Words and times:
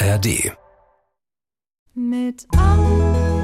ARD. 0.00 0.56
Mit 1.94 2.46
Anke, 2.56 3.37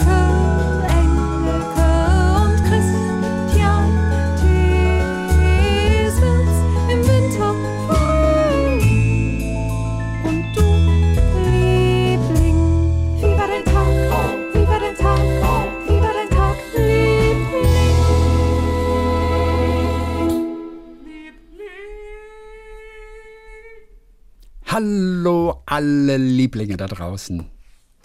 Hallo 24.75 25.62
alle 25.66 26.16
Lieblinge 26.16 26.77
da 26.77 26.88
draußen. 26.88 27.45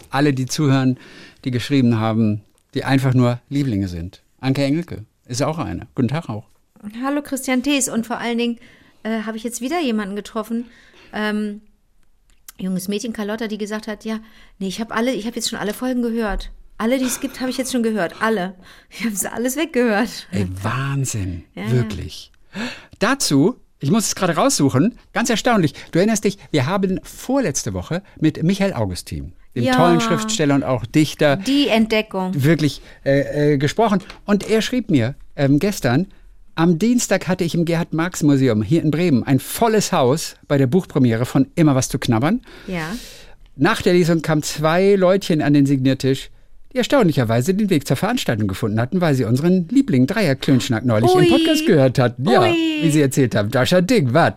Alle, 0.08 0.32
die 0.32 0.46
zuhören, 0.46 1.00
die 1.44 1.50
geschrieben 1.50 1.98
haben, 1.98 2.42
die 2.74 2.84
einfach 2.84 3.12
nur 3.12 3.40
Lieblinge 3.48 3.88
sind. 3.88 4.22
Anke 4.38 4.62
Engelke 4.62 5.04
ist 5.26 5.42
auch 5.42 5.58
eine. 5.58 5.88
Guten 5.96 6.06
Tag 6.06 6.28
auch. 6.28 6.44
Hallo 7.02 7.22
Christian 7.22 7.64
Thees 7.64 7.88
und 7.88 8.06
vor 8.06 8.18
allen 8.18 8.38
Dingen 8.38 8.58
äh, 9.02 9.22
habe 9.22 9.36
ich 9.36 9.42
jetzt 9.42 9.60
wieder 9.60 9.80
jemanden 9.80 10.14
getroffen, 10.14 10.66
ähm, 11.12 11.60
junges 12.56 12.86
Mädchen 12.86 13.12
Carlotta, 13.12 13.48
die 13.48 13.58
gesagt 13.58 13.88
hat, 13.88 14.04
ja, 14.04 14.20
nee, 14.60 14.68
ich 14.68 14.80
habe 14.80 14.94
alle, 14.94 15.12
ich 15.12 15.26
habe 15.26 15.34
jetzt 15.34 15.50
schon 15.50 15.58
alle 15.58 15.74
Folgen 15.74 16.02
gehört. 16.02 16.52
Alle, 16.78 16.98
die 17.00 17.06
es 17.06 17.18
gibt, 17.18 17.40
habe 17.40 17.50
ich 17.50 17.58
jetzt 17.58 17.72
schon 17.72 17.82
gehört. 17.82 18.22
Alle. 18.22 18.54
Ich 18.90 19.04
habe 19.04 19.16
sie 19.16 19.32
alles 19.32 19.56
weggehört. 19.56 20.28
Ey, 20.30 20.46
Wahnsinn. 20.62 21.42
Ja, 21.56 21.68
Wirklich. 21.72 22.30
Dazu, 23.00 23.56
ich 23.80 23.90
muss 23.90 24.06
es 24.06 24.14
gerade 24.14 24.36
raussuchen, 24.36 24.98
ganz 25.12 25.30
erstaunlich. 25.30 25.74
Du 25.92 25.98
erinnerst 25.98 26.24
dich, 26.24 26.38
wir 26.50 26.66
haben 26.66 27.00
vorletzte 27.02 27.72
Woche 27.74 28.02
mit 28.20 28.42
Michael 28.42 28.74
Augustin, 28.74 29.32
dem 29.56 29.64
Ja. 29.64 29.74
tollen 29.74 30.00
Schriftsteller 30.00 30.54
und 30.54 30.62
auch 30.64 30.86
Dichter, 30.86 31.36
Die 31.36 31.68
Entdeckung. 31.68 32.32
wirklich 32.34 32.82
äh, 33.04 33.54
äh, 33.54 33.58
gesprochen. 33.58 34.00
Und 34.26 34.48
er 34.48 34.62
schrieb 34.62 34.90
mir 34.90 35.14
ähm, 35.36 35.58
gestern, 35.58 36.06
am 36.56 36.78
Dienstag 36.78 37.26
hatte 37.28 37.44
ich 37.44 37.54
im 37.54 37.64
Gerhard-Marx-Museum 37.64 38.62
hier 38.62 38.82
in 38.82 38.90
Bremen 38.90 39.22
ein 39.24 39.40
volles 39.40 39.92
Haus 39.92 40.34
bei 40.46 40.58
der 40.58 40.66
Buchpremiere 40.66 41.24
von 41.24 41.46
Immer 41.54 41.74
was 41.74 41.88
zu 41.88 41.98
knabbern. 41.98 42.42
Ja. 42.66 42.84
Nach 43.56 43.80
der 43.82 43.94
Lesung 43.94 44.20
kamen 44.22 44.42
zwei 44.42 44.94
Leutchen 44.94 45.40
an 45.42 45.54
den 45.54 45.64
Signiertisch, 45.66 46.30
die 46.72 46.78
erstaunlicherweise 46.78 47.52
den 47.54 47.68
Weg 47.70 47.86
zur 47.86 47.96
Veranstaltung 47.96 48.46
gefunden 48.46 48.80
hatten, 48.80 49.00
weil 49.00 49.14
sie 49.14 49.24
unseren 49.24 49.66
Liebling 49.68 50.06
Dreier 50.06 50.36
Klönschnack 50.36 50.84
neulich 50.84 51.10
Ui. 51.12 51.24
im 51.26 51.30
Podcast 51.32 51.66
gehört 51.66 51.98
hatten. 51.98 52.28
Ja, 52.28 52.42
Ui. 52.42 52.54
wie 52.82 52.90
sie 52.90 53.00
erzählt 53.00 53.34
haben. 53.34 53.50
Dascha 53.50 53.80
Ding, 53.80 54.14
was? 54.14 54.34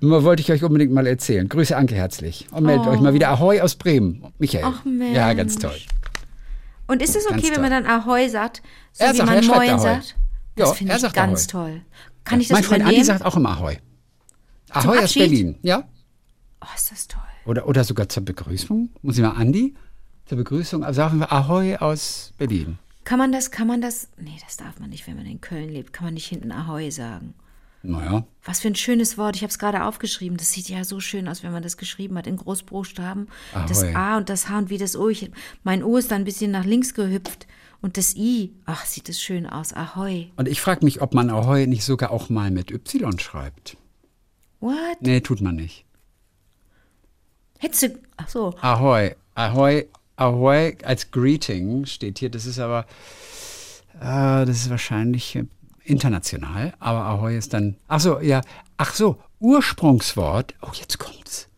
Nur 0.00 0.22
wollte 0.22 0.40
ich 0.42 0.52
euch 0.52 0.62
unbedingt 0.62 0.92
mal 0.92 1.06
erzählen. 1.06 1.48
Grüße 1.48 1.76
Anke 1.76 1.94
herzlich. 1.96 2.46
Und 2.52 2.64
meldet 2.64 2.86
euch 2.86 3.00
mal 3.00 3.12
wieder 3.14 3.30
Ahoi 3.30 3.60
aus 3.60 3.74
Bremen. 3.74 4.24
Michael. 4.38 4.64
Oh. 4.64 4.72
Ach, 4.72 4.84
Mensch. 4.84 5.16
Ja, 5.16 5.32
ganz 5.32 5.58
toll. 5.58 5.74
Und 6.86 7.02
ist 7.02 7.16
es 7.16 7.26
okay, 7.26 7.40
Ganz 7.40 7.50
wenn 7.54 7.60
man 7.60 7.70
dann 7.70 7.86
Ahoi 7.86 8.28
sagt, 8.28 8.62
so 8.92 9.04
Er 9.04 9.12
wie 9.12 9.16
sagt- 9.18 9.28
man 9.30 9.46
Moin 9.46 9.70
Ahoi. 9.70 9.78
sagt? 9.80 10.16
Das 10.54 10.68
Ja, 10.68 10.74
finde 10.74 10.96
ich 10.96 11.12
ganz 11.12 11.40
Ahoi. 11.54 11.70
toll. 11.70 11.80
Kann 12.24 12.40
ich 12.40 12.48
das 12.48 12.54
mein 12.56 12.64
Freund 12.64 12.80
übernehmen? 12.82 13.00
Andi 13.00 13.04
sagt 13.06 13.24
auch 13.24 13.36
immer 13.36 13.50
Ahoi. 13.50 13.78
Ahoi 14.70 14.98
aus? 14.98 15.14
Berlin, 15.14 15.56
ja? 15.62 15.84
oh, 16.62 16.66
ist 16.76 16.90
das 16.92 17.08
toll. 17.08 17.20
Oder, 17.46 17.66
oder 17.66 17.82
sogar 17.84 18.08
zur 18.08 18.24
Begrüßung. 18.24 18.90
Muss 19.02 19.16
ich 19.16 19.22
mal 19.22 19.30
Andi? 19.30 19.74
Zur 20.28 20.38
Begrüßung. 20.38 20.84
Also 20.84 20.98
sagen 20.98 21.18
wir 21.20 21.32
Ahoi 21.32 21.76
aus 21.76 22.34
Berlin. 22.36 22.78
Kann 23.04 23.18
man 23.18 23.32
das, 23.32 23.50
kann 23.50 23.66
man 23.66 23.80
das, 23.80 24.08
nee, 24.18 24.36
das 24.44 24.58
darf 24.58 24.78
man 24.78 24.90
nicht, 24.90 25.06
wenn 25.06 25.16
man 25.16 25.24
in 25.24 25.40
Köln 25.40 25.70
lebt, 25.70 25.94
kann 25.94 26.04
man 26.04 26.14
nicht 26.14 26.26
hinten 26.26 26.52
Ahoi 26.52 26.90
sagen. 26.90 27.32
Naja. 27.82 28.26
Was 28.44 28.60
für 28.60 28.68
ein 28.68 28.74
schönes 28.74 29.16
Wort. 29.16 29.36
Ich 29.36 29.42
habe 29.42 29.50
es 29.50 29.58
gerade 29.58 29.84
aufgeschrieben. 29.84 30.36
Das 30.36 30.52
sieht 30.52 30.68
ja 30.68 30.84
so 30.84 31.00
schön 31.00 31.28
aus, 31.28 31.42
wenn 31.42 31.52
man 31.52 31.62
das 31.62 31.78
geschrieben 31.78 32.18
hat 32.18 32.26
in 32.26 32.36
Großbuchstaben. 32.36 33.28
Das 33.66 33.82
Ahoi. 33.82 33.94
A 33.94 34.16
und 34.18 34.28
das 34.28 34.48
H 34.50 34.58
und 34.58 34.70
wie 34.70 34.76
das 34.78 34.96
O. 34.96 35.08
Ich, 35.08 35.30
mein 35.62 35.82
O 35.82 35.96
ist 35.96 36.10
dann 36.10 36.22
ein 36.22 36.24
bisschen 36.24 36.50
nach 36.50 36.64
links 36.64 36.92
gehüpft. 36.92 37.46
Und 37.80 37.96
das 37.96 38.16
I. 38.16 38.52
Ach, 38.66 38.84
sieht 38.84 39.08
das 39.08 39.22
schön 39.22 39.46
aus. 39.46 39.72
Ahoi. 39.72 40.30
Und 40.36 40.48
ich 40.48 40.60
frage 40.60 40.84
mich, 40.84 41.00
ob 41.00 41.14
man 41.14 41.30
Ahoi 41.30 41.66
nicht 41.66 41.84
sogar 41.84 42.10
auch 42.10 42.28
mal 42.28 42.50
mit 42.50 42.70
Y 42.70 43.18
schreibt. 43.18 43.76
What? 44.60 45.00
Nee, 45.00 45.20
tut 45.20 45.40
man 45.40 45.54
nicht. 45.54 45.86
Hättest 47.58 47.82
du. 47.84 47.98
Ach 48.16 48.28
so. 48.28 48.54
Ahoi. 48.60 49.14
Ahoi. 49.34 49.86
Ahoi 50.18 50.76
als 50.84 51.10
Greeting 51.10 51.86
steht 51.86 52.18
hier. 52.18 52.30
Das 52.30 52.44
ist 52.46 52.58
aber, 52.58 52.86
äh, 54.00 54.44
das 54.46 54.50
ist 54.50 54.70
wahrscheinlich 54.70 55.36
äh, 55.36 55.44
international. 55.84 56.74
Aber 56.80 57.04
Ahoi 57.06 57.36
ist 57.36 57.54
dann, 57.54 57.76
ach 57.88 58.00
so, 58.00 58.20
ja, 58.20 58.40
ach 58.76 58.94
so, 58.94 59.18
Ursprungswort, 59.40 60.54
oh, 60.62 60.70
jetzt 60.74 60.98
kommt's, 60.98 61.48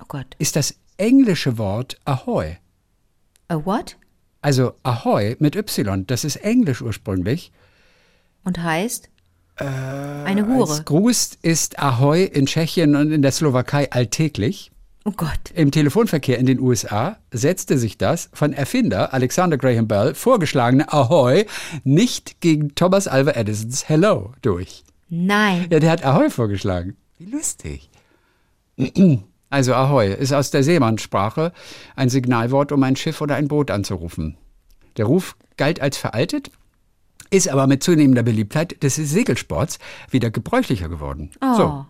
Oh 0.00 0.04
Gott. 0.08 0.26
ist 0.38 0.56
das 0.56 0.74
englische 0.96 1.58
Wort 1.58 1.98
Ahoi. 2.04 2.56
A 3.48 3.64
what? 3.64 3.96
Also 4.42 4.72
Ahoi 4.82 5.36
mit 5.38 5.56
Y, 5.56 6.06
das 6.06 6.24
ist 6.24 6.36
englisch 6.36 6.82
ursprünglich. 6.82 7.52
Und 8.44 8.62
heißt? 8.62 9.08
Eine 9.56 10.46
Hure. 10.46 10.70
Als 10.70 10.84
Gruß 10.84 11.38
ist 11.42 11.78
Ahoi 11.80 12.22
in 12.24 12.46
Tschechien 12.46 12.94
und 12.94 13.10
in 13.10 13.22
der 13.22 13.32
Slowakei 13.32 13.90
alltäglich. 13.90 14.70
Oh 15.08 15.14
Gott. 15.16 15.52
Im 15.54 15.70
Telefonverkehr 15.70 16.38
in 16.38 16.44
den 16.44 16.60
USA 16.60 17.16
setzte 17.30 17.78
sich 17.78 17.96
das 17.96 18.28
von 18.34 18.52
Erfinder 18.52 19.14
Alexander 19.14 19.56
Graham 19.56 19.88
Bell 19.88 20.14
vorgeschlagene 20.14 20.92
Ahoi 20.92 21.46
nicht 21.82 22.42
gegen 22.42 22.74
Thomas 22.74 23.08
Alva 23.08 23.30
Edisons 23.30 23.88
Hello 23.88 24.34
durch. 24.42 24.84
Nein. 25.08 25.66
Ja, 25.70 25.80
der 25.80 25.90
hat 25.90 26.04
Ahoi 26.04 26.28
vorgeschlagen. 26.28 26.98
Wie 27.16 27.24
lustig. 27.30 27.90
Also 29.50 29.72
Ahoi 29.72 30.12
ist 30.12 30.34
aus 30.34 30.50
der 30.50 30.62
Seemannssprache 30.62 31.54
ein 31.96 32.10
Signalwort, 32.10 32.70
um 32.70 32.82
ein 32.82 32.96
Schiff 32.96 33.22
oder 33.22 33.36
ein 33.36 33.48
Boot 33.48 33.70
anzurufen. 33.70 34.36
Der 34.98 35.06
Ruf 35.06 35.36
galt 35.56 35.80
als 35.80 35.96
veraltet, 35.96 36.50
ist 37.30 37.48
aber 37.48 37.66
mit 37.66 37.82
zunehmender 37.82 38.22
Beliebtheit 38.22 38.82
des 38.82 38.96
Segelsports 38.96 39.78
wieder 40.10 40.30
gebräuchlicher 40.30 40.90
geworden. 40.90 41.30
Oh. 41.40 41.54
So, 41.56 41.86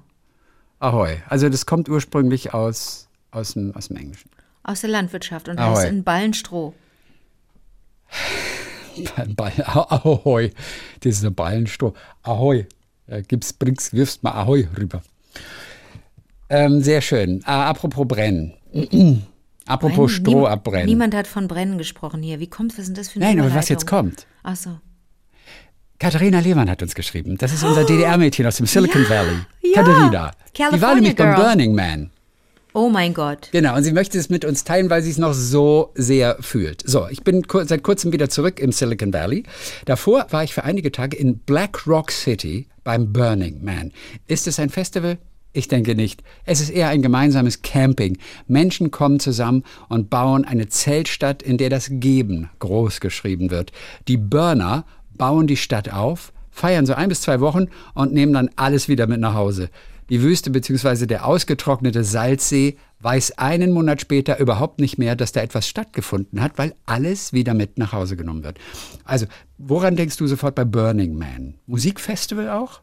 Ahoi. 0.78 1.17
Also 1.28 1.49
das 1.49 1.67
kommt 1.67 1.89
ursprünglich 1.89 2.55
aus, 2.55 3.08
aus, 3.31 3.55
dem, 3.55 3.75
aus 3.75 3.89
dem 3.89 3.97
Englischen. 3.97 4.31
Aus 4.62 4.81
der 4.83 4.91
Landwirtschaft 4.91 5.49
und 5.49 5.59
Ahoi. 5.59 5.77
heißt 5.77 5.87
ein 5.87 6.05
Ballenstroh. 6.05 6.75
Ball, 9.37 9.53
Ahoi. 9.65 10.50
Das 11.00 11.15
ist 11.16 11.25
ein 11.25 11.34
Ballenstroh. 11.34 11.94
Ahoi. 12.22 12.66
Gib's, 13.28 13.53
bring's, 13.53 13.93
wirfst 13.93 14.22
mal 14.22 14.33
Ahoi 14.33 14.69
rüber. 14.77 15.03
Ähm, 16.50 16.83
sehr 16.83 17.00
schön. 17.00 17.43
Ah, 17.44 17.69
apropos 17.69 18.06
Brennen. 18.06 18.55
apropos 19.66 19.97
Brennen? 19.97 20.09
Stroh 20.09 20.41
Niem- 20.43 20.47
abbrennen. 20.47 20.87
Niemand 20.87 21.15
hat 21.15 21.27
von 21.27 21.49
Brennen 21.49 21.78
gesprochen 21.78 22.22
hier. 22.22 22.41
Wie 22.41 22.49
kommt, 22.49 22.72
was 22.72 22.81
ist 22.81 22.89
denn 22.89 22.95
das 22.97 23.09
für 23.10 23.21
eine 23.21 23.27
Nein, 23.37 23.41
aber 23.41 23.55
was 23.55 23.69
jetzt 23.69 23.87
kommt. 23.87 24.27
Ach 24.43 24.56
so. 24.56 24.78
Katharina 25.99 26.39
Lehmann 26.41 26.71
hat 26.71 26.83
uns 26.83 26.95
geschrieben. 26.95 27.39
Das 27.39 27.53
ist 27.53 27.65
unser 27.65 27.84
DDR-Mädchen 27.87 28.47
aus 28.47 28.56
dem 28.56 28.66
Silicon 28.66 29.09
Valley. 29.09 29.37
ja. 29.62 29.83
Katharina. 29.83 30.31
Die 30.56 30.60
war 30.62 30.71
California 30.71 30.95
nämlich 30.97 31.16
beim 31.16 31.34
Girl. 31.34 31.45
Burning 31.45 31.75
Man. 31.75 32.10
Oh 32.75 32.91
mein 32.91 33.15
Gott. 33.15 33.49
Genau, 33.53 33.77
und 33.77 33.83
sie 33.83 33.93
möchte 33.93 34.19
es 34.19 34.29
mit 34.29 34.45
uns 34.45 34.65
teilen, 34.65 34.91
weil 34.91 35.03
sie 35.03 35.11
es 35.11 35.19
noch 35.19 35.33
so 35.33 35.91
sehr 35.95 36.37
fühlt. 36.41 36.83
So, 36.87 37.09
ich 37.09 37.23
bin 37.23 37.47
kur 37.47 37.65
seit 37.65 37.83
kurzem 37.83 38.12
wieder 38.12 38.29
zurück 38.29 38.61
im 38.61 38.73
Silicon 38.73 39.12
Valley. 39.12 39.45
Davor 39.87 40.27
war 40.31 40.45
ich 40.45 40.55
für 40.55 40.65
einige 40.65 40.93
Tage 40.93 41.17
in 41.17 41.39
Black 41.39 41.87
Rock 41.87 42.11
City 42.11 42.69
beim 42.84 43.12
Burning 43.12 43.65
Man. 43.65 43.93
Ist 44.27 44.47
es 44.47 44.59
ein 44.59 44.69
Festival? 44.69 45.19
Ich 45.53 45.67
denke 45.67 45.95
nicht. 45.95 46.23
Es 46.45 46.61
ist 46.61 46.71
eher 46.71 46.89
ein 46.89 47.03
gemeinsames 47.03 47.62
Camping. 47.62 48.19
Menschen 48.47 48.91
kommen 48.91 49.19
zusammen 49.19 49.65
und 49.89 50.11
bauen 50.11 50.45
eine 50.45 50.69
Zeltstadt, 50.69 51.43
in 51.43 51.57
der 51.57 51.71
das 51.71 51.89
Geben 51.91 52.51
groß 52.59 53.01
geschrieben 53.01 53.51
wird. 53.51 53.73
Die 54.09 54.19
Burner 54.19 54.84
bauen 55.17 55.47
die 55.47 55.57
Stadt 55.57 55.93
auf, 55.93 56.33
feiern 56.51 56.87
so 56.87 56.95
ein 56.95 57.09
bis 57.09 57.23
zwei 57.23 57.41
Wochen 57.41 57.67
und 57.95 58.12
nehmen 58.12 58.34
dann 58.34 58.51
alles 58.57 58.89
wieder 58.89 59.07
mit 59.07 59.21
nach 59.21 59.34
Hause. 59.34 59.71
Die 60.11 60.23
Wüste 60.23 60.51
bzw. 60.51 61.07
der 61.07 61.27
ausgetrocknete 61.27 62.03
Salzsee 62.05 62.77
weiß 63.01 63.39
einen 63.39 63.72
Monat 63.72 64.01
später 64.01 64.39
überhaupt 64.41 64.81
nicht 64.81 64.99
mehr, 64.99 65.15
dass 65.16 65.33
da 65.33 65.41
etwas 65.41 65.69
stattgefunden 65.69 66.41
hat, 66.43 66.57
weil 66.57 66.75
alles 66.87 67.33
wieder 67.33 67.55
mit 67.55 67.78
nach 67.78 67.93
Hause 67.93 68.16
genommen 68.16 68.43
wird. 68.43 68.59
Also, 69.05 69.27
woran 69.59 69.97
denkst 69.97 70.16
du 70.16 70.27
sofort 70.27 70.55
bei 70.55 70.65
Burning 70.65 71.15
Man? 71.16 71.55
Musikfestival 71.66 72.49
auch? 72.51 72.81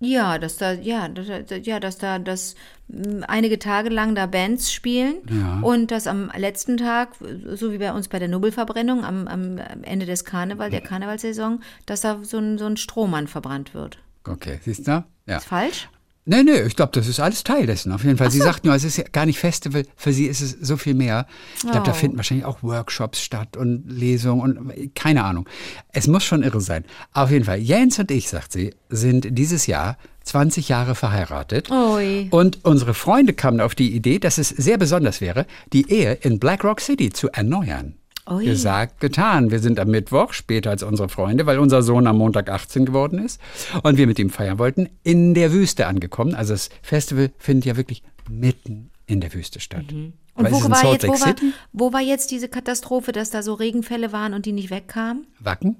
Ja, 0.00 0.38
dass 0.38 0.58
da, 0.58 0.72
ja, 0.74 1.08
dass, 1.08 1.26
ja, 1.66 1.80
dass 1.80 1.98
da, 1.98 2.20
dass 2.20 2.54
m, 2.88 3.24
einige 3.26 3.58
Tage 3.58 3.88
lang 3.88 4.14
da 4.14 4.26
Bands 4.26 4.72
spielen 4.72 5.16
Ja. 5.28 5.58
und 5.62 5.90
dass 5.90 6.06
am 6.06 6.30
letzten 6.36 6.76
Tag, 6.76 7.14
so 7.54 7.72
wie 7.72 7.78
bei 7.78 7.92
uns 7.92 8.06
bei 8.06 8.20
der 8.20 8.28
Nobelverbrennung, 8.28 9.04
am, 9.04 9.26
am 9.26 9.58
Ende 9.82 10.06
des 10.06 10.24
Karneval, 10.24 10.70
der 10.70 10.82
Karnevalsaison, 10.82 11.62
dass 11.86 12.02
da 12.02 12.20
so 12.22 12.38
ein, 12.38 12.58
so 12.58 12.66
ein 12.66 12.76
Strohmann 12.76 13.26
verbrannt 13.26 13.74
wird. 13.74 13.98
Okay, 14.24 14.60
siehst 14.62 14.86
du? 14.86 15.04
Ja. 15.26 15.38
Ist 15.38 15.46
falsch? 15.46 15.88
Nee, 16.30 16.42
nee, 16.42 16.60
ich 16.60 16.76
glaube, 16.76 16.92
das 16.92 17.08
ist 17.08 17.20
alles 17.20 17.42
Teil 17.42 17.64
dessen. 17.66 17.90
Auf 17.90 18.04
jeden 18.04 18.18
Fall. 18.18 18.30
Sie 18.30 18.38
sagt 18.38 18.64
nur, 18.66 18.74
es 18.74 18.84
ist 18.84 18.98
ja 18.98 19.04
gar 19.10 19.24
nicht 19.24 19.38
Festival. 19.38 19.84
Für 19.96 20.12
sie 20.12 20.26
ist 20.26 20.42
es 20.42 20.50
so 20.60 20.76
viel 20.76 20.92
mehr. 20.94 21.26
Ich 21.56 21.62
glaube, 21.62 21.86
da 21.86 21.92
Oh. 21.92 21.94
finden 21.94 22.18
wahrscheinlich 22.18 22.44
auch 22.44 22.62
Workshops 22.62 23.22
statt 23.22 23.56
und 23.56 23.84
Lesungen 23.90 24.58
und 24.58 24.94
keine 24.94 25.24
Ahnung. 25.24 25.48
Es 25.90 26.06
muss 26.06 26.24
schon 26.24 26.42
irre 26.42 26.60
sein. 26.60 26.84
Auf 27.14 27.30
jeden 27.30 27.46
Fall. 27.46 27.58
Jens 27.58 27.98
und 27.98 28.10
ich, 28.10 28.28
sagt 28.28 28.52
sie, 28.52 28.74
sind 28.90 29.26
dieses 29.38 29.66
Jahr 29.66 29.96
20 30.24 30.68
Jahre 30.68 30.94
verheiratet. 30.94 31.70
Ui. 31.70 32.28
Und 32.30 32.62
unsere 32.62 32.92
Freunde 32.92 33.32
kamen 33.32 33.62
auf 33.62 33.74
die 33.74 33.94
Idee, 33.96 34.18
dass 34.18 34.36
es 34.36 34.50
sehr 34.50 34.76
besonders 34.76 35.22
wäre, 35.22 35.46
die 35.72 35.90
Ehe 35.90 36.12
in 36.12 36.38
Black 36.38 36.62
Rock 36.62 36.82
City 36.82 37.08
zu 37.10 37.30
erneuern. 37.30 37.94
Ui. 38.30 38.44
Gesagt, 38.44 39.00
getan. 39.00 39.50
Wir 39.50 39.58
sind 39.58 39.80
am 39.80 39.88
Mittwoch, 39.88 40.32
später 40.32 40.70
als 40.70 40.82
unsere 40.82 41.08
Freunde, 41.08 41.46
weil 41.46 41.58
unser 41.58 41.82
Sohn 41.82 42.06
am 42.06 42.18
Montag 42.18 42.50
18 42.50 42.84
geworden 42.86 43.18
ist 43.18 43.40
und 43.82 43.96
wir 43.96 44.06
mit 44.06 44.18
ihm 44.18 44.30
feiern 44.30 44.58
wollten, 44.58 44.88
in 45.02 45.34
der 45.34 45.52
Wüste 45.52 45.86
angekommen. 45.86 46.34
Also 46.34 46.52
das 46.52 46.68
Festival 46.82 47.30
findet 47.38 47.64
ja 47.64 47.76
wirklich 47.76 48.02
mitten 48.28 48.90
in 49.06 49.20
der 49.20 49.32
Wüste 49.32 49.60
statt. 49.60 49.84
Und 49.92 50.12
Aber 50.34 50.48
es 50.48 50.64
wo 50.64 50.70
war, 50.70 50.92
jetzt, 50.92 51.06
wo, 51.06 51.12
war, 51.12 51.34
wo 51.72 51.92
war 51.92 52.00
jetzt 52.00 52.30
diese 52.30 52.48
Katastrophe, 52.48 53.12
dass 53.12 53.30
da 53.30 53.42
so 53.42 53.54
Regenfälle 53.54 54.12
waren 54.12 54.34
und 54.34 54.46
die 54.46 54.52
nicht 54.52 54.70
wegkamen? 54.70 55.26
Wacken? 55.40 55.76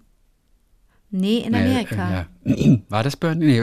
Nee, 1.10 1.38
in 1.38 1.54
Amerika. 1.54 2.26
Äh, 2.44 2.50
ja. 2.50 2.78
War 2.88 3.02
das 3.02 3.16
Burn? 3.16 3.38
Nee, 3.38 3.62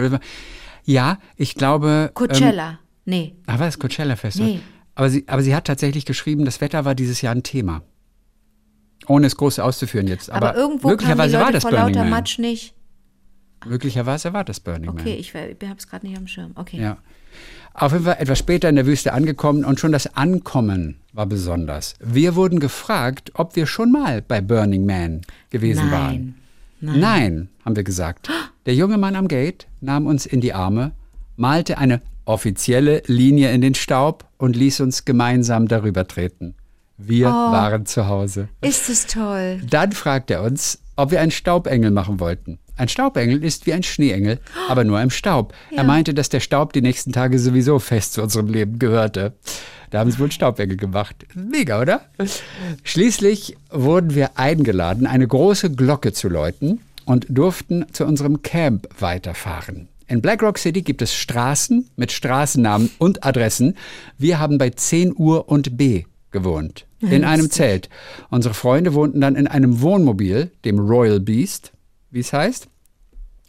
ja, 0.85 1.19
ich 1.35 1.55
glaube. 1.55 2.07
Ähm, 2.09 2.13
Coachella. 2.13 2.79
nee. 3.05 3.35
ah, 3.45 3.59
war 3.59 3.67
das 3.67 3.77
Coachella 3.77 4.15
Festival? 4.15 4.53
Nee. 4.53 4.59
Aber 4.95 5.09
sie, 5.09 5.25
aber 5.27 5.41
sie 5.41 5.55
hat 5.55 5.65
tatsächlich 5.65 6.05
geschrieben, 6.05 6.45
das 6.45 6.61
Wetter 6.61 6.85
war 6.85 6.95
dieses 6.95 7.21
Jahr 7.21 7.35
ein 7.35 7.43
Thema. 7.43 7.81
Ohne 9.07 9.27
es 9.27 9.35
groß 9.35 9.59
auszuführen 9.59 10.07
jetzt. 10.07 10.29
Aber, 10.29 10.49
Aber, 10.49 10.57
irgendwo 10.57 10.89
möglicherweise 10.89 11.39
war 11.39 11.51
das 11.51 11.63
vor 11.63 11.71
Burning 11.71 11.87
lauter 11.95 11.99
Man. 12.01 12.09
Matsch 12.09 12.39
nicht. 12.39 12.73
Möglicherweise 13.65 14.33
war 14.33 14.43
das 14.43 14.59
Burning 14.59 14.89
Okay, 14.89 15.09
Man. 15.09 15.19
ich, 15.19 15.33
ich 15.33 15.67
habe 15.67 15.77
es 15.77 15.87
gerade 15.87 16.07
nicht 16.07 16.17
am 16.17 16.27
Schirm. 16.27 16.51
Okay. 16.55 16.81
Ja. 16.81 16.97
Auf 17.73 17.91
jeden 17.91 18.05
Fall 18.05 18.17
etwas 18.19 18.39
später 18.39 18.69
in 18.69 18.75
der 18.75 18.85
Wüste 18.85 19.11
angekommen 19.11 19.65
und 19.65 19.79
schon 19.79 19.91
das 19.91 20.15
Ankommen 20.15 21.01
war 21.11 21.25
besonders. 21.25 21.95
Wir 21.99 22.35
wurden 22.35 22.59
gefragt, 22.59 23.31
ob 23.33 23.55
wir 23.55 23.67
schon 23.67 23.91
mal 23.91 24.21
bei 24.21 24.39
Burning 24.39 24.85
Man 24.85 25.21
gewesen 25.49 25.91
waren. 25.91 26.35
Nein. 26.79 26.99
Nein, 26.99 27.49
haben 27.65 27.75
wir 27.75 27.83
gesagt. 27.83 28.29
Der 28.65 28.75
junge 28.75 28.97
Mann 28.97 29.15
am 29.15 29.27
Gate 29.27 29.67
nahm 29.81 30.07
uns 30.07 30.25
in 30.25 30.39
die 30.39 30.53
Arme, 30.53 30.91
malte 31.35 31.77
eine 31.77 32.01
offizielle 32.25 33.03
Linie 33.07 33.51
in 33.51 33.61
den 33.61 33.75
Staub 33.75 34.25
und 34.37 34.55
ließ 34.55 34.79
uns 34.81 35.05
gemeinsam 35.05 35.67
darüber 35.67 36.07
treten. 36.07 36.55
Wir 36.97 37.27
waren 37.27 37.85
zu 37.85 38.07
Hause. 38.07 38.47
Ist 38.61 38.89
es 38.89 39.05
toll. 39.05 39.61
Dann 39.69 39.91
fragt 39.91 40.31
er 40.31 40.43
uns, 40.43 40.79
ob 40.95 41.11
wir 41.11 41.19
einen 41.21 41.31
Staubengel 41.31 41.91
machen 41.91 42.19
wollten. 42.19 42.59
Ein 42.77 42.89
Staubengel 42.89 43.43
ist 43.43 43.65
wie 43.65 43.73
ein 43.73 43.83
Schneeengel, 43.83 44.39
aber 44.69 44.83
nur 44.83 45.01
im 45.01 45.09
Staub. 45.09 45.53
Er 45.71 45.83
meinte, 45.85 46.13
dass 46.13 46.29
der 46.29 46.41
Staub 46.41 46.73
die 46.73 46.81
nächsten 46.81 47.13
Tage 47.13 47.39
sowieso 47.39 47.79
fest 47.79 48.13
zu 48.13 48.21
unserem 48.21 48.47
Leben 48.47 48.79
gehörte. 48.79 49.33
Da 49.91 49.99
haben 49.99 50.11
sie 50.11 50.19
wohl 50.19 50.25
einen 50.25 50.31
Staubengel 50.31 50.75
gemacht. 50.75 51.25
Mega, 51.35 51.81
oder? 51.81 52.01
Schließlich 52.83 53.55
wurden 53.71 54.13
wir 54.13 54.37
eingeladen, 54.37 55.07
eine 55.07 55.27
große 55.27 55.71
Glocke 55.71 56.11
zu 56.11 56.27
läuten 56.27 56.81
und 57.05 57.27
durften 57.29 57.85
zu 57.93 58.05
unserem 58.05 58.41
Camp 58.41 58.89
weiterfahren. 58.99 59.87
In 60.07 60.21
Black 60.21 60.43
Rock 60.43 60.57
City 60.57 60.81
gibt 60.81 61.01
es 61.01 61.15
Straßen 61.15 61.89
mit 61.95 62.11
Straßennamen 62.11 62.91
und 62.97 63.25
Adressen. 63.25 63.75
Wir 64.17 64.39
haben 64.39 64.57
bei 64.57 64.69
10 64.69 65.13
Uhr 65.15 65.47
und 65.47 65.77
B 65.77 66.03
gewohnt. 66.31 66.84
In 67.11 67.23
einem 67.23 67.49
Zelt. 67.49 67.89
Unsere 68.29 68.53
Freunde 68.53 68.93
wohnten 68.93 69.21
dann 69.21 69.35
in 69.35 69.47
einem 69.47 69.81
Wohnmobil, 69.81 70.51
dem 70.65 70.79
Royal 70.79 71.19
Beast, 71.19 71.71
wie 72.11 72.19
es 72.19 72.31
heißt, 72.33 72.67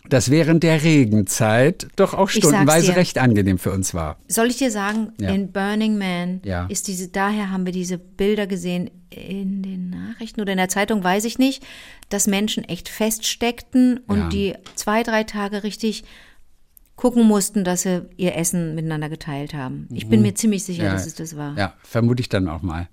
das 0.08 0.30
während 0.30 0.62
der 0.62 0.84
Regenzeit 0.84 1.88
doch 1.96 2.14
auch 2.14 2.28
stundenweise 2.28 2.92
dir. 2.92 2.96
recht 2.96 3.18
angenehm 3.18 3.58
für 3.58 3.72
uns 3.72 3.92
war. 3.92 4.18
Soll 4.28 4.46
ich 4.48 4.56
dir 4.58 4.70
sagen, 4.70 5.12
Ja. 5.20 5.30
in 5.30 5.50
Burning 5.50 5.98
Man 5.98 6.40
Ja. 6.44 6.66
ist 6.66 6.86
diese, 6.86 7.08
daher 7.08 7.50
haben 7.50 7.66
wir 7.66 7.72
diese 7.72 7.98
Bilder 7.98 8.46
gesehen 8.46 8.88
in 9.10 9.62
den 9.62 9.90
Nachrichten 9.90 10.40
oder 10.40 10.52
in 10.52 10.58
der 10.58 10.68
Zeitung, 10.68 11.02
weiß 11.02 11.24
ich 11.24 11.38
nicht, 11.38 11.64
dass 12.08 12.28
Menschen 12.28 12.62
echt 12.64 12.88
feststeckten 12.88 13.98
und 14.06 14.18
Ja. 14.18 14.28
die 14.28 14.54
zwei, 14.76 15.02
drei 15.02 15.24
Tage 15.24 15.64
richtig 15.64 16.04
gucken 16.94 17.26
mussten, 17.26 17.64
dass 17.64 17.82
sie 17.82 18.02
ihr 18.16 18.36
Essen 18.36 18.74
miteinander 18.76 19.08
geteilt 19.08 19.54
haben. 19.54 19.88
Ich 19.92 20.08
bin 20.08 20.22
mir 20.22 20.34
ziemlich 20.34 20.64
sicher, 20.64 20.84
dass 20.90 21.06
es 21.06 21.14
das 21.14 21.36
war. 21.36 21.52
Mhm. 21.52 21.58
Ja, 21.58 21.74
vermute 21.82 22.20
ich 22.20 22.28
dann 22.28 22.48
auch 22.48 22.62
mal. 22.62 22.88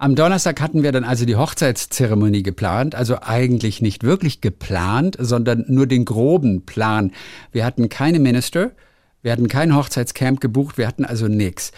Am 0.00 0.14
Donnerstag 0.14 0.60
hatten 0.60 0.84
wir 0.84 0.92
dann 0.92 1.02
also 1.02 1.24
die 1.24 1.34
Hochzeitszeremonie 1.34 2.44
geplant, 2.44 2.94
also 2.94 3.16
eigentlich 3.20 3.82
nicht 3.82 4.04
wirklich 4.04 4.40
geplant, 4.40 5.16
sondern 5.18 5.64
nur 5.66 5.88
den 5.88 6.04
groben 6.04 6.64
Plan. 6.64 7.10
Wir 7.50 7.64
hatten 7.64 7.88
keine 7.88 8.20
Minister, 8.20 8.70
wir 9.22 9.32
hatten 9.32 9.48
kein 9.48 9.74
Hochzeitscamp 9.74 10.40
gebucht, 10.40 10.78
wir 10.78 10.86
hatten 10.86 11.04
also 11.04 11.26
nichts. 11.26 11.72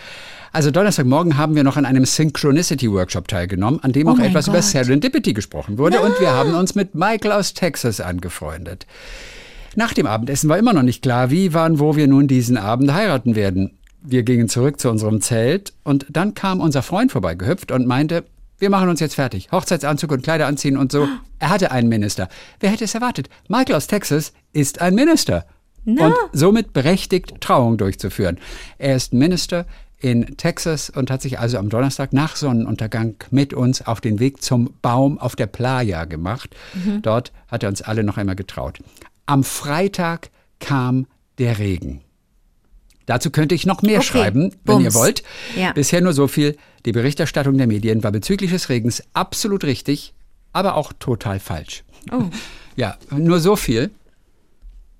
Also 0.53 0.71
Donnerstagmorgen 0.71 1.39
haben 1.39 1.55
wir 1.55 1.65
noch 1.65 1.79
an 1.79 1.87
einem 1.87 2.05
Synchronicity 2.05 2.93
Workshop 2.93 3.27
teilgenommen, 3.27 3.83
an 3.83 3.93
dem 3.93 4.07
Oh 4.07 4.11
auch 4.11 4.19
etwas 4.19 4.49
über 4.49 4.59
Gott. 4.59 4.67
Serendipity 4.67 5.33
gesprochen 5.33 5.79
wurde 5.79 6.03
und 6.03 6.21
wir 6.21 6.33
haben 6.33 6.53
uns 6.53 6.75
mit 6.75 6.95
Michael 6.95 7.33
aus 7.33 7.55
Texas 7.55 8.03
angefreundet. 8.03 8.87
Nach 9.77 9.95
dem 9.95 10.07
Abendessen 10.07 10.51
war 10.51 10.59
immer 10.59 10.75
noch 10.75 10.83
nicht 10.83 11.01
klar, 11.01 11.31
wie, 11.31 11.55
wann, 11.55 11.79
wo 11.79 11.97
wir 11.97 12.07
nun 12.07 12.29
diesen 12.29 12.59
Abend 12.59 12.93
heiraten 12.93 13.35
werden. 13.35 13.79
Wir 14.03 14.23
gingen 14.23 14.49
zurück 14.49 14.81
zu 14.81 14.91
unserem 14.91 15.21
Zelt 15.21 15.73
und 15.85 16.07
dann 16.09 16.35
kam 16.35 16.61
unser 16.61 16.83
Freund 16.83 17.13
vorbeigehüpft 17.13 17.71
und 17.71 17.87
meinte, 17.87 18.25
wir 18.59 18.71
machen 18.71 18.89
uns 18.89 19.01
jetzt 19.01 19.15
fertig. 19.15 19.51
Hochzeitsanzug 19.53 20.13
und 20.13 20.23
Kleider 20.23 20.47
anziehen 20.47 20.77
und 20.77 20.93
so. 20.93 21.09
Er 21.39 21.49
hatte 21.49 21.71
einen 21.71 21.89
Minister. 21.89 22.29
Wer 22.61 22.71
hätte 22.71 22.85
es 22.85 22.95
erwartet? 22.95 23.29
Michael 23.49 23.75
aus 23.75 23.87
Texas 23.87 24.33
ist 24.53 24.81
ein 24.81 24.95
Minister. 24.95 25.47
Und 25.87 26.15
somit 26.33 26.75
berechtigt, 26.75 27.41
Trauung 27.41 27.79
durchzuführen. 27.79 28.39
Er 28.77 28.97
ist 28.97 29.15
Minister 29.15 29.65
in 29.99 30.37
Texas 30.37 30.91
und 30.91 31.11
hat 31.11 31.23
sich 31.23 31.39
also 31.39 31.59
am 31.59 31.69
Donnerstag 31.71 32.13
nach 32.13 32.37
Sonnenuntergang 32.37 33.17
mit 33.31 33.55
uns 33.55 33.87
auf 33.87 34.01
den 34.01 34.19
Weg 34.19 34.43
zum 34.43 34.75
Baum 34.83 35.19
auf 35.19 35.37
der 35.37 35.47
Playa 35.47 36.05
gemacht. 36.05 36.55
Dort 37.03 37.33
hat 37.49 37.63
er 37.63 37.71
uns 37.71 37.81
alle 37.83 38.05
noch 38.05 38.19
einmal 38.19 38.37
getraut. 38.37 38.79
Am 39.27 39.43
Freitag 39.43 40.31
kam 40.59 41.07
der 41.39 41.59
Regen. 41.59 42.03
Dazu 43.11 43.31
könnte 43.31 43.57
ich 43.57 43.67
noch 43.67 43.83
mehr 43.83 43.99
Okay, 43.99 44.07
schreiben, 44.07 44.55
wenn 44.65 44.77
ihr 44.79 44.85
Bums. 44.85 44.95
wollt. 44.95 45.25
Ja. 45.57 45.73
Bisher 45.73 46.01
nur 46.01 46.13
so 46.13 46.29
viel. 46.29 46.57
Die 46.87 46.93
Berichterstattung 46.93 47.59
der 47.59 47.67
Medien 47.67 48.05
war 48.05 48.13
bezüglich 48.13 48.53
des 48.53 48.69
Regens 48.69 49.03
absolut 49.15 49.65
richtig, 49.65 50.15
aber 50.53 50.77
auch 50.77 50.93
total 50.93 51.41
falsch. 51.41 51.83
Oh. 52.13 52.25
Ja, 52.77 52.97
nur 53.11 53.41
so 53.41 53.57
viel, 53.57 53.91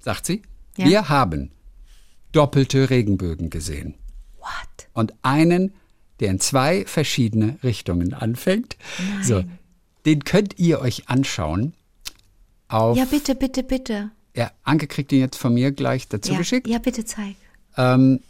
sagt 0.01 0.27
sie. 0.27 0.43
Ja. 0.77 0.87
Wir 0.87 1.09
haben 1.09 1.53
doppelte 2.33 2.91
Regenbögen 2.91 3.49
gesehen. 3.49 3.95
What? 4.41 4.89
Und 4.93 5.15
einen, 5.23 5.73
der 6.19 6.31
in 6.31 6.41
zwei 6.41 6.85
verschiedene 6.85 7.59
Richtungen 7.63 8.13
anfängt. 8.13 8.77
So, 9.23 9.45
den 10.05 10.25
könnt 10.25 10.59
ihr 10.59 10.81
euch 10.81 11.09
anschauen. 11.09 11.73
Auf, 12.69 12.97
Ja, 12.97 13.05
ja. 13.05 13.09
bitte, 13.09 13.35
bitte, 13.37 13.63
bitte. 13.63 14.11
Anke 14.65 14.87
kriegt 14.89 15.13
ihn 15.13 15.21
jetzt 15.21 15.37
von 15.37 15.55
mir 15.55 15.71
gleich 15.71 16.09
dazu 16.09 16.33
Ja, 16.33 16.39
geschickt. 16.39 16.67
ja, 16.67 16.79
bitte 16.79 17.05
zeig. 17.05 17.37
Ähm, 17.77 18.21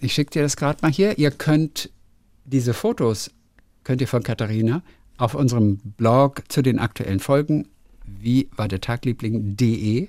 ich 0.00 0.12
schicke 0.14 0.30
dir 0.30 0.42
das 0.42 0.56
gerade 0.56 0.78
mal 0.82 0.92
hier. 0.92 1.18
Ihr 1.18 1.30
könnt 1.30 1.90
diese 2.44 2.74
Fotos, 2.74 3.30
könnt 3.84 4.00
ihr 4.00 4.08
von 4.08 4.22
Katharina 4.22 4.82
auf 5.16 5.34
unserem 5.34 5.78
Blog 5.78 6.42
zu 6.48 6.62
den 6.62 6.78
aktuellen 6.78 7.20
Folgen, 7.20 7.68
wie 8.04 8.48
war 8.56 8.68
der 8.68 8.80
Tagliebling.de, 8.80 10.08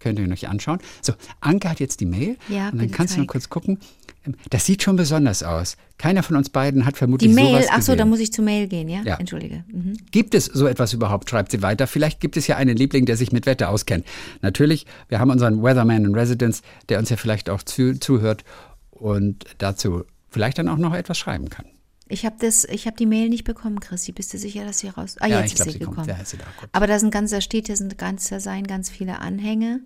könnt 0.00 0.18
ihr 0.18 0.28
euch 0.30 0.48
anschauen. 0.48 0.78
So, 1.02 1.12
Anke 1.40 1.68
hat 1.68 1.80
jetzt 1.80 2.00
die 2.00 2.06
Mail 2.06 2.36
Ja, 2.48 2.68
und 2.70 2.78
dann 2.80 2.90
kannst 2.90 3.14
du 3.16 3.20
zeig. 3.20 3.28
kurz 3.28 3.48
gucken. 3.48 3.78
Ähm, 4.26 4.34
Das 4.50 4.64
sieht 4.66 4.82
schon 4.82 4.96
besonders 4.96 5.42
aus. 5.42 5.76
Keiner 5.98 6.22
von 6.22 6.36
uns 6.36 6.50
beiden 6.50 6.86
hat 6.86 6.96
vermutlich 6.96 7.30
Die 7.30 7.34
Mail, 7.34 7.54
sowas 7.54 7.66
ach 7.70 7.74
so, 7.76 7.78
gesehen. 7.92 7.98
da 7.98 8.04
muss 8.04 8.20
ich 8.20 8.32
zur 8.32 8.44
Mail 8.44 8.68
gehen, 8.68 8.88
ja? 8.88 9.02
Ja. 9.02 9.16
Entschuldige. 9.16 9.64
Mhm. 9.72 9.96
Gibt 10.12 10.34
es 10.34 10.44
so 10.46 10.66
etwas 10.66 10.92
überhaupt, 10.92 11.28
schreibt 11.30 11.50
sie 11.50 11.62
weiter. 11.62 11.86
Vielleicht 11.86 12.20
gibt 12.20 12.36
es 12.36 12.46
ja 12.46 12.56
einen 12.56 12.76
Liebling, 12.76 13.04
der 13.06 13.16
sich 13.16 13.32
mit 13.32 13.46
Wetter 13.46 13.68
auskennt. 13.70 14.04
Natürlich, 14.42 14.86
wir 15.08 15.18
haben 15.18 15.30
unseren 15.30 15.62
Weatherman 15.62 16.04
in 16.04 16.14
Residence, 16.14 16.62
der 16.88 16.98
uns 17.00 17.10
ja 17.10 17.16
vielleicht 17.16 17.50
auch 17.50 17.62
zu, 17.62 17.98
zuhört 17.98 18.44
und 18.90 19.44
dazu 19.58 20.04
vielleicht 20.30 20.58
dann 20.58 20.68
auch 20.68 20.76
noch 20.78 20.94
etwas 20.94 21.18
schreiben 21.18 21.48
kann. 21.48 21.64
Ich 22.08 22.24
habe 22.24 22.36
das, 22.40 22.64
ich 22.64 22.86
habe 22.86 22.96
die 22.96 23.06
Mail 23.06 23.28
nicht 23.28 23.44
bekommen, 23.44 23.80
Christi. 23.80 24.12
Bist 24.12 24.32
du 24.32 24.38
sicher, 24.38 24.64
dass 24.64 24.78
sie 24.78 24.88
raus? 24.88 25.16
Ah, 25.20 25.26
Ja, 25.26 25.40
jetzt 25.40 25.50
ich 25.52 25.56
glaub, 25.56 25.66
ist 25.68 25.72
sie 25.74 25.78
sie 25.78 25.84
gekommen. 25.84 26.08
Ja, 26.08 26.16
ist 26.16 26.30
sie 26.30 26.36
da. 26.38 26.44
Aber 26.72 26.86
da 26.86 26.98
sind 26.98 27.10
ganz, 27.10 27.30
da 27.30 27.40
steht, 27.40 27.68
da 27.68 27.76
sind 27.76 27.98
ganz, 27.98 28.28
da 28.28 28.40
seien 28.40 28.66
ganz 28.66 28.88
viele 28.90 29.20
Anhänge. 29.20 29.80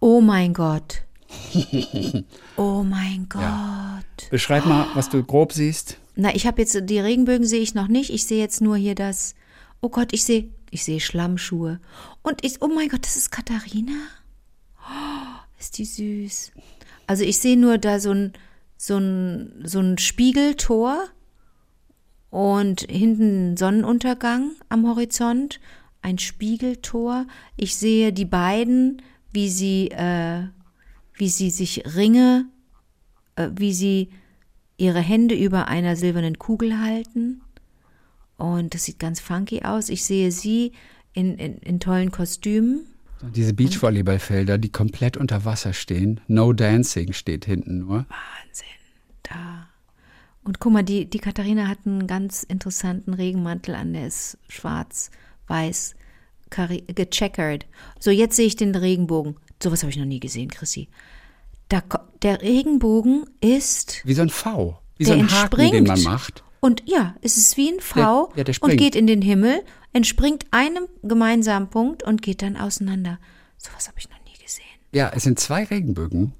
Oh 0.00 0.20
mein 0.20 0.52
Gott. 0.54 1.02
Oh 2.56 2.82
mein 2.82 3.28
Gott. 3.28 4.30
Beschreib 4.30 4.66
mal, 4.66 4.86
was 4.94 5.08
du 5.10 5.22
grob 5.22 5.52
siehst. 5.52 5.96
Na, 6.16 6.34
ich 6.34 6.46
habe 6.46 6.60
jetzt 6.60 6.76
die 6.82 6.98
Regenbögen 6.98 7.46
sehe 7.46 7.60
ich 7.60 7.74
noch 7.74 7.86
nicht. 7.88 8.10
Ich 8.10 8.26
sehe 8.26 8.40
jetzt 8.40 8.60
nur 8.60 8.76
hier 8.76 8.94
das. 8.96 9.34
Oh 9.80 9.88
Gott, 9.90 10.12
ich 10.12 10.24
sehe, 10.24 10.48
ich 10.70 10.82
sehe 10.84 10.98
Schlammschuhe. 11.00 11.78
Und 12.22 12.44
ich, 12.44 12.60
oh 12.62 12.66
mein 12.68 12.88
Gott, 12.88 13.02
das 13.04 13.16
ist 13.16 13.30
Katharina. 13.30 13.92
Oh, 14.80 15.38
ist 15.60 15.78
die 15.78 15.84
süß. 15.84 16.50
Also 17.06 17.22
ich 17.24 17.38
sehe 17.38 17.56
nur 17.56 17.78
da 17.78 18.00
so 18.00 18.10
ein, 18.10 18.32
so 18.76 18.96
ein, 18.98 19.62
so 19.64 19.78
ein 19.80 19.98
Spiegeltor 19.98 21.04
und 22.30 22.82
hinten 22.82 23.56
Sonnenuntergang 23.56 24.52
am 24.68 24.86
Horizont, 24.86 25.60
ein 26.02 26.18
Spiegeltor. 26.18 27.26
Ich 27.56 27.76
sehe 27.76 28.12
die 28.12 28.24
beiden, 28.24 29.02
wie 29.32 29.48
sie, 29.48 29.90
äh, 29.90 30.44
wie 31.14 31.28
sie 31.28 31.50
sich 31.50 31.84
Ringe, 31.96 32.46
äh, 33.36 33.48
wie 33.54 33.72
sie 33.72 34.10
ihre 34.76 35.00
Hände 35.00 35.34
über 35.34 35.68
einer 35.68 35.96
silbernen 35.96 36.38
Kugel 36.38 36.80
halten. 36.80 37.42
Und 38.36 38.74
das 38.74 38.84
sieht 38.84 38.98
ganz 38.98 39.18
funky 39.20 39.62
aus. 39.62 39.88
Ich 39.88 40.04
sehe 40.04 40.30
sie 40.30 40.72
in, 41.12 41.36
in, 41.36 41.58
in 41.58 41.80
tollen 41.80 42.12
Kostümen. 42.12 42.86
Diese 43.34 43.52
Beachvolleyballfelder, 43.52 44.58
die 44.58 44.70
komplett 44.70 45.16
unter 45.16 45.44
Wasser 45.44 45.72
stehen. 45.72 46.20
No 46.28 46.52
Dancing 46.52 47.12
steht 47.12 47.44
hinten 47.44 47.78
nur. 47.78 48.06
Wahnsinn. 48.08 48.66
Da. 49.24 49.67
Und 50.48 50.60
guck 50.60 50.72
mal, 50.72 50.82
die, 50.82 51.04
die 51.04 51.18
Katharina 51.18 51.68
hat 51.68 51.80
einen 51.84 52.06
ganz 52.06 52.42
interessanten 52.42 53.12
Regenmantel 53.12 53.74
an, 53.74 53.92
der 53.92 54.06
ist 54.06 54.38
schwarz, 54.48 55.10
weiß, 55.46 55.94
gecheckert. 56.48 57.66
So, 58.00 58.10
jetzt 58.10 58.34
sehe 58.34 58.46
ich 58.46 58.56
den 58.56 58.74
Regenbogen. 58.74 59.36
Sowas 59.62 59.82
habe 59.82 59.90
ich 59.90 59.98
noch 59.98 60.06
nie 60.06 60.20
gesehen, 60.20 60.50
Chrissy. 60.50 60.88
Da, 61.68 61.82
der 62.22 62.40
Regenbogen 62.40 63.26
ist, 63.42 64.00
Wie 64.06 64.14
so 64.14 64.22
ein 64.22 64.30
V. 64.30 64.80
Wie 64.96 65.04
so 65.04 65.12
ein 65.12 65.30
Haken, 65.30 65.70
den 65.70 65.84
man 65.84 66.02
macht. 66.04 66.42
Und 66.60 66.82
ja, 66.86 67.14
es 67.20 67.36
ist 67.36 67.58
wie 67.58 67.68
ein 67.68 67.80
V 67.80 68.30
Der- 68.32 68.38
ja, 68.38 68.44
der 68.44 68.54
und 68.62 68.78
geht 68.78 68.96
in 68.96 69.06
den 69.06 69.20
Himmel, 69.20 69.60
entspringt 69.92 70.46
einem 70.50 70.86
gemeinsamen 71.02 71.68
Punkt 71.68 72.02
und 72.04 72.22
geht 72.22 72.40
dann 72.40 72.56
auseinander. 72.56 73.18
Sowas 73.58 73.86
habe 73.86 73.98
ich 73.98 74.08
noch 74.08 74.16
nie 74.24 74.42
gesehen. 74.42 74.64
Ja, 74.92 75.12
es 75.14 75.24
sind 75.24 75.38
zwei 75.38 75.64
Regenbögen. 75.64 76.32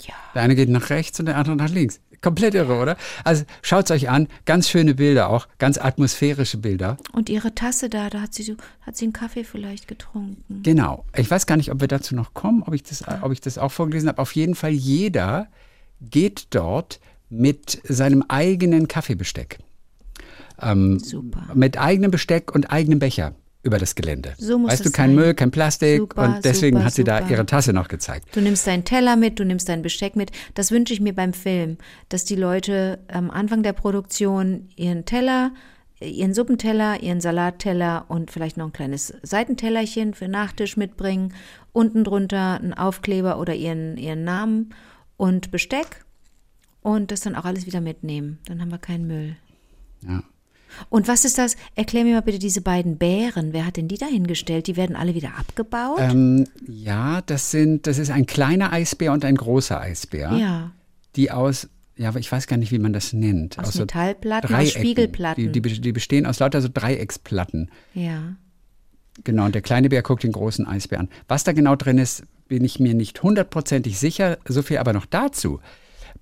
Ja. 0.00 0.14
Der 0.34 0.40
eine 0.40 0.54
geht 0.54 0.70
nach 0.70 0.88
rechts 0.88 1.20
und 1.20 1.26
der 1.26 1.36
andere 1.36 1.56
nach 1.56 1.68
links. 1.68 2.00
Komplett 2.22 2.54
irre, 2.54 2.78
oder? 2.80 2.96
Also 3.24 3.44
schaut's 3.62 3.90
euch 3.90 4.10
an. 4.10 4.28
Ganz 4.44 4.68
schöne 4.68 4.94
Bilder 4.94 5.30
auch. 5.30 5.48
Ganz 5.58 5.78
atmosphärische 5.78 6.58
Bilder. 6.58 6.98
Und 7.12 7.30
ihre 7.30 7.54
Tasse 7.54 7.88
da, 7.88 8.10
da 8.10 8.20
hat 8.20 8.34
sie 8.34 8.42
so, 8.42 8.56
hat 8.82 8.96
sie 8.96 9.06
einen 9.06 9.14
Kaffee 9.14 9.44
vielleicht 9.44 9.88
getrunken. 9.88 10.62
Genau. 10.62 11.04
Ich 11.16 11.30
weiß 11.30 11.46
gar 11.46 11.56
nicht, 11.56 11.70
ob 11.70 11.80
wir 11.80 11.88
dazu 11.88 12.14
noch 12.14 12.34
kommen, 12.34 12.62
ob 12.62 12.74
ich 12.74 12.82
das, 12.82 13.04
ob 13.22 13.32
ich 13.32 13.40
das 13.40 13.56
auch 13.56 13.72
vorgelesen 13.72 14.08
habe. 14.08 14.20
Auf 14.20 14.34
jeden 14.34 14.54
Fall, 14.54 14.72
jeder 14.72 15.48
geht 16.00 16.48
dort 16.50 17.00
mit 17.30 17.80
seinem 17.84 18.22
eigenen 18.28 18.86
Kaffeebesteck. 18.86 19.58
Ähm, 20.60 20.98
Super. 20.98 21.54
Mit 21.54 21.78
eigenem 21.78 22.10
Besteck 22.10 22.54
und 22.54 22.70
eigenem 22.70 22.98
Becher 22.98 23.34
über 23.62 23.78
das 23.78 23.94
Gelände. 23.94 24.34
So 24.38 24.58
muss 24.58 24.72
weißt 24.72 24.86
du, 24.86 24.90
kein 24.90 25.10
sein. 25.10 25.16
Müll, 25.16 25.34
kein 25.34 25.50
Plastik. 25.50 25.98
Super, 25.98 26.22
und 26.22 26.44
deswegen 26.44 26.78
super, 26.78 26.86
hat 26.86 26.94
sie 26.94 27.04
da 27.04 27.18
super. 27.18 27.30
ihre 27.30 27.46
Tasse 27.46 27.72
noch 27.72 27.88
gezeigt. 27.88 28.34
Du 28.34 28.40
nimmst 28.40 28.66
deinen 28.66 28.84
Teller 28.84 29.16
mit, 29.16 29.38
du 29.38 29.44
nimmst 29.44 29.68
dein 29.68 29.82
Besteck 29.82 30.16
mit. 30.16 30.30
Das 30.54 30.70
wünsche 30.70 30.94
ich 30.94 31.00
mir 31.00 31.14
beim 31.14 31.32
Film, 31.32 31.76
dass 32.08 32.24
die 32.24 32.36
Leute 32.36 33.00
am 33.08 33.30
Anfang 33.30 33.62
der 33.62 33.74
Produktion 33.74 34.68
ihren 34.76 35.04
Teller, 35.04 35.52
ihren 36.00 36.32
Suppenteller, 36.32 37.02
ihren 37.02 37.20
Salatteller 37.20 38.06
und 38.08 38.30
vielleicht 38.30 38.56
noch 38.56 38.66
ein 38.66 38.72
kleines 38.72 39.12
Seitentellerchen 39.22 40.14
für 40.14 40.28
Nachtisch 40.28 40.78
mitbringen. 40.78 41.34
Unten 41.72 42.04
drunter 42.04 42.58
einen 42.58 42.72
Aufkleber 42.72 43.38
oder 43.38 43.54
ihren, 43.54 43.98
ihren 43.98 44.24
Namen 44.24 44.74
und 45.18 45.50
Besteck 45.50 46.04
und 46.80 47.10
das 47.10 47.20
dann 47.20 47.34
auch 47.34 47.44
alles 47.44 47.66
wieder 47.66 47.82
mitnehmen. 47.82 48.38
Dann 48.46 48.62
haben 48.62 48.70
wir 48.70 48.78
keinen 48.78 49.06
Müll. 49.06 49.36
Ja. 50.02 50.22
Und 50.88 51.08
was 51.08 51.24
ist 51.24 51.38
das? 51.38 51.56
Erklär 51.74 52.04
mir 52.04 52.14
mal 52.14 52.22
bitte 52.22 52.38
diese 52.38 52.60
beiden 52.60 52.98
Bären. 52.98 53.52
Wer 53.52 53.66
hat 53.66 53.76
denn 53.76 53.88
die 53.88 53.98
da 53.98 54.06
hingestellt? 54.06 54.66
Die 54.66 54.76
werden 54.76 54.96
alle 54.96 55.14
wieder 55.14 55.36
abgebaut? 55.38 55.98
Ähm, 56.00 56.46
ja, 56.66 57.22
das 57.22 57.50
sind, 57.50 57.86
das 57.86 57.98
ist 57.98 58.10
ein 58.10 58.26
kleiner 58.26 58.72
Eisbär 58.72 59.12
und 59.12 59.24
ein 59.24 59.36
großer 59.36 59.80
Eisbär, 59.80 60.32
ja. 60.32 60.72
die 61.16 61.30
aus, 61.30 61.68
ja, 61.96 62.08
aber 62.08 62.18
ich 62.18 62.30
weiß 62.30 62.46
gar 62.46 62.56
nicht, 62.56 62.72
wie 62.72 62.78
man 62.78 62.92
das 62.92 63.12
nennt. 63.12 63.58
Aus 63.58 63.74
so 63.74 63.80
Metallplatten, 63.80 64.54
aus 64.54 64.56
Dreiecken. 64.56 64.80
Spiegelplatten. 64.80 65.52
Die, 65.52 65.60
die, 65.60 65.80
die 65.80 65.92
bestehen 65.92 66.26
aus 66.26 66.38
lauter 66.38 66.60
so 66.62 66.68
Dreiecksplatten. 66.72 67.70
Ja. 67.94 68.36
Genau, 69.24 69.44
und 69.44 69.54
der 69.54 69.62
kleine 69.62 69.88
Bär 69.88 70.02
guckt 70.02 70.22
den 70.22 70.32
großen 70.32 70.66
Eisbär 70.66 71.00
an. 71.00 71.08
Was 71.28 71.44
da 71.44 71.52
genau 71.52 71.76
drin 71.76 71.98
ist, 71.98 72.22
bin 72.48 72.64
ich 72.64 72.80
mir 72.80 72.94
nicht 72.94 73.22
hundertprozentig 73.22 73.98
sicher. 73.98 74.38
So 74.46 74.62
viel 74.62 74.78
aber 74.78 74.92
noch 74.92 75.06
dazu. 75.06 75.60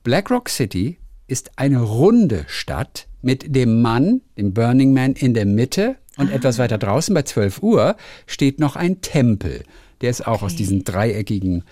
Black 0.03 0.31
Rock 0.31 0.49
City 0.49 0.99
ist 1.29 1.53
eine 1.57 1.81
runde 1.81 2.45
Stadt 2.49 3.07
mit 3.23 3.55
dem 3.55 3.81
Mann, 3.83 4.23
dem 4.37 4.53
Burning 4.55 4.93
Man, 4.93 5.13
in 5.13 5.35
der 5.35 5.47
Mitte. 5.47 5.97
Und 6.17 6.33
etwas 6.33 6.59
weiter 6.59 6.79
draußen 6.79 7.15
bei 7.15 7.23
12 7.23 7.63
Uhr 7.63 7.97
steht 8.27 8.59
noch 8.59 8.75
ein 8.75 9.01
Tempel. 9.03 9.63
Der 10.01 10.11
ist 10.11 10.27
auch 10.27 10.43
aus 10.43 10.57
diesen 10.57 10.83
dreieckigen 10.83 11.63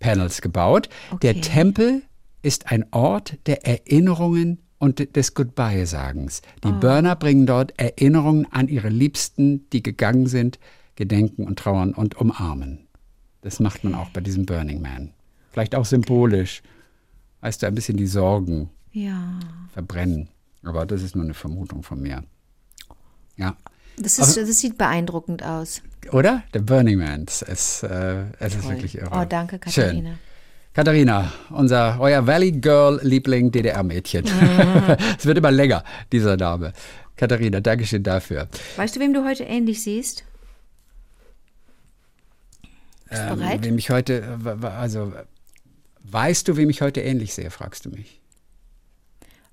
Panels 0.00 0.40
gebaut. 0.42 0.88
Der 1.22 1.32
Okay. 1.32 1.40
Tempel 1.40 2.02
ist 2.42 2.72
ein 2.72 2.86
Ort 2.90 3.38
der 3.46 3.64
Erinnerungen 3.66 4.58
und 4.78 5.14
des 5.14 5.34
Goodbye-Sagens. 5.34 6.42
Die 6.64 6.72
Burner 6.72 7.14
bringen 7.14 7.46
dort 7.46 7.78
Erinnerungen 7.78 8.46
an 8.50 8.66
ihre 8.66 8.88
Liebsten, 8.88 9.68
die 9.70 9.82
gegangen 9.82 10.26
sind, 10.26 10.58
gedenken 10.96 11.44
und 11.46 11.58
trauern 11.60 11.94
und 11.94 12.16
umarmen. 12.16 12.88
Das 13.42 13.60
macht 13.60 13.84
man 13.84 13.94
auch 13.94 14.10
bei 14.10 14.20
diesem 14.20 14.46
Burning 14.46 14.80
Man. 14.82 15.12
Vielleicht 15.52 15.74
auch 15.76 15.84
symbolisch. 15.84 16.62
Weißt 17.40 17.62
du, 17.62 17.66
ein 17.66 17.74
bisschen 17.74 17.96
die 17.96 18.06
Sorgen 18.06 18.70
Ja. 18.92 19.40
verbrennen. 19.72 20.28
Aber 20.62 20.86
das 20.86 21.02
ist 21.02 21.16
nur 21.16 21.24
eine 21.24 21.34
Vermutung 21.34 21.82
von 21.82 22.00
mir. 22.00 22.22
Ja. 23.36 23.56
Das, 23.96 24.18
ist, 24.18 24.36
das 24.36 24.58
sieht 24.58 24.78
beeindruckend 24.78 25.42
aus. 25.42 25.82
Oder? 26.12 26.42
Der 26.54 26.60
Burning 26.60 26.98
Man. 26.98 27.24
Es 27.26 27.42
ist, 27.42 27.82
äh, 27.82 28.24
es 28.38 28.54
ist 28.54 28.68
wirklich 28.68 28.96
irre. 28.96 29.10
Oh, 29.12 29.24
danke, 29.24 29.58
Schön. 29.68 29.84
Katharina. 29.84 30.18
Katharina, 30.74 31.32
unser, 31.50 32.00
euer 32.00 32.26
Valley 32.26 32.52
Girl 32.52 32.98
Liebling 33.02 33.50
DDR-Mädchen. 33.50 34.24
es 35.18 35.26
wird 35.26 35.36
immer 35.36 35.50
länger, 35.50 35.84
dieser 36.10 36.36
Name. 36.38 36.72
Katharina, 37.16 37.60
Dankeschön 37.60 38.02
dafür. 38.02 38.48
Weißt 38.76 38.96
du, 38.96 39.00
wem 39.00 39.12
du 39.12 39.24
heute 39.24 39.44
ähnlich 39.44 39.82
siehst? 39.82 40.24
Bist 43.10 43.22
du 43.22 43.36
bereit? 43.36 43.62
Wem 43.62 43.76
ich 43.76 43.90
heute, 43.90 44.38
also, 44.62 45.12
weißt 46.04 46.48
du, 46.48 46.56
wem 46.56 46.70
ich 46.70 46.80
heute 46.80 47.02
ähnlich 47.02 47.34
sehe, 47.34 47.50
fragst 47.50 47.84
du 47.84 47.90
mich. 47.90 48.21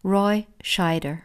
Roy 0.03 0.45
Scheider. 0.61 1.19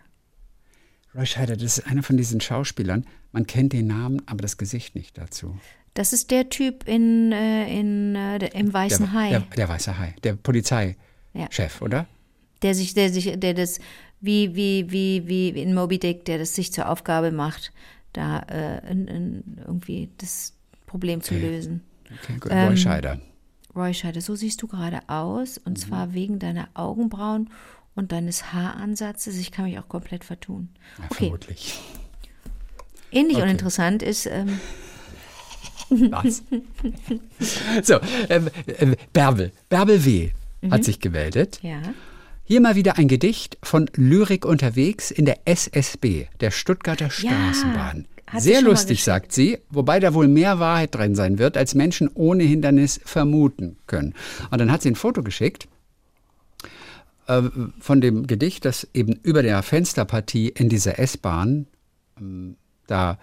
Roy 1.14 1.26
Scheider, 1.26 1.57
das 1.57 1.78
ist 1.78 1.87
einer 1.87 2.02
von 2.02 2.16
diesen 2.16 2.40
Schauspielern. 2.40 3.07
Man 3.33 3.47
kennt 3.47 3.73
den 3.73 3.87
Namen, 3.87 4.23
aber 4.26 4.43
das 4.43 4.57
Gesicht 4.57 4.95
nicht 4.95 5.16
dazu. 5.19 5.57
Das 5.95 6.12
ist 6.12 6.31
der 6.33 6.49
Typ 6.49 6.88
in, 6.88 7.31
äh, 7.31 7.69
in, 7.78 8.16
äh, 8.16 8.38
der, 8.40 8.54
im 8.54 8.73
Weißen 8.73 9.07
der, 9.07 9.12
Hai, 9.12 9.28
Der, 9.31 9.40
der 9.40 9.69
weiße 9.69 9.97
Hai, 9.99 10.14
der 10.25 10.35
Polizeichef, 10.35 10.97
Ja. 11.35 11.49
oder? 11.81 12.07
der 12.62 12.75
sich, 12.75 12.95
der 12.95 13.11
sich, 13.12 13.38
der 13.38 13.52
das 13.54 13.78
wie 14.21 14.54
wie 14.57 14.90
wie 14.90 15.26
wie 15.26 15.49
in 15.50 15.75
Moby 15.75 15.99
Dick, 15.99 16.25
der 16.25 16.38
das 16.38 16.54
sich 16.54 16.73
zur 16.73 16.88
Aufgabe 16.88 17.31
macht, 17.31 17.73
da 18.14 18.38
äh, 18.40 18.90
in, 18.90 19.07
in 19.07 19.59
irgendwie 19.66 20.09
das 20.19 20.54
Problem 20.87 21.21
zu 21.21 21.35
lösen. 21.35 21.83
Okay, 22.23 22.38
gut. 22.40 22.50
Ähm, 22.50 22.69
Roy 22.69 22.76
Scheider. 22.76 23.21
Roy 23.76 23.93
Scheider, 23.93 24.21
so 24.21 24.35
siehst 24.35 24.62
du 24.62 24.66
gerade 24.66 25.00
aus 25.09 25.59
und 25.59 25.78
zwar 25.78 26.14
wegen 26.14 26.38
deiner 26.38 26.69
Augenbrauen 26.75 27.50
und 27.95 28.13
deines 28.13 28.53
Haaransatzes. 28.53 29.39
Ich 29.39 29.51
kann 29.51 29.67
mich 29.67 29.79
auch 29.79 29.89
komplett 29.89 30.25
vertun. 30.25 30.69
Ja, 30.99 31.05
okay, 31.05 31.15
vermutlich. 31.15 31.81
ähnlich 33.13 33.37
Okay. 33.37 33.45
uninteressant 33.45 34.03
ist 34.03 34.27
ähm, 34.27 34.61
Was? 35.91 36.43
so, 37.83 37.99
ähm, 38.29 38.49
äh, 38.67 38.97
Bärbel. 39.13 39.53
Bärbel 39.69 40.05
W. 40.05 40.31
Mhm. 40.63 40.71
hat 40.73 40.85
sich 40.85 41.01
gemeldet. 41.01 41.61
ja 41.63 41.81
Hier 42.45 42.61
mal 42.61 42.75
wieder 42.75 42.99
ein 42.99 43.09
Gedicht 43.09 43.59
von 43.63 43.91
Lyrik 43.95 44.45
unterwegs 44.45 45.11
in 45.11 45.25
der 45.25 45.41
SSB, 45.45 46.27
der 46.41 46.51
Stuttgarter 46.51 47.11
Straßenbahn. 47.11 48.07
sie 48.33 48.41
Sehr 48.41 48.63
lustig, 48.63 49.05
sagt 49.05 49.33
sie, 49.33 49.59
wobei 49.71 50.01
da 50.01 50.15
wohl 50.15 50.29
mehr 50.29 50.59
Wahrheit 50.59 50.95
drin 50.95 51.15
sein 51.15 51.39
wird, 51.39 51.57
als 51.57 51.75
Menschen 51.75 52.11
ohne 52.15 52.45
Hindernis 52.45 53.01
vermuten 53.05 53.77
können. 53.87 54.15
Und 54.51 54.59
dann 54.59 54.73
hat 54.73 54.83
sie 54.83 54.91
ein 54.91 54.97
Foto 54.97 55.23
geschickt 55.23 55.69
äh, 57.26 57.43
von 57.78 58.00
dem 58.00 58.26
Gedicht, 58.26 58.64
das 58.64 58.88
eben 58.95 59.14
über 59.23 59.43
der 59.43 59.62
Fensterpartie 59.62 60.49
in 60.49 60.69
dieser 60.69 60.99
S-Bahn 60.99 61.66
ähm, 62.19 62.57
da 62.87 63.19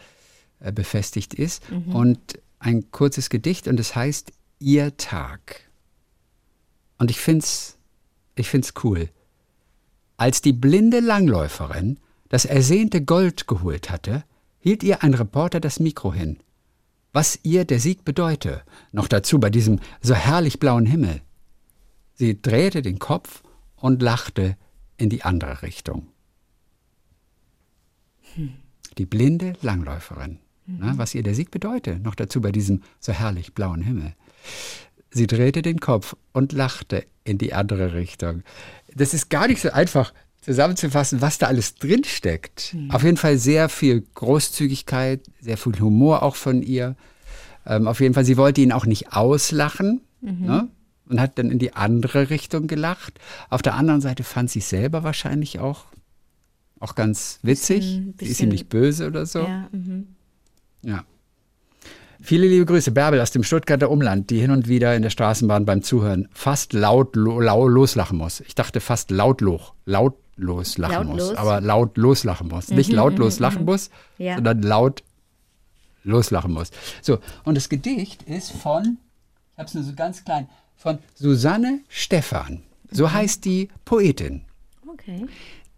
äh, 0.60 0.72
befestigt 0.72 1.34
ist. 1.34 1.70
Mhm. 1.72 1.96
Und 1.96 2.40
ein 2.60 2.92
kurzes 2.92 3.30
Gedicht 3.30 3.68
und 3.68 3.80
es 3.80 3.96
heißt 3.96 4.32
Ihr 4.60 4.96
Tag. 4.98 5.70
Und 7.00 7.10
ich 7.10 7.20
find's, 7.20 7.78
ich 8.36 8.48
find's 8.48 8.74
cool. 8.84 9.10
Als 10.18 10.42
die 10.42 10.54
blinde 10.54 11.00
Langläuferin 11.00 12.00
das 12.30 12.46
ersehnte 12.46 13.04
Gold 13.04 13.48
geholt 13.48 13.90
hatte, 13.90 14.24
hielt 14.60 14.84
ihr 14.84 15.04
ein 15.04 15.16
Reporter 15.16 15.60
das 15.60 15.80
Mikro 15.80 16.14
hin. 16.14 16.38
Was 17.12 17.40
ihr 17.44 17.66
der 17.66 17.80
Sieg 17.80 18.06
bedeute, 18.06 18.62
noch 18.92 19.08
dazu 19.08 19.40
bei 19.40 19.50
diesem 19.50 19.80
so 20.02 20.14
herrlich 20.14 20.60
blauen 20.60 20.86
Himmel. 20.86 21.22
Sie 22.14 22.40
drehte 22.40 22.82
den 22.84 23.00
Kopf 23.00 23.42
und 23.82 24.02
lachte 24.02 24.56
in 24.98 25.10
die 25.10 25.24
andere 25.24 25.62
Richtung. 25.62 26.08
Die 28.98 29.06
blinde 29.06 29.54
Langläuferin. 29.62 30.40
Na, 30.68 30.98
was 30.98 31.14
ihr 31.16 31.24
der 31.24 31.36
Sieg 31.36 31.52
bedeute, 31.52 32.00
noch 32.00 32.16
dazu 32.16 32.40
bei 32.40 32.52
diesem 32.54 32.84
so 33.00 33.12
herrlich 33.12 33.54
blauen 33.54 33.82
Himmel. 33.82 34.14
Sie 35.10 35.28
drehte 35.28 35.62
den 35.62 35.82
Kopf 35.82 36.16
und 36.32 36.54
lachte 36.54 37.06
in 37.26 37.38
die 37.38 37.54
andere 37.54 37.94
Richtung. 37.94 38.44
Das 38.96 39.14
ist 39.14 39.30
gar 39.30 39.48
nicht 39.48 39.62
so 39.62 39.72
einfach 39.72 40.14
zusammenzufassen, 40.40 41.20
was 41.20 41.38
da 41.40 41.48
alles 41.48 41.76
drinsteckt. 41.76 42.76
Auf 42.90 43.04
jeden 43.04 43.18
Fall 43.18 43.38
sehr 43.38 43.68
viel 43.68 44.06
Großzügigkeit, 44.16 45.22
sehr 45.42 45.58
viel 45.58 45.78
Humor 45.80 46.24
auch 46.24 46.36
von 46.36 46.62
ihr. 46.64 46.96
Ähm, 47.66 47.88
auf 47.88 48.00
jeden 48.00 48.14
Fall, 48.14 48.26
sie 48.26 48.38
wollte 48.38 48.62
ihn 48.62 48.72
auch 48.72 48.86
nicht 48.86 49.12
auslachen. 49.14 50.02
Ne? 50.46 50.70
Und 51.12 51.22
hat 51.22 51.38
dann 51.38 51.52
in 51.52 51.60
die 51.60 51.74
andere 51.76 52.30
Richtung 52.30 52.68
gelacht. 52.68 53.20
Auf 53.50 53.62
der 53.62 53.76
anderen 53.76 54.02
Seite 54.02 54.24
fand 54.24 54.50
sie 54.50 54.62
selber 54.62 55.04
wahrscheinlich 55.04 55.60
auch, 55.60 55.86
auch 56.80 56.96
ganz 56.96 57.40
witzig. 57.44 57.80
Bisschen- 57.80 58.04
sie 58.04 58.06
ist 58.06 58.14
ihm 58.16 58.28
bisschen- 58.30 58.50
nicht 58.50 58.70
böse 58.70 59.08
oder 59.08 59.26
so. 59.26 59.40
Ja, 59.42 59.68
mhm. 59.72 60.08
Ja. 60.84 61.04
Viele 62.24 62.48
liebe 62.48 62.66
Grüße, 62.66 62.92
Bärbel 62.92 63.20
aus 63.20 63.32
dem 63.32 63.44
Stuttgarter 63.44 63.90
Umland, 63.90 64.30
die 64.30 64.40
hin 64.40 64.52
und 64.52 64.68
wieder 64.68 64.96
in 64.96 65.02
der 65.02 65.10
Straßenbahn 65.10 65.66
beim 65.66 65.82
Zuhören 65.82 66.28
fast 66.32 66.72
laut 66.74 67.16
lo, 67.16 67.40
lau, 67.40 67.68
loslachen 67.68 68.18
muss. 68.18 68.42
Ich 68.42 68.54
dachte 68.54 68.80
fast 68.80 69.10
lautloch, 69.10 69.74
lautlos 69.86 70.78
lachen 70.78 71.08
muss, 71.08 71.18
Lautlos? 71.20 71.36
aber 71.38 71.62
laut 71.62 71.98
loslachen 71.98 72.48
muss. 72.48 72.70
Nicht 72.70 72.92
lautlos 72.92 73.40
lachen 73.40 73.66
muss, 73.66 73.90
Ja. 74.20 74.36
sondern 74.36 74.62
laut 74.62 75.04
loslachen 76.04 76.54
muss. 76.54 76.70
So, 77.02 77.20
und 77.44 77.56
das 77.56 77.70
Gedicht 77.70 78.22
ist 78.24 78.52
von, 78.52 78.98
ich 79.54 79.58
habe 79.58 79.68
es 79.68 79.74
nur 79.74 79.84
so 79.84 79.94
ganz 79.94 80.24
klein, 80.24 80.48
von 80.82 80.98
Susanne 81.14 81.82
Stephan. 81.90 82.64
So 82.90 83.12
heißt 83.12 83.46
die 83.46 83.70
Poetin 83.86 84.42
Okay. 84.92 85.28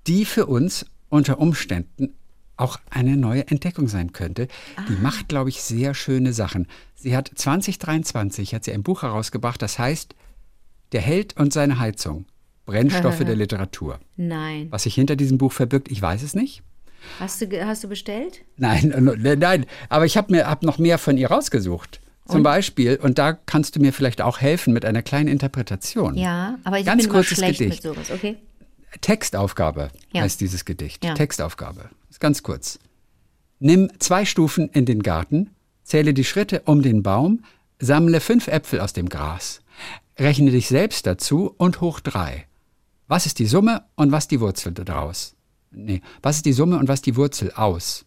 die 0.07 0.25
für 0.25 0.45
uns 0.47 0.85
unter 1.09 1.39
Umständen 1.39 2.13
auch 2.55 2.79
eine 2.89 3.17
neue 3.17 3.47
Entdeckung 3.47 3.87
sein 3.87 4.13
könnte. 4.13 4.47
Die 4.87 4.93
macht, 5.01 5.27
glaube 5.27 5.49
ich, 5.49 5.61
sehr 5.61 5.93
schöne 5.93 6.33
Sachen. 6.33 6.67
Sie 6.95 7.15
hat 7.15 7.31
2023 7.35 8.55
hat 8.55 8.63
sie 8.63 8.71
ein 8.71 8.83
Buch 8.83 9.01
herausgebracht, 9.01 9.61
das 9.61 9.77
heißt 9.77 10.15
Der 10.93 11.01
Held 11.01 11.35
und 11.37 11.51
seine 11.51 11.79
Heizung. 11.79 12.25
Brennstoffe 12.65 13.19
der 13.25 13.35
Literatur. 13.35 13.99
Nein. 14.15 14.67
Was 14.71 14.83
sich 14.83 14.95
hinter 14.95 15.15
diesem 15.15 15.37
Buch 15.37 15.51
verbirgt, 15.51 15.91
ich 15.91 16.01
weiß 16.01 16.23
es 16.23 16.33
nicht. 16.33 16.63
Hast 17.19 17.41
du, 17.41 17.65
hast 17.65 17.83
du 17.83 17.89
bestellt? 17.89 18.41
Nein, 18.57 18.93
nein, 19.39 19.65
aber 19.89 20.05
ich 20.05 20.15
habe 20.15 20.31
mir 20.31 20.47
hab 20.47 20.63
noch 20.63 20.77
mehr 20.77 20.97
von 20.97 21.17
ihr 21.17 21.29
rausgesucht. 21.29 21.99
Zum 22.27 22.41
Beispiel, 22.43 22.95
und 23.01 23.17
da 23.17 23.33
kannst 23.33 23.75
du 23.75 23.79
mir 23.81 23.91
vielleicht 23.93 24.21
auch 24.21 24.39
helfen 24.39 24.73
mit 24.73 24.85
einer 24.85 25.01
kleinen 25.01 25.27
Interpretation. 25.27 26.15
Ja, 26.15 26.57
aber 26.63 26.79
ich 26.79 26.85
Ganz 26.85 27.03
bin 27.03 27.11
kurzes 27.11 27.37
schlecht 27.37 27.59
Gedicht. 27.59 27.83
mit 27.83 27.95
sowas, 27.95 28.11
okay? 28.11 28.37
Textaufgabe 29.01 29.89
Ja. 30.13 30.21
heißt 30.21 30.39
dieses 30.39 30.65
Gedicht. 30.65 31.03
Ja. 31.03 31.15
Textaufgabe. 31.15 31.89
Ist 32.09 32.19
ganz 32.19 32.43
kurz. 32.43 32.79
Nimm 33.59 33.91
zwei 33.99 34.25
Stufen 34.25 34.69
in 34.69 34.85
den 34.85 35.03
Garten, 35.03 35.49
zähle 35.83 36.13
die 36.13 36.23
Schritte 36.23 36.61
um 36.65 36.81
den 36.81 37.03
Baum, 37.03 37.43
sammle 37.79 38.19
fünf 38.21 38.47
Äpfel 38.47 38.79
aus 38.79 38.93
dem 38.93 39.09
Gras, 39.09 39.61
rechne 40.17 40.51
dich 40.51 40.67
selbst 40.67 41.05
dazu 41.05 41.53
und 41.57 41.81
hoch 41.81 41.99
drei. 41.99 42.45
Was 43.07 43.25
ist 43.25 43.39
die 43.39 43.45
Summe 43.47 43.83
und 43.95 44.11
was 44.11 44.27
die 44.27 44.39
Wurzel 44.39 44.73
daraus? 44.73 45.35
Nee, 45.71 46.01
was 46.21 46.37
ist 46.37 46.45
die 46.45 46.53
Summe 46.53 46.77
und 46.77 46.87
was 46.87 47.01
die 47.01 47.15
Wurzel 47.15 47.51
aus? 47.53 48.05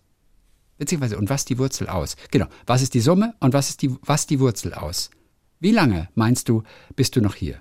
Beziehungsweise, 0.79 1.17
und 1.19 1.31
was 1.31 1.45
die 1.45 1.59
Wurzel 1.59 1.89
aus? 1.89 2.17
Genau, 2.31 2.47
was 2.67 2.83
ist 2.83 2.95
die 2.95 3.01
Summe 3.01 3.35
und 3.41 3.55
was 3.55 3.71
ist 3.71 3.83
die, 3.83 3.97
was 4.03 4.27
die 4.27 4.41
Wurzel 4.41 4.75
aus? 4.75 5.11
Wie 5.59 5.73
lange, 5.73 6.09
meinst 6.15 6.49
du, 6.49 6.63
bist 6.97 7.17
du 7.17 7.21
noch 7.21 7.35
hier? 7.35 7.61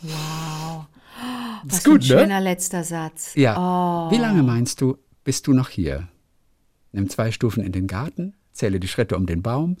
Wow. 0.00 0.86
Ist 1.66 1.72
Was 1.72 1.84
gut, 1.84 2.02
ein 2.02 2.08
ne? 2.08 2.20
schöner 2.20 2.40
letzter 2.40 2.84
Satz. 2.84 3.34
Ja. 3.34 4.08
Wie 4.10 4.18
lange 4.18 4.42
meinst 4.42 4.80
du, 4.80 4.98
bist 5.24 5.46
du 5.46 5.52
noch 5.52 5.68
hier? 5.68 6.08
Nimm 6.92 7.10
zwei 7.10 7.32
Stufen 7.32 7.64
in 7.64 7.72
den 7.72 7.86
Garten, 7.86 8.34
zähle 8.52 8.78
die 8.78 8.88
Schritte 8.88 9.16
um 9.16 9.26
den 9.26 9.42
Baum, 9.42 9.76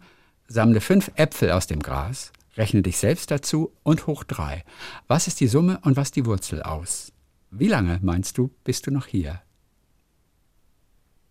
sammle 0.48 0.80
fünf 0.80 1.10
Äpfel 1.14 1.52
aus 1.52 1.68
dem 1.68 1.80
Gras, 1.80 2.32
rechne 2.56 2.82
dich 2.82 2.98
selbst 2.98 3.30
dazu 3.30 3.72
und 3.84 4.06
hoch 4.06 4.24
drei. 4.24 4.64
Was 5.06 5.28
ist 5.28 5.40
die 5.40 5.46
Summe 5.46 5.78
und 5.82 5.96
was 5.96 6.10
die 6.10 6.26
Wurzel 6.26 6.62
aus? 6.62 7.12
Wie 7.50 7.68
lange 7.68 8.00
meinst 8.02 8.36
du, 8.36 8.50
bist 8.64 8.86
du 8.86 8.90
noch 8.90 9.06
hier? 9.06 9.40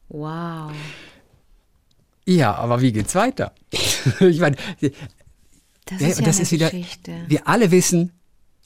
Wow. 0.09 0.71
Ja, 2.25 2.55
aber 2.55 2.81
wie 2.81 2.91
geht's 2.91 3.15
weiter? 3.15 3.53
ich 4.19 4.39
meine, 4.39 4.55
Das 5.85 6.01
ja, 6.01 6.07
ist 6.07 6.19
ja 6.19 6.25
das 6.25 6.39
ist 6.39 6.51
wieder, 6.51 6.69
Geschichte. 6.69 7.25
wir 7.27 7.47
alle 7.47 7.71
wissen, 7.71 8.11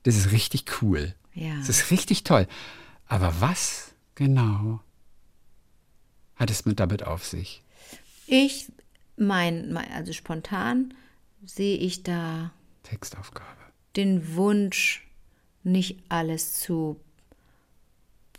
das 0.04 0.16
ist 0.16 0.32
richtig 0.32 0.66
cool. 0.82 1.14
Ja. 1.34 1.56
Das 1.58 1.70
ist 1.70 1.92
richtig 1.92 2.24
toll. 2.24 2.48
Aber 3.08 3.34
was 3.40 3.94
genau 4.16 4.82
hat 6.36 6.50
es 6.50 6.66
mit 6.66 6.80
damit 6.80 7.04
auf 7.04 7.26
sich? 7.26 7.62
Ich, 8.26 8.72
mein, 9.18 9.72
mein, 9.72 9.92
also 9.92 10.14
spontan 10.14 10.94
sehe 11.46 11.78
ich 11.78 12.04
da 12.04 12.52
Textaufgabe. 12.84 13.48
den 13.96 14.36
Wunsch, 14.36 15.08
nicht 15.64 16.00
alles 16.10 16.54
zu 16.54 17.00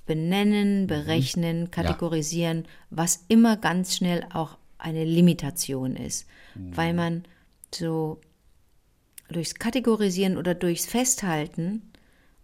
benennen, 0.06 0.86
berechnen, 0.86 1.70
kategorisieren, 1.70 2.66
was 2.90 3.24
immer 3.28 3.56
ganz 3.56 3.96
schnell 3.96 4.26
auch 4.32 4.58
eine 4.78 5.04
Limitation 5.04 5.96
ist, 5.96 6.26
weil 6.54 6.92
man 6.92 7.24
so 7.72 8.20
durchs 9.28 9.54
Kategorisieren 9.54 10.36
oder 10.36 10.54
durchs 10.54 10.86
Festhalten, 10.86 11.92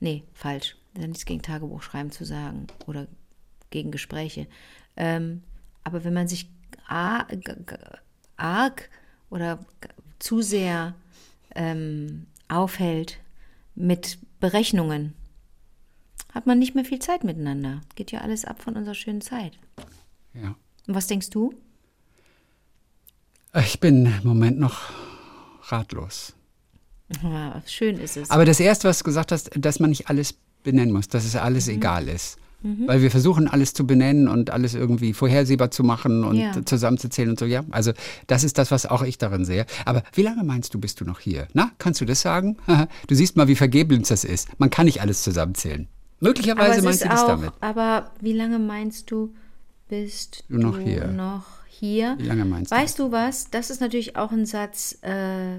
nee, 0.01 0.23
falsch, 0.33 0.77
das 0.95 1.03
ist 1.03 1.09
nichts 1.09 1.27
gegen 1.27 1.43
Tagebuchschreiben 1.43 2.13
zu 2.13 2.25
sagen 2.25 2.69
oder 2.87 3.07
gegen 3.71 3.91
Gespräche, 3.91 4.47
ähm, 4.97 5.43
aber 5.85 6.05
wenn 6.05 6.15
man 6.15 6.29
sich 6.29 6.49
arg, 8.37 8.91
oder 9.31 9.59
zu 10.19 10.43
sehr 10.43 10.95
ähm, 11.55 12.27
aufhält 12.49 13.19
mit 13.75 14.19
Berechnungen, 14.41 15.15
hat 16.33 16.47
man 16.47 16.59
nicht 16.59 16.75
mehr 16.75 16.85
viel 16.85 16.99
Zeit 16.99 17.25
miteinander. 17.25 17.81
Geht 17.95 18.13
ja 18.13 18.21
alles 18.21 18.45
ab 18.45 18.63
von 18.63 18.75
unserer 18.77 18.95
schönen 18.95 19.21
Zeit. 19.21 19.59
Ja. 20.35 20.55
Und 20.87 20.95
was 20.95 21.07
denkst 21.07 21.31
du? 21.31 21.55
Ich 23.65 23.81
bin 23.81 24.07
im 24.07 24.29
Moment 24.29 24.59
noch 24.59 24.91
ratlos. 25.69 26.35
Ja, 27.23 27.63
schön 27.67 27.99
ist 27.99 28.17
es. 28.17 28.31
Aber 28.31 28.45
das 28.45 28.61
Erste, 28.61 28.89
was 28.89 28.99
du 28.99 29.05
gesagt 29.05 29.33
hast, 29.33 29.51
dass 29.57 29.81
man 29.81 29.91
nicht 29.91 30.09
alles 30.09 30.35
benennen 30.63 30.93
muss, 30.93 31.09
dass 31.09 31.25
es 31.25 31.35
alles 31.37 31.67
Mhm. 31.67 31.73
egal 31.75 32.09
ist. 32.09 32.39
Weil 32.61 33.03
wir 33.03 33.13
versuchen, 33.13 33.47
alles 33.47 33.73
zu 33.73 33.87
benennen 33.87 34.27
und 34.27 34.51
alles 34.51 34.75
irgendwie 34.75 35.13
vorhersehbar 35.13 35.71
zu 35.71 35.85
machen 35.85 36.25
und 36.25 36.37
Ja. 36.37 36.65
zusammenzuzählen 36.67 37.31
und 37.31 37.39
so, 37.39 37.45
ja. 37.47 37.63
Also, 37.71 37.93
das 38.27 38.43
ist 38.43 38.59
das, 38.59 38.73
was 38.73 38.85
auch 38.85 39.03
ich 39.03 39.17
darin 39.17 39.45
sehe. 39.45 39.65
Aber 39.85 40.03
wie 40.13 40.23
lange 40.23 40.43
meinst 40.43 40.75
du, 40.75 40.81
bist 40.81 41.01
du 41.01 41.05
noch 41.05 41.21
hier? 41.21 41.47
Na, 41.53 41.71
kannst 41.79 42.01
du 42.01 42.05
das 42.05 42.21
sagen? 42.21 42.57
du 43.07 43.15
siehst 43.15 43.37
mal, 43.37 43.47
wie 43.47 43.55
vergebens 43.55 44.09
das 44.09 44.25
ist. 44.25 44.49
Man 44.59 44.71
kann 44.71 44.87
nicht 44.87 45.01
alles 45.01 45.23
zusammenzählen. 45.23 45.87
Möglicherweise 46.21 46.83
meinst 46.83 47.05
du 47.05 47.09
das 47.09 47.23
auch, 47.23 47.29
damit. 47.29 47.53
Aber 47.61 48.13
wie 48.21 48.33
lange 48.33 48.59
meinst 48.59 49.11
du, 49.11 49.35
bist 49.89 50.45
Du 50.49 50.59
noch 50.59 50.79
hier? 50.79 51.07
noch 51.09 51.45
hier? 51.69 52.17
Wie 52.19 52.27
lange 52.27 52.45
meinst 52.45 52.73
du 52.73 52.77
Weißt 52.77 52.99
du 52.99 53.13
was? 53.13 53.51
Das 53.51 53.71
ist 53.71 53.81
natürlich 53.81 54.17
auch 54.17 54.33
ein 54.33 54.47
Satz. 54.47 54.99
Äh, 55.03 55.59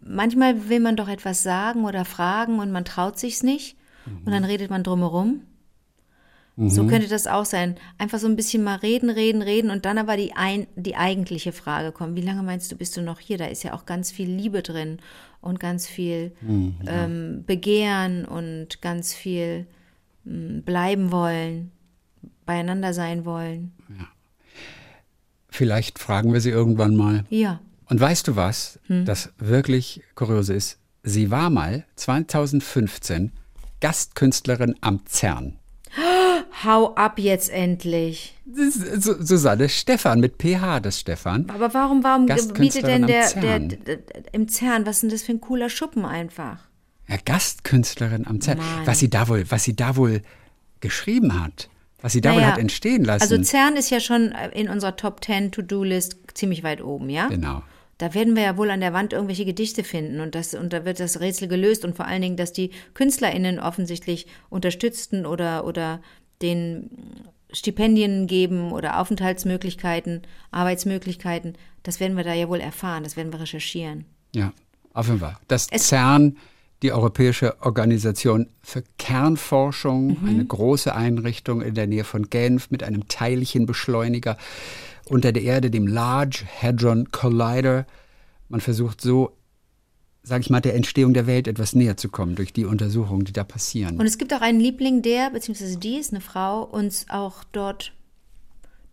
manchmal 0.00 0.68
will 0.68 0.80
man 0.80 0.96
doch 0.96 1.08
etwas 1.08 1.42
sagen 1.42 1.84
oder 1.84 2.04
fragen 2.04 2.58
und 2.58 2.70
man 2.70 2.84
traut 2.84 3.18
sich's 3.18 3.42
nicht 3.42 3.76
und 4.26 4.32
dann 4.32 4.44
redet 4.44 4.70
man 4.70 4.82
drumherum. 4.82 5.42
So 6.58 6.86
könnte 6.86 7.08
das 7.08 7.26
auch 7.26 7.46
sein. 7.46 7.76
Einfach 7.96 8.18
so 8.18 8.26
ein 8.26 8.36
bisschen 8.36 8.62
mal 8.62 8.76
reden, 8.76 9.08
reden, 9.08 9.40
reden 9.40 9.70
und 9.70 9.86
dann 9.86 9.96
aber 9.96 10.18
die, 10.18 10.34
ein, 10.34 10.66
die 10.76 10.96
eigentliche 10.96 11.50
Frage 11.50 11.92
kommen. 11.92 12.14
Wie 12.14 12.20
lange 12.20 12.42
meinst 12.42 12.70
du, 12.70 12.76
bist 12.76 12.94
du 12.96 13.00
noch 13.00 13.20
hier? 13.20 13.38
Da 13.38 13.46
ist 13.46 13.62
ja 13.62 13.72
auch 13.72 13.86
ganz 13.86 14.12
viel 14.12 14.28
Liebe 14.28 14.62
drin 14.62 14.98
und 15.42 15.60
ganz 15.60 15.86
viel 15.86 16.32
ähm, 16.86 17.44
Begehren 17.46 18.24
und 18.24 18.80
ganz 18.80 19.12
viel 19.12 19.66
mh, 20.24 20.62
bleiben 20.64 21.12
wollen, 21.12 21.72
beieinander 22.46 22.94
sein 22.94 23.26
wollen. 23.26 23.72
Vielleicht 25.48 25.98
fragen 25.98 26.32
wir 26.32 26.40
sie 26.40 26.50
irgendwann 26.50 26.96
mal. 26.96 27.24
Ja. 27.28 27.60
Und 27.86 28.00
weißt 28.00 28.26
du 28.28 28.36
was, 28.36 28.80
das 28.88 29.34
wirklich 29.36 30.02
kuriose 30.14 30.54
ist? 30.54 30.78
Sie 31.02 31.30
war 31.30 31.50
mal 31.50 31.84
2015 31.96 33.32
Gastkünstlerin 33.80 34.76
am 34.80 35.04
CERN. 35.04 35.58
Hau 36.64 36.94
ab 36.94 37.18
jetzt 37.18 37.50
endlich. 37.50 38.34
Susanne 38.44 39.68
Stephan 39.68 40.20
mit 40.20 40.34
PH, 40.40 40.80
das 40.80 41.00
Stefan. 41.00 41.48
Aber 41.48 41.72
warum, 41.74 42.04
warum 42.04 42.26
bietet 42.26 42.86
denn 42.86 43.06
der, 43.06 43.30
der, 43.32 43.58
der, 43.58 43.98
im 44.32 44.48
CERN, 44.48 44.84
was 44.84 44.96
ist 44.96 45.02
denn 45.02 45.10
das 45.10 45.22
für 45.22 45.32
ein 45.32 45.40
cooler 45.40 45.70
Schuppen 45.70 46.04
einfach? 46.04 46.58
Ja, 47.08 47.16
Gastkünstlerin 47.24 48.26
am 48.26 48.40
CERN. 48.40 48.58
Mann. 48.58 48.66
Was 48.86 48.98
sie 48.98 49.10
da 49.10 49.28
wohl, 49.28 49.44
was 49.50 49.64
sie 49.64 49.74
da 49.74 49.96
wohl 49.96 50.22
geschrieben 50.80 51.42
hat, 51.42 51.68
was 52.00 52.12
sie 52.12 52.20
da 52.20 52.30
wohl 52.30 52.40
Naja, 52.40 52.52
hat 52.52 52.58
entstehen 52.58 53.04
lassen. 53.04 53.22
Also 53.22 53.42
CERN 53.42 53.76
ist 53.76 53.90
ja 53.90 54.00
schon 54.00 54.32
in 54.52 54.68
unserer 54.68 54.96
Top 54.96 55.24
10 55.24 55.52
To-Do-List 55.52 56.16
ziemlich 56.34 56.62
weit 56.62 56.82
oben, 56.82 57.08
ja? 57.08 57.28
genau. 57.28 57.62
Da 57.98 58.14
werden 58.14 58.34
wir 58.34 58.42
ja 58.42 58.56
wohl 58.56 58.70
an 58.70 58.80
der 58.80 58.92
Wand 58.92 59.12
irgendwelche 59.12 59.44
Gedichte 59.44 59.84
finden 59.84 60.20
und, 60.20 60.34
das, 60.34 60.54
und 60.54 60.72
da 60.72 60.84
wird 60.84 60.98
das 60.98 61.20
Rätsel 61.20 61.46
gelöst 61.46 61.84
und 61.84 61.94
vor 61.94 62.06
allen 62.06 62.22
Dingen, 62.22 62.36
dass 62.36 62.52
die 62.52 62.72
KünstlerInnen 62.94 63.60
offensichtlich 63.60 64.26
unterstützten 64.50 65.24
oder, 65.24 65.64
oder 65.64 66.00
den 66.42 66.90
Stipendien 67.52 68.26
geben 68.26 68.72
oder 68.72 68.98
Aufenthaltsmöglichkeiten, 69.00 70.22
Arbeitsmöglichkeiten, 70.50 71.54
das 71.82 72.00
werden 72.00 72.16
wir 72.16 72.24
da 72.24 72.32
ja 72.32 72.48
wohl 72.48 72.60
erfahren, 72.60 73.04
das 73.04 73.16
werden 73.16 73.32
wir 73.32 73.40
recherchieren. 73.40 74.04
Ja, 74.34 74.52
auf 74.94 75.06
jeden 75.08 75.20
Fall. 75.20 75.36
Das 75.48 75.66
Es- 75.70 75.88
CERN, 75.88 76.36
die 76.82 76.92
Europäische 76.92 77.60
Organisation 77.62 78.48
für 78.62 78.82
Kernforschung, 78.98 80.18
Mhm. 80.22 80.28
eine 80.28 80.44
große 80.44 80.94
Einrichtung 80.94 81.60
in 81.62 81.74
der 81.74 81.86
Nähe 81.86 82.04
von 82.04 82.28
Genf 82.30 82.70
mit 82.70 82.82
einem 82.82 83.06
Teilchenbeschleuniger 83.08 84.36
unter 85.08 85.32
der 85.32 85.42
Erde, 85.42 85.70
dem 85.70 85.86
Large 85.86 86.44
Hadron 86.60 87.10
Collider. 87.12 87.86
man 88.48 88.60
versucht 88.60 89.00
so, 89.00 89.36
sage 90.22 90.42
ich 90.42 90.50
mal, 90.50 90.60
der 90.60 90.74
Entstehung 90.74 91.14
der 91.14 91.26
Welt 91.26 91.48
etwas 91.48 91.74
näher 91.74 91.96
zu 91.96 92.08
kommen 92.08 92.36
durch 92.36 92.52
die 92.52 92.64
Untersuchungen, 92.64 93.24
die 93.24 93.32
da 93.32 93.44
passieren. 93.44 93.98
Und 93.98 94.06
es 94.06 94.18
gibt 94.18 94.32
auch 94.32 94.40
einen 94.40 94.60
Liebling, 94.60 95.02
der, 95.02 95.30
beziehungsweise 95.30 95.76
die 95.78 95.96
ist 95.96 96.12
eine 96.12 96.20
Frau, 96.20 96.62
uns 96.62 97.06
auch 97.08 97.44
dort 97.52 97.92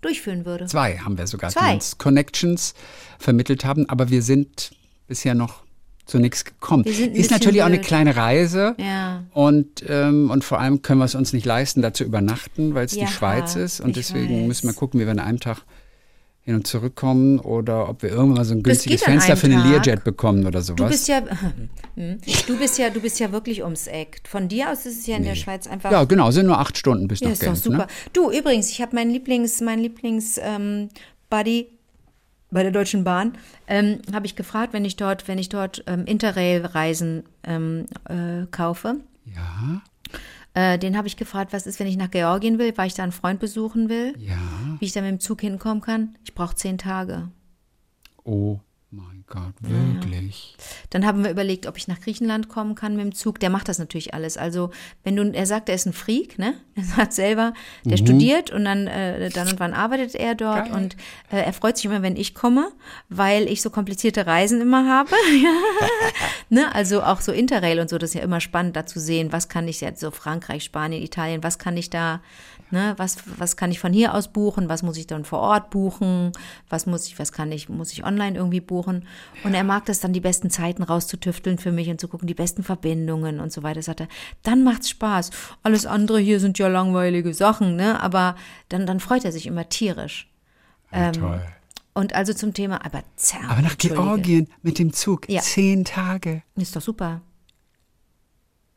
durchführen 0.01 0.45
würde. 0.45 0.65
Zwei 0.65 0.97
haben 0.97 1.17
wir 1.17 1.27
sogar, 1.27 1.51
Zwei. 1.51 1.69
die 1.69 1.73
uns 1.75 1.97
Connections 1.97 2.73
vermittelt 3.19 3.65
haben, 3.65 3.87
aber 3.89 4.09
wir 4.09 4.23
sind 4.23 4.71
bisher 5.07 5.35
noch 5.35 5.63
zu 6.05 6.17
nichts 6.17 6.43
gekommen. 6.43 6.85
Ist 6.85 7.29
natürlich 7.29 7.61
auch 7.61 7.67
eine 7.67 7.77
blöd. 7.77 7.87
kleine 7.87 8.15
Reise. 8.15 8.75
Ja. 8.79 9.23
Und, 9.31 9.83
ähm, 9.87 10.31
und 10.31 10.43
vor 10.43 10.59
allem 10.59 10.81
können 10.81 10.99
wir 10.99 11.05
es 11.05 11.13
uns 11.13 11.33
nicht 11.33 11.45
leisten, 11.45 11.83
da 11.83 11.93
zu 11.93 12.03
übernachten, 12.03 12.73
weil 12.73 12.85
es 12.85 12.95
Ja, 12.95 13.05
die 13.05 13.11
Schweiz 13.11 13.55
ist. 13.55 13.79
Und 13.79 13.95
deswegen 13.95 14.39
weiß. 14.41 14.47
müssen 14.47 14.67
wir 14.67 14.73
gucken, 14.73 14.99
wie 14.99 15.05
wir 15.05 15.11
an 15.11 15.19
einem 15.19 15.39
Tag 15.39 15.61
hin 16.49 16.55
und 16.55 16.65
zurückkommen 16.67 17.39
oder 17.39 17.87
ob 17.89 18.01
wir 18.01 18.09
irgendwann 18.09 18.37
mal 18.37 18.45
so 18.45 18.55
ein 18.55 18.63
günstiges 18.63 19.03
Fenster 19.03 19.37
für 19.37 19.45
einen 19.47 19.61
Tag. 19.61 19.69
Learjet 19.85 20.03
bekommen 20.03 20.45
oder 20.47 20.61
sowas. 20.63 20.77
Du 20.77 20.87
bist 20.87 21.07
ja, 21.07 21.21
Hm. 21.95 22.17
du 22.47 22.57
bist 22.57 22.77
ja, 22.79 22.89
du 22.89 22.99
bist 23.01 23.19
ja 23.19 23.31
wirklich 23.31 23.63
ums 23.63 23.85
Eck. 23.87 24.21
Von 24.27 24.47
dir 24.47 24.71
aus 24.71 24.85
ist 24.85 24.99
es 24.99 25.05
ja 25.07 25.17
in 25.17 25.23
der 25.23 25.35
Schweiz 25.35 25.67
einfach. 25.67 25.91
ja, 25.91 26.03
genau, 26.05 26.31
sind 26.31 26.47
nur 26.47 26.57
acht 26.57 26.75
Stunden 26.77 27.07
bis 27.07 27.19
Ja, 27.19 27.27
nach 27.27 27.33
ist 27.33 27.43
doch 27.43 27.47
Genf. 27.47 27.63
super. 27.63 27.77
Ne? 27.77 27.87
Du, 28.13 28.31
übrigens, 28.31 28.71
ich 28.71 28.81
habe 28.81 28.95
meinen 28.95 29.11
Lieblings, 29.11 29.61
mein 29.61 29.79
Lieblings 29.79 30.39
ähm, 30.41 30.89
Buddy 31.29 31.67
bei 32.51 32.63
der 32.63 32.71
Deutschen 32.71 33.03
Bahn, 33.03 33.33
ähm, 33.67 33.99
habe 34.11 34.25
ich 34.25 34.35
gefragt, 34.35 34.73
wenn 34.73 34.85
ich 34.85 34.95
dort, 34.95 35.27
wenn 35.27 35.37
ich 35.37 35.49
dort 35.49 35.83
ähm, 35.85 36.05
Interrail-Reisen 36.05 37.23
ähm, 37.43 37.85
äh, 38.05 38.47
kaufe. 38.49 38.95
Ja, 39.25 39.81
Äh, 40.53 40.79
den 40.79 40.97
habe 40.97 41.07
ich 41.07 41.17
gefragt, 41.17 41.53
was 41.53 41.67
ist, 41.67 41.79
wenn 41.79 41.87
ich 41.87 41.97
nach 41.97 42.11
Georgien 42.11 42.57
will, 42.57 42.73
weil 42.75 42.87
ich 42.87 42.95
da 42.95 43.03
einen 43.03 43.11
Freund 43.11 43.39
besuchen 43.39 43.89
will, 43.89 44.15
ja. 44.17 44.37
wie 44.79 44.85
ich 44.85 44.93
da 44.93 45.01
mit 45.01 45.11
dem 45.11 45.19
Zug 45.19 45.41
hinkommen 45.41 45.81
kann. 45.81 46.17
Ich 46.23 46.33
brauche 46.33 46.55
zehn 46.55 46.77
Tage. 46.77 47.29
Oh 48.23 48.59
Gott, 49.29 49.53
wirklich. 49.59 50.55
Dann 50.89 51.05
haben 51.05 51.23
wir 51.23 51.29
überlegt, 51.29 51.67
ob 51.67 51.77
ich 51.77 51.87
nach 51.87 52.01
Griechenland 52.01 52.49
kommen 52.49 52.73
kann 52.73 52.95
mit 52.95 53.05
dem 53.05 53.13
Zug. 53.13 53.39
Der 53.39 53.51
macht 53.51 53.67
das 53.67 53.77
natürlich 53.77 54.15
alles. 54.15 54.37
Also, 54.37 54.71
wenn 55.03 55.15
du, 55.15 55.31
er 55.31 55.45
sagt, 55.45 55.69
er 55.69 55.75
ist 55.75 55.85
ein 55.85 55.93
Freak, 55.93 56.39
ne? 56.39 56.55
Er 56.79 56.85
sagt 56.85 57.11
selber, 57.13 57.53
der 57.83 57.97
studiert 57.97 58.51
und 58.51 58.63
dann, 58.63 58.87
äh, 58.87 59.29
dann 59.31 59.49
und 59.49 59.59
wann 59.59 59.73
arbeitet 59.73 60.15
er 60.15 60.33
dort 60.33 60.69
Geil. 60.69 60.71
und 60.71 60.95
äh, 61.29 61.41
er 61.41 61.51
freut 61.51 61.75
sich 61.75 61.85
immer, 61.85 62.01
wenn 62.01 62.15
ich 62.15 62.33
komme, 62.33 62.71
weil 63.09 63.49
ich 63.49 63.61
so 63.61 63.69
komplizierte 63.69 64.25
Reisen 64.25 64.61
immer 64.61 64.87
habe. 64.87 65.11
ne? 66.49 66.73
Also 66.73 67.03
auch 67.03 67.19
so 67.19 67.33
Interrail 67.33 67.81
und 67.81 67.89
so, 67.89 67.97
das 67.97 68.11
ist 68.11 68.13
ja 68.13 68.21
immer 68.21 68.39
spannend, 68.39 68.77
da 68.77 68.85
zu 68.85 69.01
sehen, 69.01 69.33
was 69.33 69.49
kann 69.49 69.67
ich 69.67 69.81
jetzt 69.81 69.99
so 69.99 70.09
Frankreich, 70.09 70.63
Spanien, 70.63 71.03
Italien, 71.03 71.43
was 71.43 71.59
kann 71.59 71.75
ich 71.75 71.89
da, 71.89 72.21
ne? 72.71 72.93
Was, 72.97 73.17
was 73.37 73.57
kann 73.57 73.71
ich 73.71 73.79
von 73.79 73.93
hier 73.93 74.13
aus 74.13 74.27
buchen, 74.31 74.69
was 74.69 74.83
muss 74.83 74.97
ich 74.97 75.07
dann 75.07 75.25
vor 75.25 75.39
Ort 75.39 75.69
buchen, 75.69 76.31
was 76.69 76.85
muss 76.85 77.07
ich, 77.07 77.19
was 77.19 77.31
kann 77.31 77.51
ich, 77.51 77.69
muss 77.69 77.91
ich 77.91 78.03
online 78.03 78.37
irgendwie 78.37 78.61
buchen. 78.61 79.05
Und 79.43 79.53
er 79.53 79.63
mag 79.63 79.85
das 79.85 79.99
dann, 79.99 80.13
die 80.13 80.19
besten 80.19 80.49
Zeiten 80.49 80.83
rauszutüfteln 80.83 81.57
für 81.57 81.71
mich 81.71 81.89
und 81.89 81.99
zu 81.99 82.07
gucken, 82.07 82.27
die 82.27 82.33
besten 82.33 82.63
Verbindungen 82.63 83.39
und 83.39 83.51
so 83.51 83.63
weiter. 83.63 83.81
Sagt 83.81 84.01
er, 84.01 84.07
dann 84.43 84.63
macht's 84.63 84.89
Spaß. 84.89 85.31
Alles 85.63 85.85
andere 85.85 86.19
hier 86.19 86.39
sind 86.39 86.57
ja 86.59 86.67
langweilige 86.67 87.33
Sachen, 87.33 87.75
ne? 87.75 88.01
Aber 88.01 88.35
dann, 88.69 88.85
dann 88.85 88.99
freut 88.99 89.25
er 89.25 89.31
sich 89.31 89.47
immer 89.47 89.69
tierisch. 89.69 90.29
Ähm, 90.91 91.13
Toll. 91.13 91.41
Und 91.93 92.15
also 92.15 92.33
zum 92.33 92.53
Thema, 92.53 92.85
aber 92.85 93.03
zerr, 93.17 93.49
Aber 93.49 93.61
nach. 93.61 93.77
Georgien 93.77 94.47
mit 94.61 94.79
dem 94.79 94.93
Zug, 94.93 95.27
Ja. 95.29 95.41
zehn 95.41 95.83
Tage. 95.83 96.43
Ist 96.55 96.75
doch 96.75 96.81
super. 96.81 97.21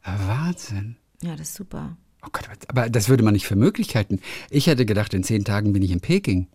Wahnsinn. 0.04 0.96
Ja, 1.22 1.32
das 1.36 1.50
ist 1.50 1.54
super. 1.54 1.96
Oh 2.24 2.28
Gott, 2.32 2.48
aber 2.68 2.88
das 2.88 3.08
würde 3.08 3.24
man 3.24 3.32
nicht 3.34 3.46
für 3.46 3.56
möglich 3.56 3.96
halten. 3.96 4.20
Ich 4.50 4.66
hätte 4.68 4.86
gedacht, 4.86 5.12
in 5.14 5.24
zehn 5.24 5.44
Tagen 5.44 5.72
bin 5.72 5.82
ich 5.82 5.90
in 5.90 6.00
Peking 6.00 6.46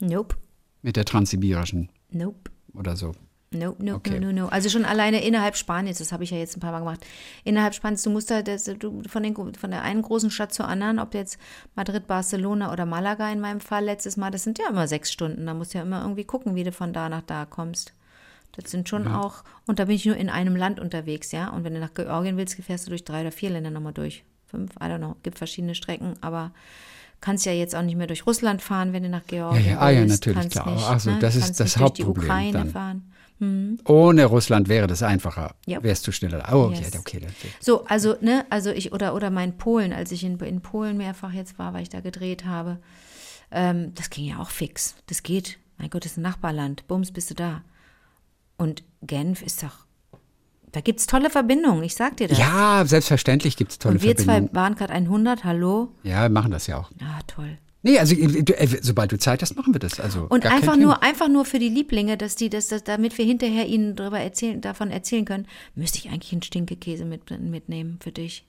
Nope. 0.00 0.36
mit 0.82 0.96
der 0.96 1.04
Transsibirischen 1.04 1.88
Nope. 2.10 2.50
oder 2.74 2.96
so. 2.96 3.14
Nope, 3.52 3.84
nope, 3.84 3.96
Okay. 4.10 4.18
no, 4.18 4.32
no, 4.32 4.42
no. 4.42 4.48
Also 4.48 4.68
schon 4.68 4.84
alleine 4.84 5.24
innerhalb 5.24 5.56
Spaniens, 5.56 5.98
das 5.98 6.10
habe 6.10 6.24
ich 6.24 6.30
ja 6.32 6.38
jetzt 6.38 6.56
ein 6.56 6.60
paar 6.60 6.72
Mal 6.72 6.80
gemacht. 6.80 7.06
Innerhalb 7.44 7.72
Spaniens, 7.74 8.02
du 8.02 8.10
musst 8.10 8.28
da 8.28 8.42
das, 8.42 8.64
du, 8.64 9.02
von, 9.08 9.22
den, 9.22 9.36
von 9.54 9.70
der 9.70 9.82
einen 9.82 10.02
großen 10.02 10.32
Stadt 10.32 10.52
zur 10.52 10.66
anderen, 10.66 10.98
ob 10.98 11.14
jetzt 11.14 11.38
Madrid, 11.76 12.08
Barcelona 12.08 12.72
oder 12.72 12.84
Malaga 12.84 13.30
in 13.30 13.38
meinem 13.38 13.60
Fall 13.60 13.84
letztes 13.84 14.16
Mal, 14.16 14.32
das 14.32 14.42
sind 14.42 14.58
ja 14.58 14.68
immer 14.68 14.88
sechs 14.88 15.12
Stunden. 15.12 15.46
Da 15.46 15.54
musst 15.54 15.72
du 15.72 15.78
ja 15.78 15.84
immer 15.84 16.02
irgendwie 16.02 16.24
gucken, 16.24 16.56
wie 16.56 16.64
du 16.64 16.72
von 16.72 16.92
da 16.92 17.08
nach 17.08 17.22
da 17.22 17.44
kommst. 17.46 17.92
Das 18.56 18.72
sind 18.72 18.88
schon 18.88 19.06
auch, 19.06 19.44
und 19.66 19.78
da 19.78 19.84
bin 19.84 19.94
ich 19.94 20.04
nur 20.06 20.16
in 20.16 20.30
einem 20.30 20.56
Land 20.56 20.80
unterwegs, 20.80 21.30
ja. 21.30 21.50
Und 21.50 21.62
wenn 21.62 21.74
du 21.74 21.80
nach 21.80 21.94
Georgien 21.94 22.36
willst, 22.36 22.54
fährst 22.56 22.86
du 22.86 22.90
durch 22.90 23.04
drei 23.04 23.20
oder 23.20 23.32
vier 23.32 23.50
Länder 23.50 23.70
nochmal 23.70 23.92
durch. 23.92 24.24
Fünf, 24.54 24.72
I 24.76 24.84
don't 24.84 24.98
know, 24.98 25.16
gibt 25.24 25.38
verschiedene 25.38 25.74
Strecken, 25.74 26.14
aber 26.20 26.52
kannst 27.20 27.44
ja 27.46 27.52
jetzt 27.52 27.74
auch 27.74 27.82
nicht 27.82 27.96
mehr 27.96 28.06
durch 28.06 28.24
Russland 28.26 28.62
fahren, 28.62 28.92
wenn 28.92 29.02
du 29.02 29.08
nach 29.08 29.26
Georgien 29.26 29.64
Ja, 29.64 29.70
ja, 29.72 29.78
ah, 29.80 29.90
ja, 29.90 30.04
natürlich, 30.04 30.38
Kannst 30.38 30.52
klar. 30.52 30.72
Nicht, 30.72 30.84
Ach 30.86 31.00
so, 31.00 31.10
ne? 31.10 31.18
das 31.18 31.34
ist 31.34 31.44
Kannst 31.44 31.60
das 31.60 31.66
nicht 31.76 31.80
durch 31.80 31.92
die 31.94 32.02
Hauptproblem 32.04 32.24
Ukraine 32.24 32.52
dann. 32.58 32.70
fahren. 32.70 33.10
Ohne 33.84 34.24
Russland 34.26 34.68
wäre 34.68 34.86
das 34.86 35.02
einfacher. 35.02 35.54
Ja. 35.66 35.82
Wärst 35.82 36.06
du 36.06 36.12
schneller. 36.12 36.48
Oh, 36.52 36.70
Yes. 36.70 36.92
ja, 36.94 37.00
okay. 37.00 37.20
So, 37.60 37.84
also, 37.86 38.14
ne, 38.20 38.46
also 38.48 38.70
ich, 38.70 38.92
oder, 38.92 39.14
oder 39.14 39.30
mein 39.30 39.56
Polen, 39.58 39.92
als 39.92 40.12
ich 40.12 40.22
in, 40.24 40.38
in 40.38 40.60
Polen 40.60 40.96
mehrfach 40.96 41.32
jetzt 41.32 41.58
war, 41.58 41.74
weil 41.74 41.82
ich 41.82 41.88
da 41.88 42.00
gedreht 42.00 42.44
habe, 42.46 42.78
ähm, 43.50 43.92
das 43.96 44.08
ging 44.10 44.24
ja 44.24 44.38
auch 44.38 44.50
fix. 44.50 44.94
Das 45.06 45.22
geht. 45.22 45.58
Mein 45.78 45.90
Gott, 45.90 46.04
das 46.04 46.12
ist 46.12 46.18
ein 46.18 46.22
Nachbarland. 46.22 46.86
Bums, 46.86 47.10
bist 47.10 47.30
du 47.30 47.34
da. 47.34 47.62
Und 48.56 48.82
Genf 49.02 49.42
ist 49.42 49.62
doch, 49.62 49.83
da 50.74 50.80
gibt's 50.80 51.06
tolle 51.06 51.30
Verbindungen, 51.30 51.82
ich 51.84 51.94
sag 51.94 52.16
dir 52.16 52.26
das. 52.28 52.36
ja, 52.38 52.84
selbstverständlich 52.84 53.56
gibt 53.56 53.70
es 53.72 53.78
tolle 53.78 53.94
Und 53.94 54.02
wir 54.02 54.16
zwei 54.16 54.24
Verbindungen. 54.24 54.54
waren 54.56 54.74
gerade 54.74 54.92
100, 54.92 55.44
hallo? 55.44 55.92
Ja, 56.02 56.22
wir 56.22 56.28
machen 56.30 56.50
das 56.50 56.66
ja 56.66 56.78
auch. 56.78 56.90
Ah, 57.00 57.20
toll. 57.26 57.58
Nee, 57.82 57.98
also 57.98 58.14
äh, 58.14 58.40
äh, 58.40 58.78
sobald 58.80 59.12
du 59.12 59.18
Zeit 59.18 59.42
hast, 59.42 59.54
machen 59.56 59.74
wir 59.74 59.78
das. 59.78 60.00
Also 60.00 60.26
Und 60.30 60.46
einfach 60.46 60.76
nur, 60.76 61.02
einfach 61.02 61.28
nur 61.28 61.44
für 61.44 61.58
die 61.58 61.68
Lieblinge, 61.68 62.16
dass 62.16 62.34
die, 62.34 62.48
das, 62.48 62.68
das, 62.68 62.82
damit 62.82 63.16
wir 63.18 63.24
hinterher 63.24 63.66
ihnen 63.66 63.94
darüber 63.94 64.18
erzählen, 64.18 64.60
davon 64.60 64.90
erzählen 64.90 65.24
können, 65.26 65.46
müsste 65.74 65.98
ich 65.98 66.08
eigentlich 66.08 66.32
einen 66.32 66.42
Stinkekäse 66.42 67.04
mit, 67.04 67.30
mitnehmen 67.40 67.98
für 68.02 68.10
dich. 68.10 68.46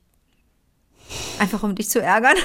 Einfach 1.37 1.61
um 1.63 1.75
dich 1.75 1.89
zu 1.89 2.01
ärgern. 2.01 2.37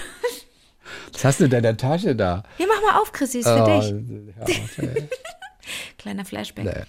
Was 1.12 1.24
hast 1.24 1.40
du 1.40 1.48
denn 1.48 1.58
in 1.58 1.62
der 1.62 1.76
Tasche 1.76 2.16
da? 2.16 2.42
Hier, 2.56 2.66
mach 2.66 2.82
mal 2.92 3.00
auf, 3.00 3.12
Chrissy, 3.12 3.38
ist 3.38 3.48
für 3.48 3.64
dich. 3.64 3.94
Oh, 3.94 4.82
ja, 4.82 4.88
Kleiner 5.98 6.24
Flashback. 6.24 6.64
nee. 6.64 6.82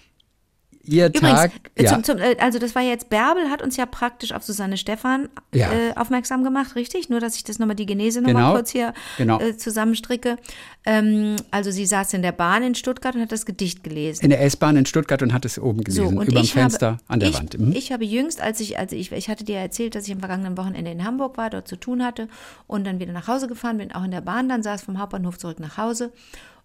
Ihr 0.83 1.07
Übrigens, 1.07 1.21
Tag, 1.39 1.51
äh, 1.75 1.83
ja, 1.83 1.89
zum, 1.93 2.03
zum, 2.03 2.17
äh, 2.17 2.35
also 2.39 2.57
das 2.57 2.73
war 2.73 2.81
jetzt, 2.81 3.09
Bärbel 3.09 3.49
hat 3.49 3.61
uns 3.61 3.77
ja 3.77 3.85
praktisch 3.85 4.31
auf 4.31 4.43
Susanne 4.43 4.77
Stephan 4.77 5.29
Ja. 5.53 5.71
äh, 5.71 5.93
aufmerksam 5.95 6.43
gemacht, 6.43 6.75
richtig? 6.75 7.09
Nur, 7.09 7.19
dass 7.19 7.35
ich 7.35 7.43
das 7.43 7.59
nochmal, 7.59 7.75
die 7.75 7.85
Genese 7.85 8.21
nochmal 8.21 8.41
Genau, 8.41 8.53
kurz 8.53 8.71
hier 8.71 8.93
genau. 9.17 9.39
äh, 9.39 9.55
zusammenstricke. 9.57 10.37
Ähm, 10.85 11.35
also 11.51 11.69
sie 11.69 11.85
saß 11.85 12.13
in 12.13 12.23
der 12.23 12.31
Bahn 12.31 12.63
in 12.63 12.73
Stuttgart 12.75 13.13
und 13.15 13.21
hat 13.21 13.31
das 13.31 13.45
Gedicht 13.45 13.83
gelesen. 13.83 14.23
in 14.23 14.31
der 14.31 14.41
S-Bahn 14.41 14.75
in 14.75 14.85
Stuttgart 14.87 15.21
und 15.21 15.33
hat 15.33 15.45
es 15.45 15.59
oben 15.59 15.83
So, 15.87 16.01
gelesen, 16.03 16.17
und 16.17 16.27
über 16.27 16.41
dem 16.41 16.47
Fenster 16.47 16.87
habe, 16.93 16.99
an 17.07 17.19
der 17.19 17.29
ich, 17.29 17.37
Wand. 17.37 17.59
Mhm. 17.59 17.71
Ich 17.73 17.91
habe 17.91 18.03
jüngst, 18.03 18.41
als 18.41 18.59
ich, 18.59 18.79
also 18.79 18.95
ich, 18.95 19.11
ich 19.11 19.29
hatte 19.29 19.43
dir 19.43 19.57
erzählt, 19.57 19.93
dass 19.93 20.07
ich 20.07 20.13
am 20.13 20.19
vergangenen 20.19 20.57
Wochenende 20.57 20.89
in 20.89 21.05
Hamburg 21.05 21.37
war, 21.37 21.51
dort 21.51 21.67
zu 21.67 21.75
tun 21.75 22.03
hatte 22.03 22.27
und 22.65 22.85
dann 22.87 22.99
wieder 22.99 23.13
nach 23.13 23.27
Hause 23.27 23.47
gefahren 23.47 23.77
bin, 23.77 23.91
auch 23.91 24.03
in 24.03 24.11
der 24.11 24.21
Bahn, 24.21 24.49
dann 24.49 24.63
saß 24.63 24.81
vom 24.81 24.97
Hauptbahnhof 24.99 25.37
zurück 25.37 25.59
nach 25.59 25.77
Hause. 25.77 26.11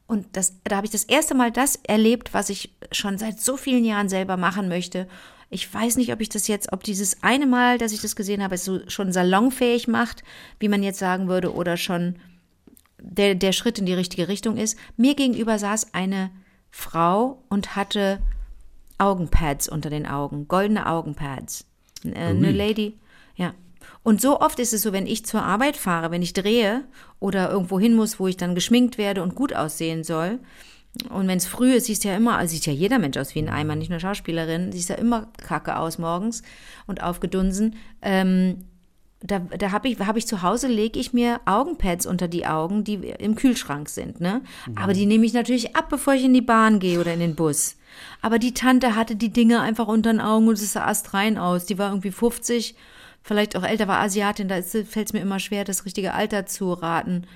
Und 0.07 0.37
das, 0.37 0.55
da 0.65 0.77
habe 0.77 0.87
ich 0.87 0.93
das 0.93 1.05
erste 1.05 1.35
Mal 1.35 1.51
das 1.51 1.77
erlebt, 1.77 2.33
was 2.33 2.49
ich 2.49 2.75
schon 2.93 3.19
seit 3.19 3.41
so 3.41 3.57
vielen 3.57 3.85
Jahren 3.85 4.09
selber 4.09 4.37
machen 4.37 4.69
möchte. 4.69 5.09
Ich 5.51 5.73
weiß 5.73 5.97
nicht, 5.97 6.13
ob 6.13 6.21
ich 6.21 6.29
das 6.29 6.49
jetzt, 6.49 6.73
ob 6.73 6.85
dieses 6.85 7.23
eine 7.23 7.47
Mal, 7.47 7.79
dass 7.79 7.93
ich 7.93 8.01
das 8.01 8.17
gesehen 8.17 8.43
habe, 8.43 8.57
es 8.57 8.65
so 8.65 8.81
schon 8.89 9.13
salonfähig 9.13 9.89
macht, 9.89 10.23
wie 10.59 10.69
man 10.69 10.83
jetzt 10.83 10.99
sagen 10.99 11.29
würde, 11.29 11.55
oder 11.55 11.77
schon 11.77 12.17
der, 12.99 13.35
der 13.35 13.53
Schritt 13.53 13.79
in 13.79 13.87
die 13.87 13.95
richtige 13.95 14.29
Richtung 14.29 14.57
ist. 14.57 14.79
Mir 14.97 15.15
gegenüber 15.15 15.59
saß 15.59 15.95
eine 15.95 16.31
Frau 16.71 17.43
und 17.49 17.77
hatte 17.77 18.21
Augenpads 18.99 19.69
unter 19.69 19.91
den 19.91 20.07
Augen, 20.07 20.49
goldene 20.49 20.87
Augenpads. 20.87 21.67
Äh, 22.05 22.15
Eine 22.15 22.53
Lady, 22.53 22.99
ja. 23.35 23.55
Und 24.07 24.21
so 24.21 24.39
oft 24.39 24.61
ist 24.61 24.73
es 24.73 24.83
so, 24.83 24.93
wenn 24.93 25.09
ich 25.09 25.27
zur 25.27 25.43
Arbeit 25.43 25.77
fahre, 25.77 26.13
wenn 26.13 26.23
ich 26.23 26.33
drehe 26.33 26.85
oder 27.19 27.51
irgendwo 27.51 27.81
hin 27.81 27.97
muss, 27.97 28.21
wo 28.21 28.29
ich 28.29 28.37
dann 28.37 28.55
geschminkt 28.55 28.99
werde 28.99 29.21
und 29.21 29.35
gut 29.35 29.53
aussehen 29.53 30.05
soll. 30.05 30.39
Und 31.11 31.27
wenn 31.27 31.39
es 31.39 31.49
früh 31.49 31.73
ist, 31.73 31.87
siehst 31.87 32.05
du 32.05 32.09
ja 32.11 32.17
immer, 32.17 32.39
also 32.39 32.53
sieht 32.53 32.67
ja 32.67 32.73
jeder 32.73 33.01
Mensch 33.01 33.17
aus 33.17 33.35
wie 33.35 33.41
ein 33.41 33.49
Eimer, 33.49 33.75
nicht 33.75 33.91
nur 33.91 33.99
Schauspielerin, 33.99 34.71
siehst 34.71 34.91
ja 34.91 34.95
immer 34.95 35.33
kacke 35.39 35.77
aus 35.77 35.99
morgens 35.99 36.45
und 36.87 37.03
aufgedunsen. 37.03 37.75
Ähm, 38.01 38.67
da, 39.23 39.41
da 39.41 39.73
habe 39.73 39.89
ich, 39.89 39.99
hab 39.99 40.17
ich 40.17 40.29
zu 40.29 40.41
Hause, 40.41 40.69
lege 40.69 41.01
ich 41.01 41.13
mir 41.13 41.41
Augenpads 41.45 42.07
unter 42.07 42.29
die 42.29 42.47
Augen, 42.47 42.85
die 42.85 42.95
im 43.19 43.35
Kühlschrank 43.35 43.89
sind. 43.89 44.21
Ne? 44.21 44.41
Aber 44.77 44.93
die 44.93 45.07
nehme 45.07 45.27
ich 45.27 45.33
natürlich 45.33 45.75
ab, 45.75 45.89
bevor 45.89 46.15
ich 46.15 46.23
in 46.23 46.33
die 46.33 46.43
Bahn 46.43 46.79
gehe 46.79 47.01
oder 47.01 47.13
in 47.13 47.19
den 47.19 47.35
Bus. 47.35 47.77
Aber 48.23 48.39
die 48.39 48.55
Tante 48.55 48.95
hatte 48.95 49.17
die 49.17 49.33
Dinge 49.33 49.63
einfach 49.63 49.89
unter 49.89 50.13
den 50.13 50.21
Augen 50.21 50.47
und 50.47 50.55
es 50.55 50.73
sah 50.73 50.87
astrein 50.87 51.39
aus. 51.39 51.67
Die 51.67 51.77
war 51.77 51.91
irgendwie 51.91 52.13
50, 52.13 52.77
vielleicht 53.27 53.57
auch 53.57 53.65
älter, 53.65 53.89
war 53.89 53.99
Asiatin. 53.99 54.49
Da 54.49 54.63
fällt 54.63 55.09
es 55.09 55.13
mir 55.13 55.21
immer 55.21 55.41
schwer, 55.41 55.65
das 55.65 55.85
richtige 55.85 56.15
Alter 56.15 56.47
zu 56.47 56.73
raten. 56.73 57.27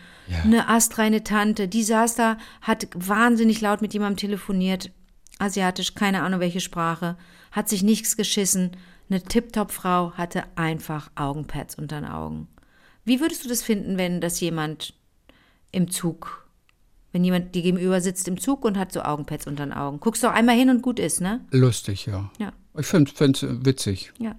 Eine 0.44 0.68
astreine 0.68 1.24
Tante, 1.24 1.66
die 1.66 1.83
saß 1.83 2.14
da, 2.14 2.38
hat 2.62 2.87
wahnsinnig 2.94 3.61
laut 3.61 3.83
mit 3.83 3.92
jemandem 3.92 4.16
telefoniert. 4.16 4.92
Asiatisch, 5.40 5.96
keine 5.96 6.22
Ahnung 6.22 6.38
welche 6.38 6.61
Sprache. 6.61 7.16
Hat 7.50 7.68
sich 7.68 7.83
nichts 7.83 8.16
geschissen. 8.16 8.76
Eine 9.09 9.22
Tip-Top-Frau 9.22 10.12
hatte 10.12 10.44
einfach 10.55 11.11
Augenpads 11.16 11.74
unter 11.74 12.00
den 12.00 12.09
Augen. 12.09 12.46
Wie 13.05 13.18
würdest 13.18 13.44
du 13.44 13.48
das 13.48 13.62
finden, 13.62 13.98
wenn 13.98 14.20
das 14.20 14.38
jemand 14.38 14.94
im 15.72 15.90
Zug 15.90 16.46
Wenn 17.11 17.24
jemand 17.24 17.57
dir 17.57 17.62
gegenüber 17.62 18.00
sitzt 18.00 18.29
im 18.29 18.38
Zug 18.38 18.64
und 18.64 18.79
hat 18.79 18.92
so 18.92 19.03
Augenpads 19.03 19.48
unter 19.48 19.66
den 19.66 19.72
Augen. 19.72 19.98
Guckst 19.98 20.22
doch 20.22 20.31
einmal 20.31 20.55
hin 20.55 20.70
und 20.70 20.83
gut 20.83 21.00
ist, 21.00 21.20
ne? 21.20 21.40
Lustig, 21.50 22.07
ja. 22.07 22.31
Ja. 22.38 22.53
Ich 22.79 22.87
finde 22.87 23.11
es 23.11 23.42
witzig. 23.64 24.12
Ja. 24.20 24.37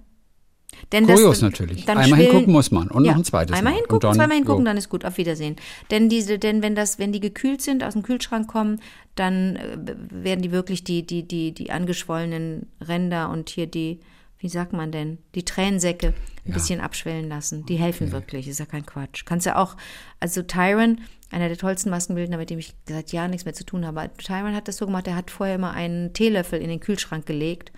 Denn 0.90 1.06
Kurios 1.06 1.40
natürlich. 1.40 1.84
dann 1.84 1.96
Einmal 1.98 2.18
schwillen- 2.18 2.30
hingucken 2.32 2.52
muss 2.52 2.70
man 2.70 2.88
und 2.88 3.04
ja. 3.04 3.12
noch 3.12 3.18
ein 3.18 3.24
zweites 3.24 3.56
Einmal 3.56 3.72
Mal. 3.74 3.78
hingucken, 3.80 4.00
dann- 4.00 4.14
zweimal 4.14 4.36
hingucken, 4.36 4.62
jo. 4.62 4.66
dann 4.66 4.76
ist 4.76 4.88
gut. 4.88 5.04
Auf 5.04 5.16
Wiedersehen. 5.16 5.56
Denn 5.90 6.08
diese, 6.08 6.38
denn 6.38 6.62
wenn 6.62 6.74
das, 6.74 6.98
wenn 6.98 7.12
die 7.12 7.20
gekühlt 7.20 7.62
sind, 7.62 7.82
aus 7.84 7.92
dem 7.94 8.02
Kühlschrank 8.02 8.48
kommen, 8.48 8.80
dann 9.14 9.56
äh, 9.56 9.76
werden 10.10 10.42
die 10.42 10.50
wirklich 10.52 10.84
die, 10.84 11.06
die, 11.06 11.22
die, 11.26 11.52
die 11.52 11.70
angeschwollenen 11.70 12.66
Ränder 12.80 13.30
und 13.30 13.48
hier 13.50 13.66
die, 13.66 14.00
wie 14.38 14.48
sagt 14.48 14.72
man 14.72 14.90
denn, 14.92 15.18
die 15.34 15.44
Tränensäcke 15.44 16.14
ein 16.44 16.52
bisschen 16.52 16.80
abschwellen 16.80 17.28
lassen. 17.28 17.64
Die 17.66 17.76
helfen 17.76 18.10
wirklich, 18.10 18.48
ist 18.48 18.58
ja 18.58 18.66
kein 18.66 18.84
Quatsch. 18.84 19.24
Kannst 19.24 19.46
ja 19.46 19.56
auch, 19.56 19.76
also 20.18 20.42
Tyron, 20.42 21.00
einer 21.30 21.48
der 21.48 21.56
tollsten 21.56 21.90
Maskenbildner, 21.90 22.36
mit 22.36 22.50
dem 22.50 22.58
ich 22.58 22.74
seit 22.88 23.12
Jahren 23.12 23.30
nichts 23.30 23.44
mehr 23.44 23.54
zu 23.54 23.64
tun 23.64 23.86
habe. 23.86 24.10
Tyron 24.18 24.54
hat 24.54 24.66
das 24.68 24.78
so 24.78 24.86
gemacht, 24.86 25.06
er 25.06 25.14
hat 25.16 25.30
vorher 25.30 25.54
immer 25.54 25.70
einen 25.72 26.12
Teelöffel 26.12 26.60
in 26.60 26.68
den 26.68 26.80
Kühlschrank 26.80 27.24
gelegt 27.24 27.72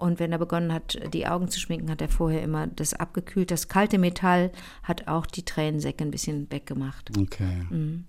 und 0.00 0.18
wenn 0.18 0.32
er 0.32 0.38
begonnen 0.38 0.72
hat, 0.72 0.98
die 1.12 1.26
Augen 1.26 1.48
zu 1.48 1.60
schminken, 1.60 1.90
hat 1.90 2.00
er 2.00 2.08
vorher 2.08 2.42
immer 2.42 2.66
das 2.66 2.94
abgekühlt. 2.94 3.50
Das 3.50 3.68
kalte 3.68 3.98
Metall 3.98 4.50
hat 4.82 5.08
auch 5.08 5.26
die 5.26 5.44
Tränensäcke 5.44 6.02
ein 6.04 6.10
bisschen 6.10 6.50
weggemacht. 6.50 7.16
Okay. 7.16 7.66
Mhm. 7.70 8.04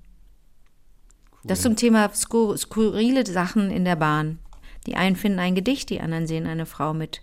Das 1.43 1.61
zum 1.61 1.75
Thema 1.75 2.09
skur 2.13 2.57
skurrile 2.57 3.25
Sachen 3.25 3.71
in 3.71 3.83
der 3.83 3.95
Bahn. 3.95 4.39
Die 4.85 4.95
einen 4.95 5.15
finden 5.15 5.39
ein 5.39 5.55
Gedicht, 5.55 5.89
die 5.89 5.99
anderen 5.99 6.27
sehen 6.27 6.47
eine 6.47 6.65
Frau 6.65 6.93
mit 6.93 7.21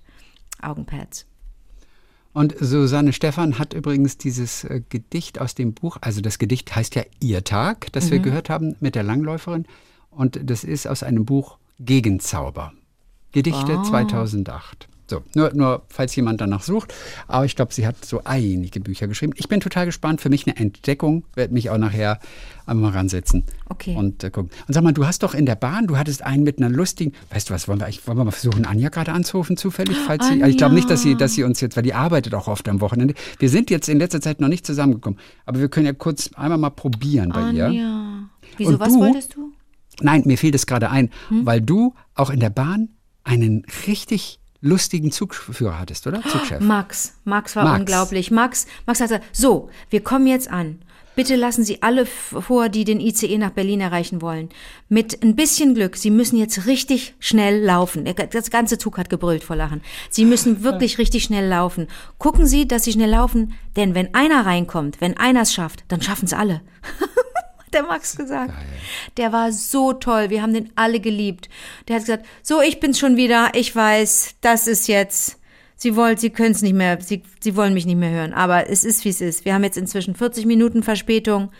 Augenpads. 0.60 1.26
Und 2.32 2.54
Susanne 2.60 3.12
Stephan 3.12 3.58
hat 3.58 3.74
übrigens 3.74 4.18
dieses 4.18 4.64
äh, 4.64 4.82
Gedicht 4.88 5.40
aus 5.40 5.54
dem 5.54 5.72
Buch, 5.72 5.96
also 6.00 6.20
das 6.20 6.38
Gedicht 6.38 6.74
heißt 6.74 6.94
ja 6.94 7.02
Ihr 7.20 7.42
Tag, 7.42 7.92
das 7.92 8.06
Mhm. 8.06 8.10
wir 8.10 8.18
gehört 8.20 8.50
haben 8.50 8.76
mit 8.80 8.94
der 8.94 9.02
Langläuferin. 9.02 9.66
Und 10.10 10.38
das 10.50 10.62
ist 10.64 10.86
aus 10.86 11.02
einem 11.02 11.24
Buch 11.24 11.58
Gegenzauber. 11.80 12.72
Gedichte 13.42 13.78
Ah. 13.78 13.82
2008. 13.84 14.88
So, 15.10 15.22
nur, 15.34 15.54
nur 15.54 15.84
falls 15.88 16.14
jemand 16.16 16.38
danach 16.42 16.62
sucht. 16.62 16.92
Aber 17.28 17.46
ich 17.46 17.56
glaube, 17.56 17.72
sie 17.72 17.86
hat 17.86 18.04
so 18.04 18.20
einige 18.24 18.78
Bücher 18.78 19.08
geschrieben. 19.08 19.32
Ich 19.36 19.48
bin 19.48 19.58
total 19.58 19.86
gespannt. 19.86 20.20
Für 20.20 20.28
mich 20.28 20.46
eine 20.46 20.54
Entdeckung. 20.58 21.24
Werde 21.34 21.54
mich 21.54 21.70
auch 21.70 21.78
nachher 21.78 22.18
einmal 22.66 22.90
ransetzen. 22.90 23.44
Okay. 23.70 23.94
Und 23.96 24.22
äh, 24.22 24.28
gucken. 24.30 24.50
Und 24.66 24.74
sag 24.74 24.84
mal, 24.84 24.92
du 24.92 25.06
hast 25.06 25.22
doch 25.22 25.32
in 25.32 25.46
der 25.46 25.54
Bahn, 25.54 25.86
du 25.86 25.96
hattest 25.96 26.22
einen 26.22 26.42
mit 26.42 26.58
einer 26.58 26.68
lustigen. 26.68 27.12
Weißt 27.30 27.48
du 27.48 27.54
was, 27.54 27.68
wollen 27.68 27.80
wir, 27.80 27.86
eigentlich- 27.86 28.06
wollen 28.06 28.18
wir 28.18 28.24
mal 28.26 28.32
versuchen, 28.32 28.66
Anja 28.66 28.90
gerade 28.90 29.12
anzurufen, 29.12 29.56
zufällig? 29.56 29.96
Falls 29.96 30.28
sie, 30.28 30.42
ich 30.42 30.58
glaube 30.58 30.74
nicht, 30.74 30.90
dass 30.90 31.00
sie, 31.00 31.14
dass 31.14 31.32
sie 31.32 31.42
uns 31.42 31.62
jetzt, 31.62 31.74
weil 31.76 31.84
die 31.84 31.94
arbeitet 31.94 32.34
auch 32.34 32.46
oft 32.46 32.68
am 32.68 32.82
Wochenende. 32.82 33.14
Wir 33.38 33.48
sind 33.48 33.70
jetzt 33.70 33.88
in 33.88 33.98
letzter 33.98 34.20
Zeit 34.20 34.42
noch 34.42 34.48
nicht 34.48 34.66
zusammengekommen. 34.66 35.18
Aber 35.46 35.58
wir 35.58 35.70
können 35.70 35.86
ja 35.86 35.94
kurz 35.94 36.28
einmal 36.34 36.58
mal 36.58 36.68
probieren 36.68 37.30
bei 37.30 37.50
ihr. 37.52 37.64
Anja. 37.66 38.28
Wieso, 38.58 38.72
Und 38.72 38.80
was 38.80 38.92
du? 38.92 39.00
wolltest 39.00 39.34
du? 39.36 39.52
Nein, 40.02 40.22
mir 40.26 40.36
fiel 40.36 40.50
das 40.50 40.66
gerade 40.66 40.90
ein, 40.90 41.08
Hm? 41.30 41.46
weil 41.46 41.62
du 41.62 41.94
auch 42.14 42.28
in 42.28 42.40
der 42.40 42.50
Bahn 42.50 42.90
einen 43.28 43.64
richtig 43.86 44.40
lustigen 44.60 45.12
Zugführer 45.12 45.78
hattest, 45.78 46.06
oder? 46.06 46.22
Zugchef. 46.22 46.60
Max. 46.60 47.14
Max 47.24 47.54
war 47.54 47.64
Max. 47.64 47.80
unglaublich. 47.80 48.30
Max, 48.30 48.66
Max 48.86 49.00
hat 49.00 49.08
gesagt, 49.08 49.26
so, 49.32 49.70
wir 49.90 50.02
kommen 50.02 50.26
jetzt 50.26 50.50
an. 50.50 50.80
Bitte 51.14 51.34
lassen 51.34 51.64
Sie 51.64 51.82
alle 51.82 52.06
vor, 52.06 52.68
die 52.68 52.84
den 52.84 53.00
ICE 53.00 53.38
nach 53.38 53.50
Berlin 53.50 53.80
erreichen 53.80 54.22
wollen. 54.22 54.50
Mit 54.88 55.20
ein 55.24 55.34
bisschen 55.34 55.74
Glück, 55.74 55.96
Sie 55.96 56.10
müssen 56.12 56.36
jetzt 56.36 56.66
richtig 56.66 57.16
schnell 57.18 57.60
laufen. 57.60 58.08
Das 58.30 58.50
ganze 58.50 58.78
Zug 58.78 58.98
hat 58.98 59.10
gebrüllt 59.10 59.42
vor 59.42 59.56
Lachen. 59.56 59.82
Sie 60.10 60.24
müssen 60.24 60.62
wirklich 60.62 60.98
richtig 60.98 61.24
schnell 61.24 61.48
laufen. 61.48 61.88
Gucken 62.18 62.46
Sie, 62.46 62.68
dass 62.68 62.84
Sie 62.84 62.92
schnell 62.92 63.10
laufen, 63.10 63.54
denn 63.74 63.96
wenn 63.96 64.14
einer 64.14 64.46
reinkommt, 64.46 65.00
wenn 65.00 65.16
einer 65.16 65.42
es 65.42 65.52
schafft, 65.52 65.84
dann 65.88 66.02
schaffen 66.02 66.26
es 66.26 66.32
alle. 66.32 66.60
Hat 67.68 67.74
der 67.74 67.82
Max 67.82 68.16
gesagt. 68.16 68.54
Der 69.18 69.30
war 69.30 69.52
so 69.52 69.92
toll. 69.92 70.30
Wir 70.30 70.40
haben 70.40 70.54
den 70.54 70.70
alle 70.74 71.00
geliebt. 71.00 71.50
Der 71.86 71.96
hat 71.96 72.02
gesagt, 72.04 72.24
so, 72.42 72.62
ich 72.62 72.80
bin's 72.80 72.98
schon 72.98 73.18
wieder. 73.18 73.50
Ich 73.52 73.76
weiß, 73.76 74.36
das 74.40 74.66
ist 74.66 74.88
jetzt. 74.88 75.38
Sie 75.76 75.94
wollen, 75.94 76.16
Sie 76.16 76.30
können 76.30 76.52
es 76.52 76.62
nicht 76.62 76.74
mehr, 76.74 76.98
Sie, 77.00 77.22
Sie 77.40 77.56
wollen 77.56 77.74
mich 77.74 77.84
nicht 77.84 77.98
mehr 77.98 78.10
hören. 78.10 78.32
Aber 78.32 78.70
es 78.70 78.84
ist, 78.84 79.04
wie 79.04 79.10
es 79.10 79.20
ist. 79.20 79.44
Wir 79.44 79.52
haben 79.52 79.64
jetzt 79.64 79.76
inzwischen 79.76 80.14
40 80.14 80.46
Minuten 80.46 80.82
Verspätung. 80.82 81.50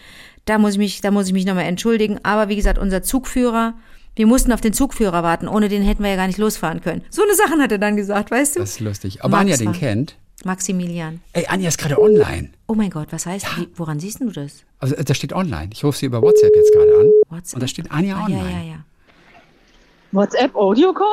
Da 0.47 0.57
muss 0.57 0.73
ich 0.73 0.79
mich, 0.79 1.03
da 1.03 1.11
muss 1.11 1.27
ich 1.27 1.35
mich 1.35 1.45
nochmal 1.45 1.67
entschuldigen. 1.67 2.19
Aber 2.23 2.49
wie 2.49 2.57
gesagt, 2.57 2.79
unser 2.79 3.03
Zugführer, 3.03 3.75
wir 4.17 4.27
mussten 4.27 4.51
auf 4.51 4.63
den 4.63 4.73
Zugführer 4.73 5.23
warten. 5.23 5.47
Ohne 5.47 5.69
den 5.69 5.83
hätten 5.83 6.03
wir 6.03 6.11
ja 6.11 6.17
gar 6.17 6.27
nicht 6.27 6.39
losfahren 6.39 6.81
können. 6.81 7.03
So 7.11 7.23
eine 7.23 7.35
Sachen 7.35 7.61
hat 7.61 7.71
er 7.71 7.79
dann 7.79 7.97
gesagt, 7.97 8.31
weißt 8.31 8.57
du? 8.57 8.61
Das 8.61 8.71
ist 8.71 8.81
lustig. 8.81 9.23
Ob 9.25 9.31
Max 9.31 9.43
Anja 9.43 9.57
den 9.59 9.73
kennt? 9.73 10.17
Maximilian. 10.45 11.21
Ey, 11.33 11.47
Anja 11.47 11.69
ist 11.69 11.79
gerade 11.79 12.01
online. 12.01 12.51
Oh 12.67 12.75
mein 12.75 12.91
Gott, 12.91 13.09
was 13.11 13.27
heißt, 13.27 13.47
wie, 13.57 13.69
woran 13.77 13.99
siehst 14.01 14.21
du 14.21 14.31
das? 14.31 14.65
Also, 14.79 14.95
da 14.97 15.15
steht 15.15 15.33
online. 15.33 15.71
Ich 15.73 15.83
rufe 15.85 15.99
sie 15.99 16.07
über 16.07 16.23
WhatsApp 16.23 16.55
jetzt 16.55 16.73
gerade 16.73 16.93
an. 17.01 17.11
WhatsApp? 17.29 17.55
Und 17.57 17.63
da 17.63 17.69
steht 17.69 17.91
Anja 17.91 18.17
Ah, 18.17 18.25
online. 18.25 18.51
ja, 18.51 18.59
ja, 18.59 18.65
ja. 18.65 18.77
WhatsApp 20.13 20.55
Audio 20.55 20.93
Call? 20.93 21.07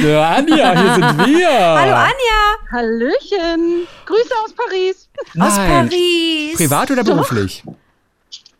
Ja, 0.00 0.30
Anja, 0.36 0.72
hier 0.72 0.94
sind 0.94 1.26
wir. 1.38 1.48
Hallo 1.50 1.94
Anja! 1.94 2.70
Hallöchen. 2.72 3.86
Grüße 4.06 4.34
aus 4.44 4.54
Paris. 4.54 5.08
Aus 5.38 5.56
Nein. 5.56 5.88
Paris. 5.88 6.56
Privat 6.56 6.90
oder 6.90 7.04
Doch. 7.04 7.12
beruflich? 7.14 7.62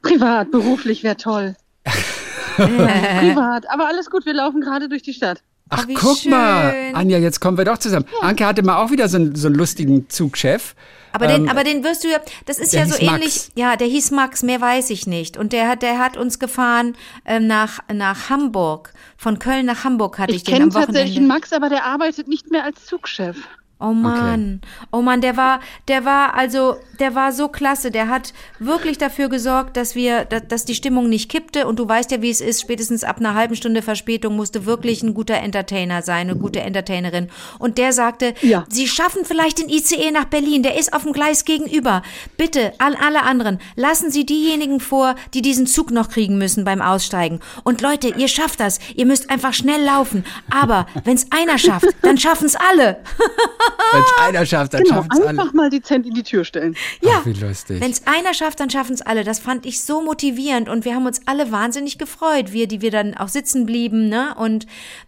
Privat, 0.03 0.51
beruflich 0.51 1.03
wäre 1.03 1.17
toll. 1.17 1.55
Privat, 2.57 3.69
aber 3.71 3.87
alles 3.87 4.11
gut, 4.11 4.27
wir 4.27 4.35
laufen 4.35 4.61
gerade 4.61 4.89
durch 4.89 5.03
die 5.03 5.15
Stadt. 5.15 5.43
Ach, 5.73 5.87
Oh, 5.89 5.95
guck 5.95 6.27
mal. 6.27 6.71
schön. 6.73 6.95
Anja, 6.95 7.19
jetzt 7.19 7.41
kommen 7.41 7.57
wir 7.59 7.65
doch 7.65 7.79
zusammen. 7.79 8.05
Anke 8.21 8.47
hatte 8.47 8.63
mal 8.63 8.77
auch 8.83 8.91
wieder 8.91 9.09
so 9.09 9.17
einen, 9.17 9.35
so 9.35 9.49
einen 9.49 9.57
lustigen 9.57 10.09
Zugchef. 10.09 10.75
Aber, 11.15 11.27
den, 11.27 11.43
Ähm, 11.43 11.49
aber 11.49 11.63
den 11.65 11.85
wirst 11.85 12.05
du 12.05 12.09
ja, 12.09 12.19
das 12.47 12.59
ist 12.59 12.73
ja 12.73 12.87
so 12.87 12.95
ähnlich. 12.99 13.11
Max. 13.35 13.51
Ja, 13.55 13.77
der 13.77 13.87
hieß 13.87 14.13
Max, 14.13 14.43
mehr 14.43 14.61
weiß 14.61 14.89
ich 14.91 15.07
nicht. 15.07 15.37
Und 15.37 15.53
der 15.53 15.69
hat, 15.69 15.83
der 15.83 15.99
hat 15.99 16.17
uns 16.17 16.39
gefahren 16.39 16.97
ähm, 17.27 17.47
nach, 17.47 17.81
nach 17.93 18.31
Hamburg. 18.31 18.93
Von 19.19 19.39
Köln 19.39 19.67
nach 19.67 19.85
Hamburg 19.85 20.19
hatte 20.19 20.31
ich, 20.33 20.39
Ich 20.39 20.45
den 20.45 20.53
kenne 20.55 20.65
am 20.65 20.71
tatsächlich 20.71 21.17
Wochenende. 21.17 21.19
einen 21.21 21.29
Max, 21.29 21.53
aber 21.53 21.69
der 21.69 21.85
arbeitet 21.85 22.29
nicht 22.29 22.51
mehr 22.51 22.65
als 22.65 22.87
Zugchef. 22.87 23.37
Oh 23.83 23.93
Mann, 23.93 24.61
oh 24.93 25.03
Mann, 25.03 25.21
der 25.21 25.37
war, 25.37 25.59
der 25.89 26.05
war 26.05 26.35
also, 26.35 26.77
der 27.01 27.17
war 27.17 27.33
so 27.33 27.49
klasse. 27.49 27.91
Der 27.91 28.09
hat 28.09 28.33
wirklich 28.61 28.97
dafür 28.97 29.29
gesorgt, 29.29 29.77
dass 29.77 29.97
wir, 29.97 30.25
dass, 30.25 30.47
dass 30.47 30.65
die 30.65 30.77
Stimmung 30.77 31.09
nicht 31.09 31.29
kippte. 31.29 31.67
Und 31.67 31.81
du 31.81 31.89
weißt 31.89 32.13
ja, 32.13 32.23
wie 32.23 32.31
es 32.31 32.41
ist. 32.41 32.61
Spätestens 32.61 33.03
ab 33.03 33.19
einer 33.19 33.35
halben 33.35 33.57
Stunde 33.57 33.83
Verspätung 33.83 34.37
musste 34.37 34.67
wirklich 34.67 35.03
ein 35.03 35.15
guter 35.15 35.35
Entertainer 35.35 36.03
sein, 36.03 36.31
eine 36.31 36.39
gute 36.39 36.61
Entertainerin. 36.61 37.29
Und 37.59 37.77
der 37.77 37.93
sagte, 37.93 38.35
Ja. 38.41 38.65
Sie 38.69 38.87
schaffen 38.87 39.25
vielleicht 39.25 39.59
den 39.59 39.69
ICE 39.69 40.13
nach 40.13 40.27
Berlin. 40.27 40.63
Der 40.63 40.79
ist 40.79 40.93
auf 40.93 41.03
dem 41.03 41.13
Gleis 41.13 41.45
gegenüber. 41.45 42.03
Bitte, 42.37 42.75
an 42.79 42.95
alle 42.95 43.23
anderen, 43.25 43.59
lassen 43.75 44.13
Sie 44.13 44.25
diejenigen 44.25 44.79
vor, 44.79 45.17
die 45.35 45.43
diesen 45.43 45.67
Zug 45.67 45.91
noch 45.91 46.09
kriegen 46.09 46.39
müssen 46.39 46.65
beim 46.65 46.81
Aussteigen. 46.81 47.41
Und 47.65 47.81
Leute, 47.81 48.15
ihr 48.17 48.29
schafft 48.29 48.61
das. 48.61 48.79
Ihr 48.95 49.07
müsst 49.07 49.29
einfach 49.29 49.55
schnell 49.55 49.83
laufen. 49.83 50.25
Aber 50.51 50.87
wenn 51.03 51.17
es 51.17 51.27
einer 51.33 51.59
schafft, 51.59 51.89
dann 52.03 52.17
schaffen 52.17 52.47
es 52.47 52.55
alle. 52.55 53.01
Wenn 53.93 54.01
es 54.03 54.13
einer 54.29 54.47
schafft, 54.47 54.75
dann 54.75 54.83
Genau, 54.83 54.97
schaffen 54.97 55.09
es 55.13 55.21
alle. 55.21 55.29
einfach 55.29 55.53
mal 55.53 55.71
dezent 55.71 56.07
in 56.07 56.15
die 56.15 56.23
Tür 56.23 56.45
stellen. 56.45 56.77
Ja, 57.01 57.11
Ach, 57.21 57.27
wie 57.27 57.33
lustig. 57.33 57.81
wenn 57.81 57.91
es 57.91 58.07
einer 58.07 58.35
schafft, 58.35 58.61
dann 58.61 58.71
schaffen 58.71 58.95
es 58.95 59.03
alle. 59.03 59.25
Das 59.25 59.39
fand 59.39 59.67
ich 59.67 59.83
so 59.83 60.03
motivierend 60.03 60.69
und 60.69 60.85
wir 60.85 60.95
haben 60.95 61.07
uns 61.07 61.21
alle 61.27 61.51
wahnsinnig 61.53 61.99
gefreut, 61.99 62.53
wir, 62.53 62.67
die 62.69 62.81
wir 62.81 62.91
dann 62.91 63.15
auch 63.17 63.29
sitzen 63.29 63.67
blieben, 63.67 64.09
ne? 64.09 64.35
Und 64.37 64.67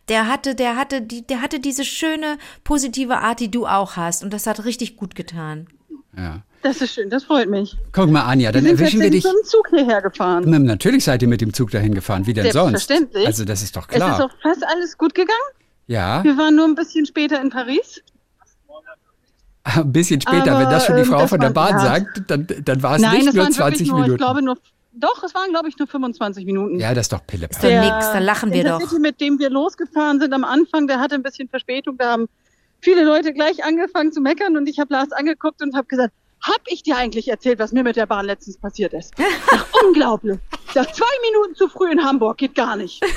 der 0.09 0.29
hatte, 0.29 0.55
der 0.55 0.77
hatte, 0.77 1.01
die, 1.03 1.27
der 1.27 1.41
hatte 1.41 1.61
diese 1.61 1.85
schöne 1.85 2.37
positive 2.65 3.19
Art, 3.19 3.41
die 3.41 3.51
du 3.51 3.67
auch 3.67 3.97
hast 3.97 4.23
und 4.25 4.33
das 4.33 4.47
hat 4.47 4.65
richtig 4.65 4.97
gut 4.97 5.15
getan. 5.15 5.67
Ja. 6.17 6.43
Das 6.63 6.81
ist 6.81 6.95
schön, 6.95 7.11
das 7.11 7.25
freut 7.25 7.51
mich. 7.51 7.77
Guck 7.93 8.09
mal, 8.11 8.23
Anja, 8.23 8.51
dann 8.51 8.65
Wir 8.65 8.71
sind 8.71 8.81
erwischen 8.81 9.01
wir 9.01 9.11
dich. 9.11 9.25
mit 9.25 9.33
dem 9.35 9.45
Zug 9.45 9.69
hierher 9.69 10.01
gefahren. 10.01 10.45
Na, 10.47 10.59
Natürlich 10.59 11.05
seid 11.05 11.21
ihr 11.21 11.29
mit 11.29 11.43
dem 11.43 11.53
Zug 11.53 11.71
dahin 11.71 11.93
gefahren. 11.95 12.27
Wie 12.27 12.33
denn 12.33 12.51
sonst? 12.53 12.71
Selbstverständlich. 12.87 13.27
Also, 13.27 13.45
das 13.45 13.63
ist 13.63 13.77
doch 13.77 13.87
Es 13.89 13.97
ist 13.97 14.03
klar. 14.03 14.25
auch 14.25 14.31
fast 14.43 14.65
alles 14.67 14.97
gut 14.97 15.15
gegangen. 15.15 15.39
ja, 15.89 16.25
Wir 16.25 16.39
waren 16.39 16.57
nur 16.57 16.65
ein 16.65 16.75
bisschen 16.75 17.05
später 17.05 17.39
in 17.43 17.51
Paris. 17.51 18.01
Ein 19.65 19.93
bisschen 19.93 20.21
später. 20.21 20.53
Aber, 20.53 20.61
wenn 20.61 20.71
das 20.71 20.87
schon 20.87 20.97
die 20.97 21.03
ähm, 21.03 21.09
Frau 21.09 21.21
das 21.21 21.31
von 21.31 21.41
der 21.41 21.51
Bahn 21.51 21.73
ja. 21.73 21.81
sagt, 21.81 22.31
dann, 22.31 22.47
dann 22.47 22.83
war 22.83 22.97
es 22.97 23.03
Nein, 23.03 23.15
nicht 23.15 23.29
das 23.29 23.35
nur 23.35 23.45
waren 23.45 23.53
20 23.53 23.73
wirklich 23.73 23.91
nur, 23.91 24.01
Minuten. 24.01 24.15
ich 24.15 24.19
glaube 24.19 24.43
nur, 24.43 24.59
doch, 24.93 25.25
es 25.25 25.35
waren 25.35 25.51
glaube 25.51 25.69
ich 25.69 25.79
nur 25.79 25.89
25 25.89 26.47
Minuten. 26.47 26.79
ja, 26.79 26.95
das 26.95 27.07
ist 27.07 27.13
doch 27.13 27.19
Doch 27.19 27.27
Pillepalle. 27.27 27.69
Der 27.69 27.81
nix, 27.81 28.13
da 28.13 28.19
lachen 28.19 28.53
wir 28.53 28.63
doch. 28.65 28.75
Intercity, 28.75 29.01
mit 29.01 29.21
dem 29.21 29.39
wir 29.39 29.51
losgefahren 29.51 30.21
sind 30.21 30.33
am 30.33 30.45
Anfang, 30.45 30.87
der 30.87 31.01
hatte 31.01 31.15
ein 31.17 31.23
bisschen 31.23 31.49
Verspätung. 31.49 31.97
Da 31.99 32.13
haben 32.13 32.29
viele 32.81 33.05
Leute 33.05 33.33
gleich 33.33 33.65
angefangen 33.65 34.13
zu 34.13 34.21
meckern 34.21 34.57
und 34.57 34.69
ich 34.69 34.79
habe 34.79 34.93
Lars 34.93 35.11
angeguckt 35.13 35.63
und 35.63 35.75
habe 35.75 35.87
gesagt, 35.87 36.13
hab 36.43 36.61
ich 36.67 36.83
dir 36.83 36.97
eigentlich 36.97 37.29
erzählt, 37.29 37.59
was 37.59 37.73
mir 37.73 37.83
mit 37.83 37.97
der 37.97 38.07
Bahn 38.07 38.27
letztens 38.27 38.59
passiert 38.59 38.93
ist? 38.93 39.13
Sag, 39.51 39.67
unglaublich. 39.85 40.39
Sag, 40.75 40.95
zwei 40.95 41.07
Minuten 41.33 41.55
zu 41.55 41.69
früh 41.69 41.91
in 41.91 42.05
Hamburg 42.05 42.37
geht 42.39 42.55
gar 42.55 42.77
nicht. 42.77 43.03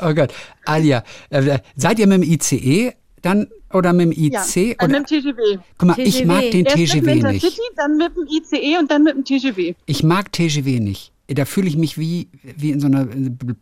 Oh 0.00 0.14
Gott. 0.14 0.32
Alia, 0.64 1.02
äh, 1.30 1.58
seid 1.74 1.98
ihr 1.98 2.06
mit 2.06 2.22
dem 2.22 2.30
ICE 2.30 2.92
dann 3.22 3.48
oder 3.72 3.92
mit 3.92 4.06
dem 4.16 4.30
Ja, 4.32 4.42
IC? 4.44 4.56
äh, 4.56 4.74
oder? 4.74 4.88
mit 4.88 4.96
dem 5.10 5.22
TGW. 5.22 5.58
Guck 5.78 5.88
mal, 5.88 5.98
ich 5.98 6.16
TGW. 6.16 6.26
mag 6.26 6.50
den 6.50 6.64
Erst 6.64 6.76
mit 6.78 6.88
dem 6.92 7.00
TGW 7.04 7.10
Intercity, 7.12 7.46
nicht. 7.46 7.60
dann 7.76 7.96
mit 7.96 8.16
dem 8.16 8.26
ICE 8.26 8.78
und 8.78 8.90
dann 8.90 9.02
mit 9.02 9.14
dem 9.16 9.24
TGW. 9.24 9.74
Ich 9.86 10.02
mag 10.02 10.32
TGW 10.32 10.80
nicht. 10.80 11.12
Da 11.30 11.44
fühle 11.44 11.68
ich 11.68 11.76
mich 11.76 11.98
wie, 11.98 12.28
wie 12.56 12.70
in 12.70 12.80
so 12.80 12.86
einer 12.86 13.06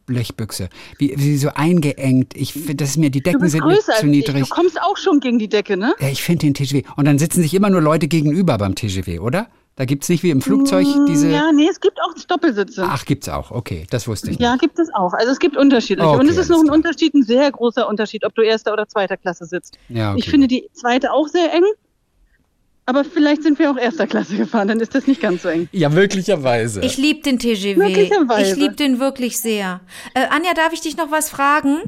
Blechbüchse. 0.06 0.68
Wie, 0.98 1.14
wie 1.16 1.36
so 1.36 1.48
eingeengt. 1.54 2.34
Ich 2.36 2.52
finde, 2.52 2.76
das 2.76 2.90
ist 2.90 2.96
mir, 2.96 3.10
die 3.10 3.22
Decken 3.22 3.48
sind 3.48 3.64
mir 3.64 3.78
zu 3.80 3.90
ich. 3.98 4.02
niedrig. 4.04 4.48
Du 4.48 4.54
kommst 4.54 4.80
auch 4.80 4.96
schon 4.96 5.18
gegen 5.20 5.38
die 5.38 5.48
Decke, 5.48 5.76
ne? 5.76 5.94
Ja, 6.00 6.08
ich 6.08 6.22
finde 6.22 6.46
den 6.46 6.54
TGW. 6.54 6.82
Und 6.96 7.06
dann 7.06 7.18
sitzen 7.18 7.42
sich 7.42 7.54
immer 7.54 7.70
nur 7.70 7.80
Leute 7.80 8.06
gegenüber 8.08 8.56
beim 8.58 8.74
TGW, 8.76 9.18
oder? 9.18 9.48
Da 9.76 9.84
gibt 9.84 10.04
es 10.04 10.08
nicht 10.08 10.22
wie 10.22 10.30
im 10.30 10.40
Flugzeug 10.40 10.86
diese. 11.06 11.26
Mm, 11.26 11.32
Ja, 11.32 11.52
nee, 11.52 11.68
es 11.70 11.80
gibt 11.80 12.00
auch 12.00 12.14
Doppelsitze. 12.26 12.84
Ach, 12.88 13.04
gibt's 13.04 13.28
auch. 13.28 13.50
Okay, 13.50 13.86
das 13.90 14.08
wusste 14.08 14.30
ich 14.30 14.38
nicht. 14.38 14.44
Ja, 14.44 14.56
gibt 14.56 14.78
es 14.78 14.88
auch. 14.94 15.12
Also 15.12 15.30
es 15.32 15.38
gibt 15.38 15.54
unterschiedliche. 15.56 16.08
Okay, 16.08 16.18
und 16.18 16.28
es 16.30 16.38
ist 16.38 16.48
noch 16.48 16.58
ein 16.58 16.64
klar. 16.64 16.76
Unterschied, 16.76 17.12
ein 17.14 17.22
sehr 17.22 17.50
großer 17.52 17.86
Unterschied, 17.86 18.24
ob 18.24 18.34
du 18.34 18.40
erster 18.42 18.72
oder 18.72 18.88
zweiter 18.88 19.18
Klasse 19.18 19.44
sitzt. 19.44 19.76
Ja, 19.90 20.12
okay. 20.12 20.20
Ich 20.20 20.30
finde 20.30 20.48
die 20.48 20.68
zweite 20.72 21.12
auch 21.12 21.28
sehr 21.28 21.52
eng. 21.52 21.64
Aber 22.88 23.04
vielleicht 23.04 23.42
sind 23.42 23.58
wir 23.58 23.70
auch 23.70 23.76
erster 23.76 24.06
Klasse 24.06 24.36
gefahren, 24.36 24.68
dann 24.68 24.78
ist 24.78 24.94
das 24.94 25.08
nicht 25.08 25.20
ganz 25.20 25.42
so 25.42 25.48
eng. 25.48 25.68
Ja, 25.72 25.88
möglicherweise. 25.88 26.80
Ich 26.82 26.96
liebe 26.96 27.20
den 27.20 27.38
TGW. 27.40 27.74
Möglicherweise. 27.74 28.52
Ich 28.52 28.56
liebe 28.56 28.76
den 28.76 29.00
wirklich 29.00 29.40
sehr. 29.40 29.80
Äh, 30.14 30.26
Anja, 30.30 30.54
darf 30.54 30.72
ich 30.72 30.80
dich 30.82 30.96
noch 30.96 31.10
was 31.10 31.28
fragen? 31.28 31.78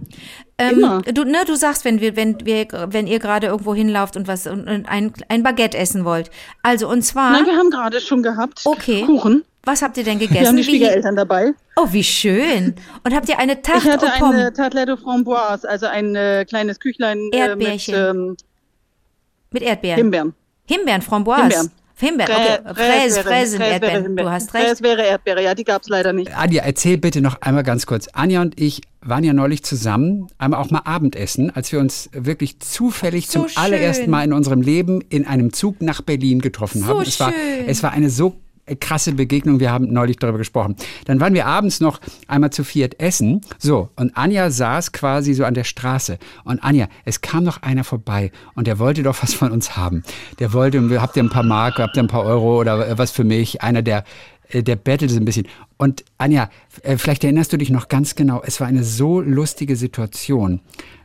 Ähm, 0.60 0.78
Immer. 0.78 1.02
Du, 1.02 1.22
ne, 1.24 1.38
du 1.46 1.54
sagst, 1.54 1.84
wenn 1.84 2.00
wir, 2.00 2.16
wenn 2.16 2.44
wir, 2.44 2.66
wenn 2.88 3.06
ihr 3.06 3.20
gerade 3.20 3.46
irgendwo 3.46 3.74
hinlauft 3.76 4.16
und 4.16 4.26
was 4.26 4.46
und, 4.48 4.68
und 4.68 4.86
ein, 4.88 5.12
ein 5.28 5.42
Baguette 5.44 5.78
essen 5.78 6.04
wollt. 6.04 6.30
Also 6.62 6.88
und 6.88 7.02
zwar, 7.02 7.30
Nein, 7.30 7.46
wir 7.46 7.56
haben 7.56 7.70
gerade 7.70 8.00
schon 8.00 8.24
gehabt 8.24 8.62
Okay. 8.64 9.04
Kuchen. 9.06 9.44
was 9.62 9.82
habt 9.82 9.96
ihr 9.98 10.02
denn 10.04 10.18
Wir 10.18 10.26
gegessen? 10.26 10.48
haben 10.48 10.56
die 10.56 10.62
Wie- 10.66 10.70
Schwiegereltern 10.70 11.14
dabei. 11.14 11.52
oh, 11.76 11.86
wie 11.92 12.02
schön. 12.02 12.74
Und 13.04 13.14
habt 13.14 13.28
ihr 13.28 13.38
eine 13.38 13.52
Ich 13.52 13.62
Tarte 13.62 13.92
hatte 13.92 14.06
aux 14.06 14.18
Pommes 14.18 14.40
eine 14.40 14.52
Tartelette 14.52 14.96
Framboise, 14.96 15.68
also 15.68 15.86
ein 15.86 16.16
äh, 16.16 16.44
kleines 16.48 16.80
Küchlein 16.80 17.30
äh, 17.32 17.54
mit 17.54 17.88
ähm, 17.90 18.36
mit 19.52 19.62
Erdbeeren? 19.62 19.96
Himbeeren. 19.98 20.34
Himbeeren, 20.66 21.02
Framboise. 21.02 21.42
Himbeeren. 21.42 21.70
Himbeeren, 22.00 22.34
okay. 22.64 22.74
Fräse, 22.74 23.22
Fräse 23.22 23.50
sind 23.52 23.60
Erdbeeren. 23.60 24.16
Du 24.16 24.30
hast 24.30 24.54
recht. 24.54 24.66
Fräse 24.66 24.82
wäre 24.84 25.02
Erdbeere, 25.02 25.42
ja, 25.42 25.54
die 25.54 25.64
gab's 25.64 25.88
leider 25.88 26.12
nicht. 26.12 26.36
Anja, 26.36 26.62
erzähl 26.62 26.96
bitte 26.96 27.20
noch 27.20 27.40
einmal 27.42 27.64
ganz 27.64 27.86
kurz. 27.86 28.08
Anja 28.12 28.40
und 28.40 28.60
ich 28.60 28.82
waren 29.00 29.24
ja 29.24 29.32
neulich 29.32 29.64
zusammen, 29.64 30.28
einmal 30.38 30.60
auch 30.60 30.70
mal 30.70 30.82
Abendessen, 30.84 31.54
als 31.54 31.72
wir 31.72 31.80
uns 31.80 32.08
wirklich 32.12 32.60
zufällig 32.60 33.28
So 33.28 33.44
zum 33.44 33.56
allerersten 33.56 34.04
schön. 34.04 34.10
Mal 34.10 34.24
in 34.24 34.32
unserem 34.32 34.60
Leben 34.62 35.00
in 35.08 35.26
einem 35.26 35.52
Zug 35.52 35.80
nach 35.80 36.02
Berlin 36.02 36.40
getroffen 36.40 36.82
So 36.82 36.88
haben. 36.88 37.02
Es 37.02 37.18
war, 37.18 37.32
schön. 37.32 37.68
es 37.68 37.82
war 37.82 37.92
eine 37.92 38.10
so 38.10 38.36
krasse 38.76 39.12
Begegnung. 39.12 39.60
Wir 39.60 39.72
haben 39.72 39.92
neulich 39.92 40.16
darüber 40.16 40.38
gesprochen. 40.38 40.76
Dann 41.06 41.20
waren 41.20 41.34
wir 41.34 41.46
abends 41.46 41.80
noch 41.80 42.00
einmal 42.26 42.50
zu 42.50 42.64
viert 42.64 43.00
essen. 43.00 43.40
So, 43.58 43.90
und 43.96 44.16
Anja 44.16 44.50
saß 44.50 44.92
quasi 44.92 45.34
so 45.34 45.44
an 45.44 45.54
der 45.54 45.64
Straße. 45.64 46.18
Und 46.44 46.62
Anja, 46.62 46.88
es 47.04 47.20
kam 47.20 47.44
noch 47.44 47.62
einer 47.62 47.84
vorbei 47.84 48.30
und 48.54 48.66
der 48.66 48.78
wollte 48.78 49.02
doch 49.02 49.22
was 49.22 49.34
von 49.34 49.50
uns 49.50 49.76
haben. 49.76 50.02
Der 50.38 50.52
wollte, 50.52 51.00
habt 51.00 51.16
ihr 51.16 51.22
ein 51.22 51.30
paar 51.30 51.42
Mark, 51.42 51.78
habt 51.78 51.96
ihr 51.96 52.02
ein 52.02 52.08
paar 52.08 52.24
Euro 52.24 52.60
oder 52.60 52.98
was 52.98 53.10
für 53.10 53.24
mich? 53.24 53.62
Einer, 53.62 53.82
der 53.82 54.04
der 54.52 54.76
bettelte 54.76 55.14
so 55.14 55.20
ein 55.20 55.24
bisschen. 55.24 55.46
Und 55.76 56.04
Anja, 56.18 56.50
äh, 56.82 56.96
vielleicht 56.96 57.24
erinnerst 57.24 57.52
du 57.52 57.56
dich 57.56 57.70
noch 57.70 57.88
ganz 57.88 58.14
genau, 58.14 58.42
es 58.44 58.60
war 58.60 58.66
eine 58.66 58.84
so 58.84 59.20
lustige 59.20 59.76
Situation. 59.76 60.60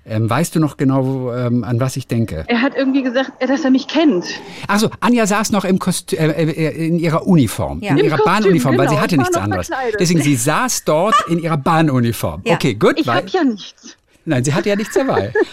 Ähm, 0.05 0.29
weißt 0.29 0.55
du 0.55 0.59
noch 0.59 0.75
genau, 0.75 1.05
wo, 1.05 1.31
ähm, 1.31 1.63
an 1.63 1.79
was 1.79 1.95
ich 1.95 2.07
denke? 2.07 2.43
Er 2.47 2.61
hat 2.61 2.75
irgendwie 2.75 3.03
gesagt, 3.03 3.31
äh, 3.39 3.47
dass 3.47 3.63
er 3.63 3.71
mich 3.71 3.87
kennt. 3.87 4.25
Achso, 4.67 4.89
Anja 4.99 5.25
saß 5.25 5.51
noch 5.51 5.63
im 5.63 5.79
Kostü 5.79 6.17
äh, 6.17 6.27
äh, 6.27 6.87
in 6.87 6.99
ihrer 6.99 7.25
Uniform, 7.25 7.79
Ja. 7.81 7.91
in 7.91 7.99
Im 7.99 8.05
ihrer 8.05 8.17
Kostüm, 8.17 8.33
Bahnuniform, 8.33 8.77
weil 8.77 8.87
genau. 8.87 8.97
sie 8.97 9.01
hatte 9.01 9.15
Ich 9.15 9.19
war 9.19 9.23
nichts 9.25 9.37
anderes. 9.37 9.67
verkleidet. 9.67 9.99
Deswegen, 10.01 10.21
sie 10.21 10.35
saß 10.35 10.83
dort 10.83 11.15
in 11.29 11.39
ihrer 11.39 11.55
Bahnuniform. 11.57 12.41
Ja. 12.45 12.55
Okay, 12.55 12.73
gut. 12.73 12.99
Ich 12.99 13.07
weil- 13.07 13.17
habe 13.17 13.29
ja 13.29 13.43
nichts. 13.45 13.97
Nein, 14.25 14.43
sie 14.43 14.53
hatte 14.53 14.69
ja 14.69 14.75
nichts 14.75 14.93
dabei. 14.93 15.31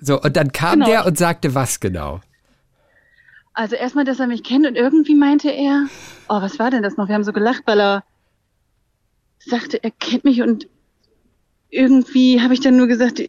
so, 0.00 0.20
und 0.20 0.36
dann 0.36 0.52
kam 0.52 0.74
Genau. 0.74 0.86
der 0.86 1.06
und 1.06 1.18
sagte 1.18 1.54
was 1.54 1.80
genau? 1.80 2.20
Also 3.56 3.74
erstmal, 3.74 4.04
dass 4.04 4.20
er 4.20 4.26
mich 4.26 4.42
kennt 4.42 4.66
und 4.66 4.76
irgendwie 4.76 5.14
meinte 5.14 5.50
er, 5.50 5.86
oh, 6.28 6.42
was 6.42 6.58
war 6.58 6.70
denn 6.70 6.82
das 6.82 6.98
noch? 6.98 7.08
Wir 7.08 7.14
haben 7.14 7.24
so 7.24 7.32
gelacht, 7.32 7.62
weil 7.64 7.80
er 7.80 8.04
sagte, 9.38 9.82
er 9.82 9.90
kennt 9.92 10.24
mich 10.24 10.42
und 10.42 10.68
irgendwie 11.70 12.42
habe 12.42 12.52
ich 12.52 12.60
dann 12.60 12.76
nur 12.76 12.86
gesagt, 12.86 13.22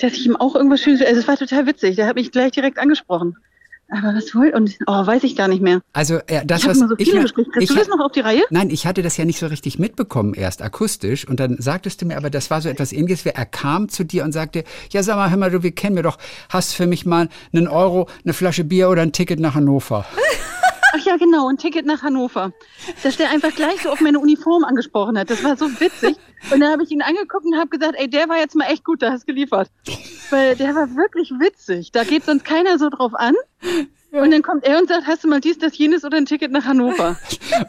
dass 0.00 0.12
ich 0.14 0.26
ihm 0.26 0.34
auch 0.34 0.56
irgendwas 0.56 0.80
Schönes, 0.80 1.02
also 1.02 1.20
es 1.20 1.28
war 1.28 1.36
total 1.36 1.66
witzig, 1.66 1.94
der 1.94 2.08
hat 2.08 2.16
mich 2.16 2.32
gleich 2.32 2.50
direkt 2.50 2.78
angesprochen. 2.78 3.36
Aber 3.90 4.14
was 4.14 4.34
wohl, 4.34 4.52
und, 4.54 4.78
oh, 4.86 5.06
weiß 5.06 5.24
ich 5.24 5.34
gar 5.36 5.48
nicht 5.48 5.62
mehr. 5.62 5.80
Also, 5.92 6.18
äh, 6.26 6.44
das, 6.46 6.62
Ich 6.62 6.68
was 6.68 6.78
so 6.78 6.86
viele 6.96 7.24
ich. 7.24 7.34
Kriegst 7.34 7.50
ich, 7.58 7.68
du 7.68 7.74
das 7.74 7.88
noch 7.88 7.98
auf 8.00 8.12
die 8.12 8.20
Reihe? 8.20 8.42
Nein, 8.50 8.70
ich 8.70 8.86
hatte 8.86 9.02
das 9.02 9.16
ja 9.16 9.24
nicht 9.24 9.38
so 9.38 9.46
richtig 9.46 9.78
mitbekommen 9.78 10.34
erst 10.34 10.62
akustisch 10.62 11.26
und 11.26 11.40
dann 11.40 11.56
sagtest 11.58 12.00
du 12.00 12.06
mir, 12.06 12.16
aber 12.16 12.30
das 12.30 12.50
war 12.50 12.60
so 12.60 12.68
etwas 12.68 12.92
ähnliches, 12.92 13.24
wie 13.24 13.30
er 13.30 13.46
kam 13.46 13.88
zu 13.88 14.04
dir 14.04 14.24
und 14.24 14.32
sagte, 14.32 14.64
ja 14.90 15.02
sag 15.02 15.16
mal, 15.16 15.30
hör 15.30 15.36
mal, 15.36 15.50
du, 15.50 15.62
wir 15.62 15.72
kennen 15.72 15.96
wir 15.96 16.02
doch, 16.04 16.18
hast 16.48 16.74
für 16.74 16.86
mich 16.86 17.04
mal 17.04 17.28
einen 17.52 17.66
Euro, 17.66 18.08
eine 18.24 18.32
Flasche 18.32 18.64
Bier 18.64 18.88
oder 18.90 19.02
ein 19.02 19.12
Ticket 19.12 19.40
nach 19.40 19.54
Hannover. 19.54 20.06
Ach 20.92 21.04
ja, 21.04 21.16
genau, 21.16 21.48
ein 21.48 21.56
Ticket 21.56 21.86
nach 21.86 22.02
Hannover. 22.02 22.52
Dass 23.02 23.16
der 23.16 23.30
einfach 23.30 23.54
gleich 23.54 23.82
so 23.82 23.90
auf 23.90 24.00
meine 24.00 24.18
Uniform 24.18 24.64
angesprochen 24.64 25.18
hat. 25.18 25.30
Das 25.30 25.44
war 25.44 25.56
so 25.56 25.66
witzig. 25.80 26.16
Und 26.50 26.60
dann 26.60 26.70
habe 26.72 26.82
ich 26.82 26.90
ihn 26.90 27.02
angeguckt 27.02 27.44
und 27.44 27.56
habe 27.56 27.68
gesagt, 27.68 27.94
ey, 27.96 28.08
der 28.08 28.28
war 28.28 28.38
jetzt 28.38 28.56
mal 28.56 28.64
echt 28.66 28.84
gut, 28.84 29.02
da 29.02 29.12
hast 29.12 29.26
geliefert. 29.26 29.68
Weil 30.30 30.56
der 30.56 30.74
war 30.74 30.88
wirklich 30.96 31.30
witzig. 31.30 31.92
Da 31.92 32.04
geht 32.04 32.24
sonst 32.24 32.44
keiner 32.44 32.78
so 32.78 32.88
drauf 32.90 33.12
an. 33.14 33.34
Und 34.12 34.32
dann 34.32 34.42
kommt 34.42 34.64
er 34.64 34.78
und 34.80 34.88
sagt, 34.88 35.06
hast 35.06 35.22
du 35.22 35.28
mal 35.28 35.40
dies, 35.40 35.58
das, 35.58 35.78
jenes 35.78 36.02
oder 36.04 36.16
ein 36.16 36.26
Ticket 36.26 36.50
nach 36.50 36.64
Hannover? 36.64 37.16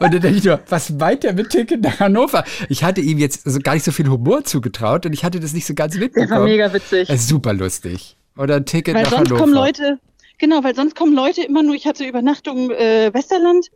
dann 0.14 0.20
denke 0.20 0.38
ich 0.38 0.44
nur, 0.44 0.58
was 0.68 0.90
meint 0.90 1.24
er 1.24 1.34
mit 1.34 1.50
Ticket 1.50 1.82
nach 1.82 2.00
Hannover? 2.00 2.44
Ich 2.68 2.82
hatte 2.82 3.00
ihm 3.00 3.18
jetzt 3.18 3.44
so 3.48 3.60
gar 3.60 3.74
nicht 3.74 3.84
so 3.84 3.92
viel 3.92 4.08
Humor 4.08 4.42
zugetraut 4.42 5.06
und 5.06 5.12
ich 5.12 5.22
hatte 5.24 5.38
das 5.38 5.52
nicht 5.52 5.66
so 5.66 5.74
ganz 5.74 5.92
Der 5.92 6.02
mitbekommen. 6.02 6.30
war 6.40 6.44
mega 6.48 6.72
witzig. 6.72 7.06
Das 7.06 7.20
ist 7.20 7.28
super 7.28 7.52
lustig. 7.54 8.16
Oder 8.36 8.56
ein 8.56 8.64
Ticket 8.66 8.94
Weil 8.94 9.02
nach 9.04 9.10
sonst 9.10 9.28
Hannover. 9.28 9.40
kommen 9.40 9.54
Leute, 9.54 9.98
genau, 10.42 10.64
weil 10.64 10.74
sonst 10.74 10.96
kommen 10.96 11.14
Leute 11.14 11.42
immer 11.42 11.62
nur, 11.62 11.74
ich 11.74 11.86
hatte 11.86 12.04
Übernachtung 12.04 12.70
äh, 12.72 13.14
Westerland. 13.14 13.68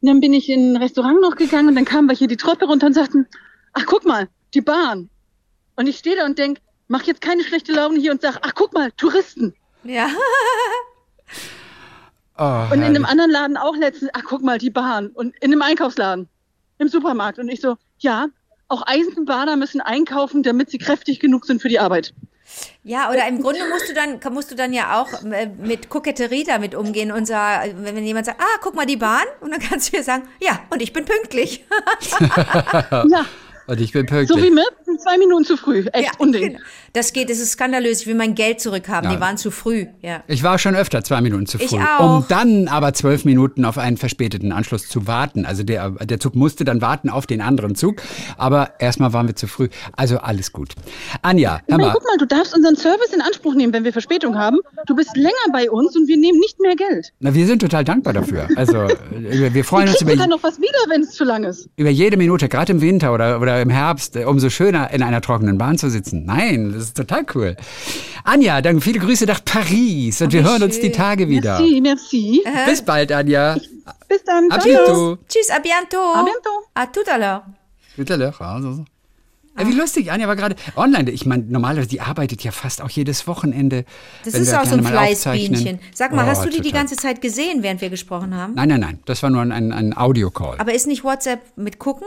Und 0.00 0.08
dann 0.08 0.20
bin 0.20 0.32
ich 0.32 0.48
in 0.48 0.72
ein 0.72 0.76
Restaurant 0.76 1.20
noch 1.20 1.36
gegangen 1.36 1.68
und 1.68 1.74
dann 1.76 1.84
kamen 1.84 2.08
wir 2.08 2.16
hier 2.16 2.26
die 2.26 2.38
Treppe 2.38 2.64
runter 2.64 2.86
und 2.86 2.94
sagten, 2.94 3.26
ach 3.74 3.84
guck 3.86 4.04
mal, 4.04 4.28
die 4.54 4.62
Bahn. 4.62 5.10
Und 5.76 5.86
ich 5.86 5.98
stehe 5.98 6.16
da 6.16 6.24
und 6.24 6.38
denk, 6.38 6.58
mach 6.88 7.02
jetzt 7.02 7.20
keine 7.20 7.44
schlechte 7.44 7.72
Laune 7.72 8.00
hier 8.00 8.12
und 8.12 8.22
sag, 8.22 8.38
ach 8.42 8.54
guck 8.54 8.72
mal, 8.72 8.90
Touristen. 8.92 9.54
Ja. 9.84 10.08
Oh, 12.38 12.64
Und 12.72 12.78
in 12.78 12.84
einem 12.84 13.04
anderen 13.04 13.30
Laden 13.30 13.56
auch 13.56 13.76
letztens, 13.76 14.10
ach 14.14 14.22
guck 14.24 14.42
mal, 14.42 14.58
die 14.58 14.70
Bahn. 14.70 15.08
Und 15.08 15.34
in 15.40 15.52
einem 15.52 15.62
Einkaufsladen, 15.62 16.28
im 16.78 16.88
Supermarkt. 16.88 17.38
Und 17.38 17.48
ich 17.48 17.60
so, 17.60 17.76
ja, 17.98 18.28
auch 18.68 18.82
Eisenbahner 18.86 19.56
müssen 19.56 19.80
einkaufen, 19.80 20.42
damit 20.42 20.70
sie 20.70 20.78
kräftig 20.78 21.20
genug 21.20 21.44
sind 21.44 21.60
für 21.60 21.68
die 21.68 21.78
Arbeit. 21.78 22.14
Ja, 22.84 23.10
oder 23.10 23.26
im 23.26 23.42
Grunde 23.42 23.60
musst 23.68 23.88
du 23.88 23.94
dann, 23.94 24.20
musst 24.32 24.50
du 24.50 24.54
dann 24.54 24.72
ja 24.72 25.00
auch 25.00 25.24
äh, 25.24 25.46
mit 25.46 25.88
Koketterie 25.88 26.44
damit 26.44 26.74
umgehen. 26.74 27.10
Und 27.12 27.26
sagen, 27.26 27.74
wenn 27.78 27.96
wenn 27.96 28.04
jemand 28.04 28.26
sagt, 28.26 28.40
ah, 28.40 28.58
guck 28.62 28.74
mal 28.74 28.86
die 28.86 28.96
Bahn, 28.96 29.24
und 29.40 29.50
dann 29.50 29.60
kannst 29.60 29.88
du 29.92 29.96
dir 29.96 30.02
sagen, 30.02 30.28
ja, 30.40 30.60
und 30.70 30.80
ich 30.82 30.92
bin 30.92 31.04
pünktlich. 31.04 31.64
Ja, 33.08 33.26
Und 33.66 33.80
ich 33.80 33.92
bin 33.92 34.06
so 34.06 34.14
pünktlich. 34.14 34.44
wie 34.44 34.50
mit, 34.50 34.64
zwei 35.00 35.18
Minuten 35.18 35.44
zu 35.44 35.56
früh. 35.56 35.84
Echt 35.92 36.04
ja, 36.06 36.10
Unding. 36.18 36.52
genau. 36.52 36.58
Das 36.92 37.12
geht, 37.12 37.28
das 37.28 37.38
ist 37.38 37.52
skandalös. 37.52 38.00
Ich 38.00 38.06
will 38.06 38.14
mein 38.14 38.34
Geld 38.34 38.60
zurückhaben. 38.60 39.10
Ja. 39.10 39.16
Die 39.16 39.20
waren 39.20 39.36
zu 39.36 39.50
früh. 39.50 39.86
Ja. 40.02 40.22
Ich 40.26 40.42
war 40.42 40.58
schon 40.58 40.74
öfter 40.74 41.04
zwei 41.04 41.20
Minuten 41.20 41.46
zu 41.46 41.58
Ich 41.60 41.68
früh, 41.70 41.78
auch. 41.98 42.18
um 42.20 42.24
dann 42.28 42.68
aber 42.68 42.94
zwölf 42.94 43.24
Minuten 43.26 43.64
auf 43.64 43.76
einen 43.76 43.96
verspäteten 43.98 44.52
Anschluss 44.52 44.88
zu 44.88 45.06
warten. 45.06 45.44
Also 45.44 45.62
der, 45.64 45.90
der 45.90 46.18
Zug 46.20 46.34
musste 46.34 46.64
dann 46.64 46.80
warten 46.80 47.10
auf 47.10 47.26
den 47.26 47.40
anderen 47.42 47.74
Zug, 47.74 47.96
aber 48.38 48.70
erstmal 48.78 49.12
waren 49.12 49.26
wir 49.26 49.36
zu 49.36 49.46
früh. 49.46 49.68
Also 49.96 50.18
alles 50.18 50.52
gut. 50.52 50.72
Anja, 51.22 51.60
hör 51.68 51.78
Ich 51.78 51.84
mal, 51.84 51.92
guck 51.92 52.04
mal, 52.04 52.16
du 52.18 52.26
darfst 52.26 52.54
unseren 52.54 52.76
Service 52.76 53.12
in 53.14 53.20
Anspruch 53.20 53.54
nehmen, 53.54 53.72
wenn 53.74 53.84
wir 53.84 53.92
Verspätung 53.92 54.36
haben. 54.38 54.58
Du 54.86 54.96
bist 54.96 55.14
länger 55.16 55.34
bei 55.52 55.70
uns 55.70 55.94
und 55.96 56.08
wir 56.08 56.16
nehmen 56.16 56.38
nicht 56.38 56.58
mehr 56.60 56.76
Geld. 56.76 57.12
na, 57.20 57.34
wir 57.34 57.46
sind 57.46 57.60
total 57.60 57.84
dankbar 57.84 58.14
dafür. 58.14 58.48
Also 58.56 58.84
äh, 58.84 59.52
wir 59.52 59.64
freuen 59.64 59.88
uns 59.88 59.98
Kriegst 59.98 60.02
du 60.08 60.12
über, 60.14 60.16
dann 60.22 60.30
noch 60.30 60.42
was 60.42 60.58
wieder, 60.58 60.78
wenn 60.88 61.02
es 61.02 61.10
zu 61.12 61.24
lang 61.24 61.44
ist? 61.44 61.68
über 61.76 61.90
jede 61.90 62.16
Minute, 62.16 62.48
gerade 62.48 62.72
im 62.72 62.80
Winter 62.80 63.12
oder, 63.12 63.40
oder 63.40 63.55
im 63.60 63.70
Herbst, 63.70 64.16
äh, 64.16 64.24
umso 64.24 64.50
schöner 64.50 64.90
in 64.92 65.02
einer 65.02 65.20
trockenen 65.20 65.58
Bahn 65.58 65.78
zu 65.78 65.90
sitzen. 65.90 66.24
Nein, 66.24 66.72
das 66.72 66.84
ist 66.84 66.96
total 66.96 67.24
cool. 67.34 67.56
Anja, 68.24 68.60
dann 68.60 68.80
viele 68.80 68.98
Grüße 68.98 69.24
nach 69.26 69.44
Paris 69.44 70.20
und 70.22 70.32
wir 70.32 70.42
wie 70.44 70.48
hören 70.48 70.62
uns 70.62 70.74
schön. 70.76 70.84
die 70.84 70.92
Tage 70.92 71.28
wieder. 71.28 71.58
Merci, 71.60 71.80
merci. 71.80 72.44
Bis 72.66 72.82
bald, 72.82 73.12
Anja. 73.12 73.56
Bis 74.08 74.22
dann. 74.24 74.50
A 74.50 74.58
Ciao. 74.60 74.64
bientôt. 74.64 75.18
Tschüss, 75.28 75.50
à 75.50 75.60
bientôt. 75.60 76.14
À 76.14 76.24
bientôt. 76.24 76.66
À 76.74 76.86
tout 76.86 77.08
à 77.10 77.18
l'heure. 77.18 77.42
Tout 77.96 78.12
à 78.12 78.16
l'heure, 78.16 78.40
also 78.40 78.72
so. 78.72 78.84
Ja, 79.58 79.66
wie 79.66 79.72
lustig, 79.72 80.12
Anja 80.12 80.28
war 80.28 80.36
gerade 80.36 80.54
online. 80.76 81.10
Ich 81.10 81.24
meine, 81.24 81.44
normalerweise, 81.44 81.88
die 81.88 82.02
arbeitet 82.02 82.44
ja 82.44 82.50
fast 82.50 82.82
auch 82.82 82.90
jedes 82.90 83.26
Wochenende. 83.26 83.86
Das 84.22 84.34
wenn 84.34 84.42
ist 84.42 84.50
wir 84.52 84.60
auch 84.60 84.66
so 84.66 84.74
ein. 84.76 84.84
Fleißbienchen. 84.84 85.78
Sag 85.94 86.12
mal, 86.12 86.24
Oh, 86.24 86.28
hast 86.28 86.44
du 86.44 86.50
die 86.50 86.56
die 86.56 86.62
total. 86.64 86.80
ganze 86.80 86.96
Zeit 86.96 87.22
gesehen, 87.22 87.62
während 87.62 87.80
wir 87.80 87.88
gesprochen 87.88 88.34
haben? 88.34 88.52
Nein, 88.54 88.68
nein, 88.68 88.80
nein. 88.80 88.98
Das 89.06 89.22
war 89.22 89.30
nur 89.30 89.40
ein, 89.40 89.52
ein, 89.52 89.72
ein 89.72 89.96
Audio-Call. 89.96 90.56
Aber 90.58 90.74
ist 90.74 90.86
nicht 90.86 91.04
WhatsApp 91.04 91.40
mit 91.56 91.78
gucken? 91.78 92.06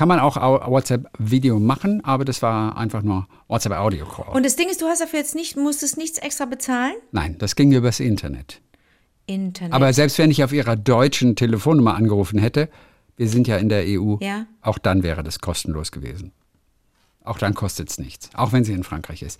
Kann 0.00 0.08
man 0.08 0.18
auch 0.18 0.38
Au- 0.38 0.70
WhatsApp-Video 0.70 1.60
machen, 1.60 2.02
aber 2.06 2.24
das 2.24 2.40
war 2.40 2.78
einfach 2.78 3.02
nur 3.02 3.28
WhatsApp-Audio-Call. 3.48 4.34
Und 4.34 4.46
das 4.46 4.56
Ding 4.56 4.70
ist, 4.70 4.80
du 4.80 4.86
hast 4.86 5.02
dafür 5.02 5.18
jetzt 5.18 5.34
nicht, 5.34 5.58
musstest 5.58 5.98
nichts 5.98 6.16
extra 6.16 6.46
bezahlen? 6.46 6.94
Nein, 7.12 7.36
das 7.38 7.54
ging 7.54 7.70
übers 7.70 8.00
Internet. 8.00 8.62
Internet. 9.26 9.74
Aber 9.74 9.92
selbst 9.92 10.16
wenn 10.16 10.30
ich 10.30 10.42
auf 10.42 10.54
ihrer 10.54 10.74
deutschen 10.74 11.36
Telefonnummer 11.36 11.96
angerufen 11.96 12.38
hätte, 12.38 12.70
wir 13.18 13.28
sind 13.28 13.46
ja 13.46 13.58
in 13.58 13.68
der 13.68 13.82
EU, 13.88 14.16
Ja. 14.22 14.46
auch 14.62 14.78
dann 14.78 15.02
wäre 15.02 15.22
das 15.22 15.40
kostenlos 15.40 15.92
gewesen. 15.92 16.32
Auch 17.22 17.36
dann 17.36 17.52
kostet 17.52 17.90
es 17.90 17.98
nichts, 17.98 18.30
auch 18.32 18.52
wenn 18.54 18.64
sie 18.64 18.72
in 18.72 18.84
Frankreich 18.84 19.20
ist. 19.20 19.38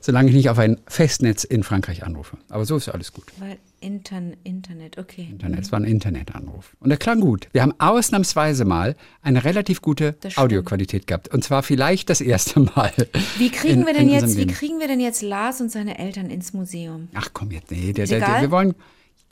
Solange 0.00 0.30
ich 0.30 0.34
nicht 0.34 0.50
auf 0.50 0.58
ein 0.58 0.80
Festnetz 0.88 1.44
in 1.44 1.62
Frankreich 1.62 2.02
anrufe. 2.02 2.38
Aber 2.48 2.64
so 2.64 2.76
ist 2.76 2.88
alles 2.88 3.12
gut. 3.12 3.26
Weil 3.38 3.56
Intern 3.82 4.36
Internet, 4.44 4.96
okay. 4.98 5.28
Internet, 5.30 5.60
es 5.60 5.72
war 5.72 5.80
ein 5.80 5.84
Internetanruf. 5.84 6.76
Und 6.80 6.88
der 6.90 6.98
klang 6.98 7.20
gut. 7.20 7.48
Wir 7.52 7.62
haben 7.62 7.74
ausnahmsweise 7.78 8.64
mal 8.64 8.96
eine 9.22 9.44
relativ 9.44 9.82
gute. 9.82 10.16
Audioqualität 10.36 11.06
gehabt. 11.06 11.28
Und 11.28 11.44
zwar 11.44 11.62
vielleicht 11.62 12.08
das 12.10 12.20
erste 12.20 12.60
Mal. 12.60 12.92
Wie 13.38 13.50
kriegen 13.50 13.80
in- 13.80 13.86
wir 13.86 13.94
denn 13.94 14.08
jetzt, 14.08 14.36
wie 14.36 14.46
kriegen 14.46 14.78
wir 14.80 14.88
denn 14.88 15.00
jetzt 15.00 15.22
Lars 15.22 15.60
und 15.60 15.70
seine 15.70 15.98
Eltern 15.98 16.30
ins 16.30 16.52
Museum? 16.52 17.08
Ach 17.14 17.28
komm 17.32 17.50
jetzt, 17.50 17.70
nee, 17.70 17.92
der, 17.92 18.06
der, 18.06 18.20
der, 18.20 18.40
wir 18.40 18.50
wollen, 18.50 18.74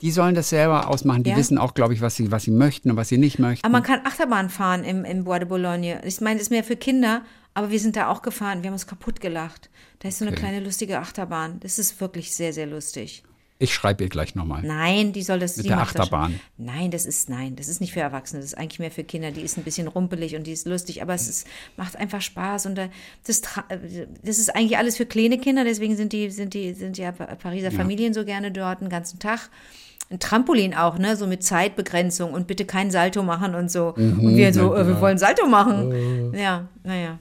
die 0.01 0.11
sollen 0.11 0.35
das 0.35 0.49
selber 0.49 0.89
ausmachen. 0.89 1.23
Die 1.23 1.29
Ja? 1.29 1.37
wissen 1.37 1.57
auch, 1.57 1.73
glaube 1.73 1.93
ich, 1.93 2.01
was 2.01 2.15
sie, 2.15 2.31
was 2.31 2.43
sie 2.43 2.51
möchten 2.51 2.91
und 2.91 2.97
was 2.97 3.09
sie 3.09 3.17
nicht 3.17 3.39
möchten. 3.39 3.65
Aber 3.65 3.71
man 3.73 3.83
kann 3.83 4.01
Achterbahn 4.05 4.49
fahren 4.49 4.83
im, 4.83 5.05
im 5.05 5.23
Bois 5.23 5.39
de 5.39 5.47
Boulogne. 5.47 6.01
Ich 6.05 6.19
meine, 6.21 6.35
das 6.37 6.43
ist 6.47 6.49
mehr 6.49 6.63
für 6.63 6.75
Kinder, 6.75 7.21
aber 7.53 7.69
wir 7.71 7.79
sind 7.79 7.95
da 7.95 8.07
auch 8.09 8.21
gefahren. 8.21 8.63
Wir 8.63 8.67
haben 8.69 8.73
uns 8.75 8.87
kaputt 8.87 9.21
gelacht. 9.21 9.69
Da 9.99 10.07
ist 10.07 10.17
so 10.17 10.25
eine 10.25 10.31
Okay. 10.31 10.41
kleine 10.41 10.59
lustige 10.61 10.97
Achterbahn. 10.99 11.59
Das 11.59 11.77
ist 11.77 12.01
wirklich 12.01 12.31
sehr, 12.33 12.51
sehr 12.53 12.65
lustig. 12.65 13.23
Ich 13.61 13.73
schreibe 13.73 14.03
ihr 14.03 14.09
gleich 14.09 14.35
nochmal. 14.35 14.61
Nein, 14.63 15.13
die 15.13 15.21
soll 15.23 15.39
das 15.39 15.55
Mit 15.57 15.65
die 15.65 15.69
der 15.69 15.77
macht 15.77 15.95
das. 15.95 16.01
Achterbahn. 16.07 16.39
Nein, 16.57 16.91
das 16.91 17.05
ist 17.05 17.29
nein, 17.29 17.55
das 17.55 17.67
ist 17.67 17.79
nicht 17.81 17.93
für 17.93 17.99
Erwachsene. 18.01 18.41
Das 18.41 18.51
ist 18.51 18.57
eigentlich 18.57 18.79
mehr 18.79 18.91
für 18.91 19.03
Kinder. 19.03 19.31
Die 19.31 19.41
ist 19.41 19.57
ein 19.57 19.63
bisschen 19.63 19.87
rumpelig 19.87 20.35
und 20.35 20.45
die 20.47 20.51
ist 20.51 20.67
lustig, 20.67 21.01
aber 21.01 21.13
es 21.13 21.27
ist, 21.29 21.47
macht 21.77 21.95
einfach 21.95 22.21
Spaß 22.21 22.65
und 22.65 22.75
da, 22.75 22.87
das, 23.25 23.41
äh, 23.69 24.07
das 24.23 24.39
ist 24.39 24.55
eigentlich 24.55 24.77
alles 24.77 24.97
für 24.97 25.05
kleine 25.05 25.37
Kinder. 25.37 25.63
Deswegen 25.63 25.95
sind 25.95 26.11
die 26.13 26.29
sind 26.31 26.53
die 26.53 26.73
sind 26.73 26.97
ja 26.97 27.11
Pa- 27.11 27.35
Pariser 27.35 27.71
Familien 27.71 28.13
so 28.13 28.25
gerne 28.25 28.51
dort 28.51 28.81
einen 28.81 28.89
ganzen 28.89 29.19
Tag. 29.19 29.49
Ein 30.09 30.19
Trampolin 30.19 30.73
auch, 30.73 30.97
ne, 30.97 31.15
so 31.15 31.25
mit 31.25 31.41
Zeitbegrenzung 31.41 32.33
und 32.33 32.45
bitte 32.45 32.65
kein 32.65 32.91
Salto 32.91 33.23
machen 33.23 33.55
und 33.55 33.71
so. 33.71 33.93
Mhm, 33.95 34.19
und 34.19 34.35
wir 34.35 34.53
so, 34.53 34.75
äh, 34.75 34.85
wir 34.85 34.99
wollen 34.99 35.17
Salto 35.17 35.47
machen. 35.47 36.33
Ja, 36.33 36.67
naja. 36.83 37.17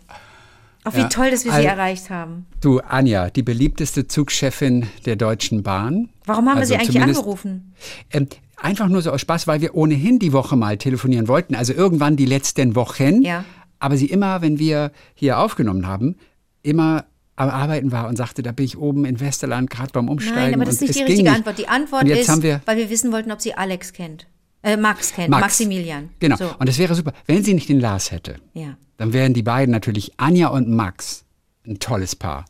Auch 0.85 0.95
wie 0.95 1.01
Ja. 1.01 1.09
toll, 1.09 1.31
dass 1.31 1.45
wir 1.45 1.53
sie 1.53 1.59
Al- 1.59 1.65
erreicht 1.65 2.09
haben. 2.11 2.47
Du, 2.61 2.81
Anja, 2.81 3.29
die 3.31 3.43
beliebteste 3.43 4.07
Zugchefin 4.07 4.87
der 5.05 5.17
Deutschen 5.17 5.63
Bahn. 5.63 6.09
Warum 6.25 6.49
haben 6.49 6.59
Also 6.59 6.73
wir 6.75 6.81
sie 6.81 6.87
eigentlich 6.89 7.03
angerufen? 7.03 7.75
Ähm, 8.11 8.29
einfach 8.57 8.89
nur 8.89 9.03
so 9.03 9.11
aus 9.11 9.21
Spaß, 9.21 9.47
weil 9.47 9.61
wir 9.61 9.75
ohnehin 9.75 10.19
die 10.19 10.33
Woche 10.33 10.57
mal 10.57 10.79
telefonieren 10.79 11.29
wollten. 11.29 11.55
Also 11.55 11.73
irgendwann 11.75 12.17
die 12.17 12.25
letzten 12.27 12.75
Wochen. 12.77 13.23
Ja. 13.23 13.45
Aber 13.79 13.97
sie 13.97 14.07
immer, 14.07 14.41
wenn 14.43 14.59
wir 14.59 14.91
hier 15.15 15.39
aufgenommen 15.39 15.87
haben, 15.87 16.17
immer 16.63 17.05
am 17.37 17.49
Arbeiten 17.49 17.91
war 17.93 18.09
und 18.09 18.17
sagte, 18.17 18.43
da 18.43 18.53
bin 18.53 18.67
ich 18.67 18.77
oben 18.77 19.05
in 19.07 19.19
Westerland 19.21 19.71
gerade 19.71 19.93
beim 19.93 20.09
Umsteigen. 20.09 20.37
Nein, 20.41 20.55
aber 20.55 20.65
das 20.67 20.75
ist 20.75 20.81
nicht 20.83 20.99
die 20.99 21.03
richtige. 21.05 21.31
Antwort. 21.31 21.59
Die 21.59 21.69
Antwort 21.69 22.07
ist, 22.07 22.29
weil 22.67 22.77
wir 22.77 22.91
wissen 22.91 23.13
wollten, 23.13 23.33
ob 23.33 23.41
sie 23.41 23.55
Alex 23.55 23.93
kennt. 23.95 24.27
Äh, 24.63 24.77
Max 24.77 25.13
kennt, 25.13 25.31
Max. 25.31 25.41
Maximilian. 25.43 26.11
Genau. 26.19 26.37
So. 26.37 26.55
Und 26.59 26.69
das 26.69 26.77
wäre 26.79 26.95
super. 26.95 27.13
Wenn 27.27 27.43
sie 27.43 27.55
nicht 27.55 27.69
den 27.69 27.81
Lars 27.81 28.11
hätte, 28.11 28.37
Ja. 28.53 28.77
dann 28.99 29.13
wären 29.13 29.33
die 29.35 29.43
beiden 29.43 29.73
natürlich 29.73 30.13
Anja 30.19 30.49
und 30.49 30.69
Max 30.69 31.25
ein 31.67 31.79
tolles 31.79 32.15
Paar. 32.17 32.45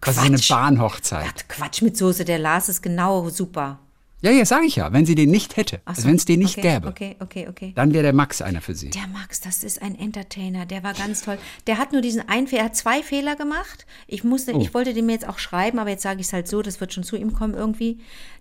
Das 0.00 0.16
ist 0.16 0.22
eine 0.22 0.36
Quatsch. 0.36 0.48
Bahnhochzeit. 0.50 1.26
Ach, 1.36 1.48
Quatsch 1.48 1.82
mit 1.82 1.96
Soße, 1.96 2.24
der 2.24 2.38
Lars 2.38 2.68
ist 2.68 2.82
genau 2.82 3.28
super. 3.30 3.78
Ja, 4.20 4.32
ja, 4.32 4.44
sage 4.44 4.66
ich 4.66 4.74
ja. 4.76 4.92
Wenn 4.92 5.06
sie 5.06 5.14
den 5.14 5.30
nicht 5.30 5.56
hätte, 5.56 5.80
also 5.84 6.02
so, 6.02 6.08
wenn 6.08 6.16
es 6.16 6.24
den 6.24 6.40
nicht 6.40 6.58
okay, 6.58 6.74
gäbe, 6.74 6.88
Okay, 6.88 7.16
okay, 7.20 7.46
okay. 7.48 7.72
dann 7.76 7.92
wäre 7.94 8.02
der 8.02 8.12
Max 8.12 8.42
einer 8.42 8.60
für 8.60 8.74
sie. 8.74 8.90
Der 8.90 9.06
Max, 9.06 9.40
das 9.40 9.62
ist 9.62 9.80
ein 9.80 9.96
Entertainer, 9.96 10.66
der 10.66 10.82
war 10.82 10.92
ganz 10.92 11.22
toll. 11.22 11.38
Der 11.68 11.78
hat 11.78 11.92
nur 11.92 12.02
diesen 12.02 12.28
einen 12.28 12.48
Fehler, 12.48 12.62
er 12.62 12.64
hat 12.66 12.76
zwei 12.76 13.02
Fehler 13.04 13.36
gemacht. 13.36 13.86
Ich 14.08 14.24
musste, 14.24 14.54
Oh. 14.56 14.60
ich 14.60 14.74
wollte 14.74 14.92
dem 14.92 15.08
jetzt 15.08 15.26
auch 15.28 15.38
schreiben, 15.38 15.78
aber 15.78 15.90
jetzt 15.90 16.02
sage 16.02 16.20
ich 16.20 16.26
es 16.26 16.32
halt 16.32 16.48
so, 16.48 16.62
das 16.62 16.80
wird 16.80 16.92
schon 16.92 17.04
zu 17.04 17.16
ihm 17.16 17.32
kommen 17.32 17.54
irgendwie. 17.54 17.98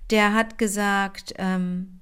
Der 0.10 0.34
hat 0.34 0.58
gesagt, 0.58 1.36
ähm, 1.38 1.97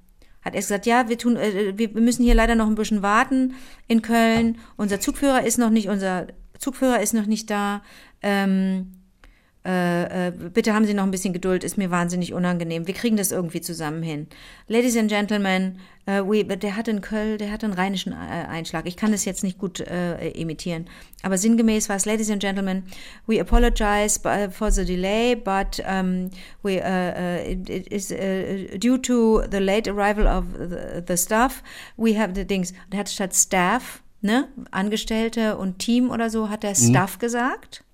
hat 0.46 0.54
erst 0.56 0.68
gesagt, 0.70 0.86
ja, 0.86 1.10
wir 1.10 1.18
tun, 1.18 1.36
äh, 1.36 1.74
wir 1.76 1.90
müssen 1.90 2.24
hier 2.24 2.36
leider 2.36 2.56
noch 2.56 2.68
ein 2.68 2.76
bisschen 2.76 3.02
warten 3.02 3.56
in 3.88 4.02
Köln. 4.02 4.60
Unser 4.78 5.00
Zugführer 5.00 5.44
ist 5.44 5.58
noch 5.58 5.72
nicht, 5.72 5.90
unser 5.90 6.28
Zugführer 6.60 7.02
ist 7.02 7.14
noch 7.14 7.26
nicht 7.26 7.50
da. 7.50 7.82
Ähm, 8.22 8.92
äh, 9.66 10.28
äh, 10.28 10.32
bitte 10.32 10.74
haben 10.74 10.86
Sie 10.86 10.94
noch 10.94 11.04
ein 11.04 11.12
bisschen 11.12 11.34
Geduld, 11.34 11.64
ist 11.64 11.78
mir 11.78 11.90
wahnsinnig 11.90 12.34
unangenehm. 12.34 12.86
Wir 12.86 12.94
kriegen 12.94 13.18
das 13.18 13.32
irgendwie 13.32 13.62
zusammen 13.62 14.04
hin. 14.04 14.28
Ladies 14.68 14.96
and 14.96 15.10
Gentlemen, 15.10 15.80
äh, 16.06 16.22
we, 16.22 16.44
der 16.46 16.76
hat 16.76 16.88
in 16.88 17.02
Köln, 17.02 17.40
der 17.40 17.52
hat 17.52 17.64
einen 17.64 17.74
rheinischen 17.74 18.14
äh, 18.14 18.16
Einschlag. 18.48 18.86
Ich 18.86 18.96
kann 18.96 19.12
das 19.12 19.26
jetzt 19.26 19.44
nicht 19.44 19.58
gut 19.58 19.80
äh, 19.80 20.30
imitieren. 20.30 20.86
Aber 21.24 21.40
sinngemäß 21.40 21.90
war 21.90 21.96
es, 21.96 22.06
Ladies 22.06 22.30
and 22.30 22.42
Gentlemen, 22.42 22.84
we 23.26 23.42
apologize 23.42 24.20
for 24.52 24.72
the 24.72 24.86
delay, 24.86 25.36
but 25.36 25.82
um, 25.90 26.30
we, 26.62 26.80
uh, 26.80 26.86
uh, 26.86 27.52
it, 27.52 27.70
it 27.70 27.88
is 27.88 28.12
uh, 28.12 28.78
due 28.78 29.00
to 29.00 29.42
the 29.50 29.60
late 29.60 29.90
arrival 29.90 30.28
of 30.28 30.46
the, 30.60 31.04
the 31.08 31.18
staff, 31.18 31.64
we 31.98 32.20
have 32.20 32.36
the 32.36 32.46
things. 32.46 32.72
Der 32.92 33.00
hat 33.00 33.10
statt 33.10 33.34
Staff, 33.34 34.04
ne, 34.22 34.48
Angestellte 34.70 35.58
und 35.58 35.80
Team 35.80 36.12
oder 36.12 36.30
so, 36.30 36.50
hat 36.50 36.64
er 36.64 36.76
Staff 36.76 37.18
gesagt. 37.18 37.85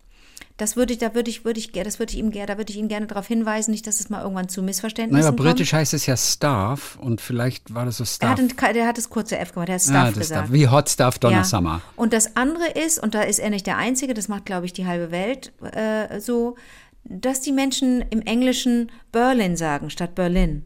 Das 0.62 0.76
würde 0.76 0.94
ich, 0.94 1.00
da 1.00 1.16
würde 1.16 1.32
ich, 1.32 1.44
würde 1.44 1.60
ich, 1.60 1.72
das 1.72 1.98
würde 1.98 2.14
ich 2.14 2.20
ihm 2.20 2.30
gerne, 2.30 2.46
da 2.46 2.58
würde 2.60 2.72
ich 2.72 2.78
ihn 2.78 2.88
gerne 2.88 3.08
darauf 3.08 3.26
hinweisen, 3.26 3.72
nicht, 3.72 3.88
dass 3.88 4.00
es 4.00 4.12
mal 4.12 4.22
irgendwann 4.22 4.48
zu 4.48 4.62
Missverständnissen 4.62 5.20
Naja, 5.20 5.36
kommt. 5.36 5.40
britisch 5.40 5.74
heißt 5.74 5.96
es 5.96 6.06
ja 6.06 6.16
Staff 6.16 7.00
und 7.02 7.20
vielleicht 7.20 7.74
war 7.74 7.86
das 7.86 7.98
so 7.98 8.04
Er 8.04 8.06
Staff. 8.06 8.30
hat, 8.30 8.40
ein, 8.40 8.74
der 8.76 8.86
hat 8.86 9.00
das 9.00 9.10
kurze 9.10 9.40
F 9.40 9.54
gemacht, 9.54 9.70
der 9.70 9.76
hat 9.80 9.90
ah, 9.90 10.06
das 10.06 10.20
gesagt. 10.20 10.42
Stuff. 10.50 10.54
Wie 10.54 10.68
Hot 10.68 10.88
Stuff 10.88 11.18
Donna 11.18 11.38
Ja. 11.38 11.44
Summer. 11.44 11.82
Und 11.96 12.14
das 12.14 12.36
andere 12.36 12.68
ist, 12.68 13.02
und 13.02 13.16
da 13.16 13.24
ist 13.24 13.40
er 13.40 13.50
nicht 13.50 13.66
der 13.66 13.78
Einzige, 13.78 14.14
das 14.14 14.28
macht, 14.28 14.46
glaube 14.46 14.68
ich, 14.68 14.74
die 14.74 14.86
halbe 14.86 15.10
Welt 15.10 15.52
äh, 15.64 16.20
so, 16.20 16.58
dass 17.06 17.42
die 17.42 17.54
Menschen 17.54 18.04
im 18.12 18.22
Englischen 18.22 18.92
Berlin 19.12 19.58
sagen 19.58 19.90
statt 19.90 20.14
Berlin. 20.14 20.64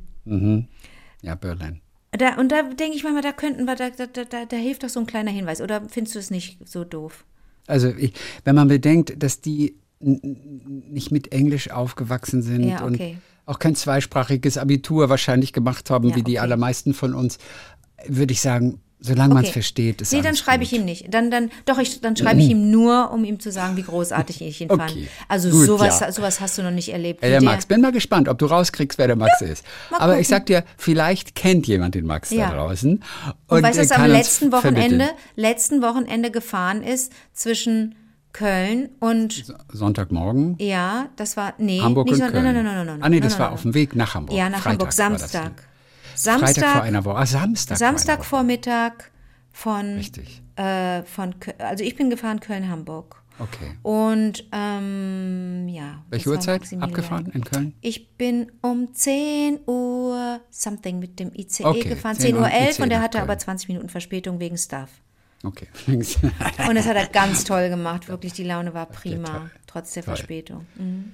Ja, 1.22 1.36
Berlin. 1.36 1.80
Da, 2.12 2.36
und 2.36 2.52
da 2.52 2.64
denke 2.64 2.98
ich 2.98 3.04
manchmal, 3.04 3.24
da 3.24 3.32
könnten 3.32 3.64
wir, 3.64 3.78
da, 3.78 3.92
da, 3.92 4.08
da, 4.08 4.44
da 4.44 4.58
hilft 4.58 4.84
doch 4.84 4.90
so 4.90 5.00
ein 5.00 5.06
kleiner 5.06 5.32
Hinweis. 5.32 5.62
Oder 5.62 5.84
findest 5.88 6.16
du 6.16 6.20
es 6.20 6.32
nicht 6.32 6.68
so 6.68 6.84
doof? 6.84 7.24
Also 7.68 7.88
ich, 7.88 8.14
wenn 8.44 8.56
man 8.56 8.68
bedenkt, 8.68 9.24
dass 9.24 9.40
die 9.42 9.76
nicht 10.06 11.12
mit 11.12 11.32
Englisch 11.32 11.72
aufgewachsen 11.72 12.42
sind 12.42 12.64
Ja, 12.64 12.84
okay. 12.86 12.86
und 12.86 13.22
auch 13.48 13.60
kein 13.60 13.76
zweisprachiges 13.76 14.58
Abitur 14.58 15.10
wahrscheinlich 15.10 15.52
gemacht 15.54 15.90
haben, 15.90 16.10
Ja, 16.10 16.16
wie 16.16 16.24
die 16.24 16.34
okay. 16.34 16.40
allermeisten 16.40 16.94
von 16.94 17.14
uns, 17.14 17.38
würde 18.08 18.34
ich 18.34 18.42
sagen, 18.42 18.80
solange 19.00 19.34
man 19.36 19.44
es 19.44 19.50
Okay. 19.50 19.54
versteht, 19.54 20.02
ist 20.02 20.14
Nee, 20.14 20.22
dann 20.22 20.36
schreibe 20.36 20.64
ich 20.64 20.74
ihm 20.74 20.84
nicht. 20.86 21.14
Dann, 21.14 21.30
dann, 21.30 21.52
doch, 21.66 21.78
ich, 21.78 22.02
dann 22.02 22.16
schreibe 22.16 22.40
ich 22.42 22.50
ihm 22.50 22.72
nur, 22.72 23.12
um 23.12 23.24
ihm 23.24 23.40
zu 23.40 23.52
sagen, 23.52 23.78
wie 23.78 23.84
großartig 23.84 24.42
ich 24.42 24.62
ihn 24.62 24.70
fand. 24.70 24.92
Okay. 24.92 25.08
Also 25.28 25.50
Gut, 25.52 25.66
sowas, 25.66 26.00
ja. 26.00 26.12
sowas 26.12 26.40
hast 26.42 26.58
du 26.58 26.64
noch 26.64 26.72
nicht 26.72 26.90
erlebt. 26.90 27.22
Ja, 27.22 27.28
wie 27.28 27.32
der 27.34 27.42
Max. 27.44 27.66
Bin 27.68 27.82
mal 27.82 27.92
gespannt, 27.92 28.28
ob 28.30 28.40
du 28.40 28.46
rauskriegst, 28.48 28.98
wer 28.98 29.08
der 29.08 29.16
Max 29.16 29.42
ist. 29.42 29.64
mal 29.92 29.98
Aber 29.98 30.06
gucken. 30.08 30.22
ich 30.22 30.28
sag 30.28 30.46
dir, 30.48 30.64
vielleicht 30.78 31.36
kennt 31.36 31.68
jemand 31.68 31.94
den 31.94 32.06
Max 32.06 32.32
Ja. 32.32 32.50
da 32.50 32.56
draußen. 32.56 33.04
Und 33.48 33.64
weißt 33.64 33.78
du, 33.78 33.82
äh, 33.82 33.90
was 33.90 33.92
am 33.92 34.08
letzten 34.10 34.52
Wochenende, 34.52 34.82
vermitteln. 35.06 35.10
letzten 35.36 35.82
Wochenende 35.84 36.32
gefahren 36.32 36.82
ist 36.82 37.12
zwischen 37.34 37.94
Köln 38.36 38.90
und 39.00 39.46
Sonntagmorgen, 39.72 40.58
ja, 40.60 41.08
das 41.16 41.38
war 41.38 41.54
nee, 41.58 41.80
Hamburg 41.80 42.08
nicht 42.08 42.22
und 42.22 42.32
Köln. 42.32 42.44
nein, 42.44 42.54
nein, 42.54 42.66
nein, 42.66 42.86
nein, 42.86 43.04
ah 43.04 43.08
nee, 43.08 43.22
das 43.22 43.40
war 43.40 43.54
auf 43.54 43.62
dem 43.62 43.74
Weg 43.74 43.96
nach 43.96 44.14
Hamburg. 44.14 44.38
Ja, 44.38 44.50
nach 44.50 44.60
Freitag 44.60 44.72
Hamburg 44.72 44.92
Samstag. 44.92 45.44
dann. 45.44 45.54
Freitag 45.54 46.44
vor 46.44 46.48
Samstag, 46.48 46.84
einer 46.84 47.06
Woche. 47.06 47.18
Ah, 47.18 47.26
Samstag. 47.26 47.78
vor 47.78 47.88
einer 47.88 47.98
Samstag 47.98 48.20
Woche. 48.20 48.28
Vormittag 48.28 49.12
von 49.54 49.96
Richtig. 49.96 50.42
äh, 50.58 51.04
von 51.04 51.34
also 51.60 51.86
ich 51.86 51.96
bin 51.96 52.10
gefahren 52.10 52.42
Köln 52.42 52.68
Hamburg. 52.70 53.22
Okay. 53.40 53.78
Und 53.84 54.46
ähm, 54.52 55.70
ja. 55.70 56.04
Welche 56.10 56.30
Uhrzeit 56.30 56.62
abgefahren 56.82 57.32
in 57.34 57.46
Köln? 57.46 57.74
Ich 57.80 58.18
bin 58.18 58.52
um 58.62 58.94
10 58.94 59.60
Uhr 59.66 60.42
something 60.50 61.00
mit 61.00 61.22
dem 61.22 61.32
ICE 61.34 61.64
Okay, 61.64 61.88
gefahren. 61.88 62.16
10 62.16 62.32
10 62.32 62.36
Uhr 62.36 62.42
Uhr 62.42 62.52
11 62.52 62.70
ICE 62.70 62.84
und 62.84 62.90
der 62.90 62.98
nach 62.98 63.06
hatte 63.06 63.22
aber 63.22 63.38
20 63.38 63.70
Minuten 63.70 63.88
Verspätung 63.88 64.42
wegen 64.42 64.58
Stuff. 64.58 64.90
Okay. 65.44 65.68
Und 65.88 66.76
das 66.76 66.86
hat 66.88 66.96
er 66.96 67.08
ganz 67.08 67.44
toll 67.44 67.70
gemacht. 67.70 68.08
Wirklich, 68.08 68.34
die 68.34 68.44
Laune 68.44 68.74
war 68.74 68.88
prima, 68.88 69.50
trotz 69.68 69.94
der 69.94 70.04
Toll. 70.04 70.16
Verspätung. 70.16 70.66
Mhm. 70.76 71.14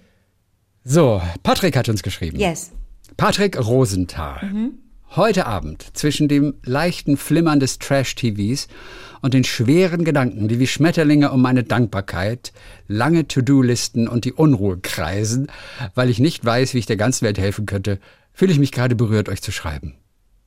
so, 0.84 1.22
Patrick 1.44 1.76
hat 1.76 1.90
uns 1.90 2.04
geschrieben. 2.04 2.40
Yes. 2.40 2.72
Patrick 3.18 3.60
Rosenthal. 3.60 4.46
Mhm. 4.46 4.74
Heute 5.14 5.46
Abend 5.46 5.86
zwischen 5.98 6.30
dem 6.30 6.54
leichten 6.64 7.18
Flimmern 7.18 7.60
des 7.60 7.80
Trash-TVs 7.80 8.70
und 9.22 9.34
den 9.34 9.44
schweren 9.44 10.06
Gedanken, 10.06 10.48
die 10.48 10.58
wie 10.60 10.68
Schmetterlinge 10.68 11.32
um 11.32 11.42
meine 11.42 11.66
Dankbarkeit, 11.66 12.54
lange 12.88 13.28
To-Do-Listen 13.28 14.08
und 14.08 14.24
die 14.24 14.32
Unruhe 14.32 14.80
kreisen, 14.80 15.48
weil 15.96 16.10
ich 16.10 16.20
nicht 16.20 16.46
weiß, 16.46 16.74
wie 16.74 16.80
ich 16.80 16.86
der 16.86 16.96
ganzen 16.96 17.26
Welt 17.26 17.38
helfen 17.38 17.66
könnte, 17.66 18.00
fühle 18.32 18.54
ich 18.54 18.60
mich 18.60 18.72
gerade 18.72 18.96
berührt, 18.96 19.28
euch 19.28 19.42
zu 19.42 19.52
schreiben. 19.52 19.96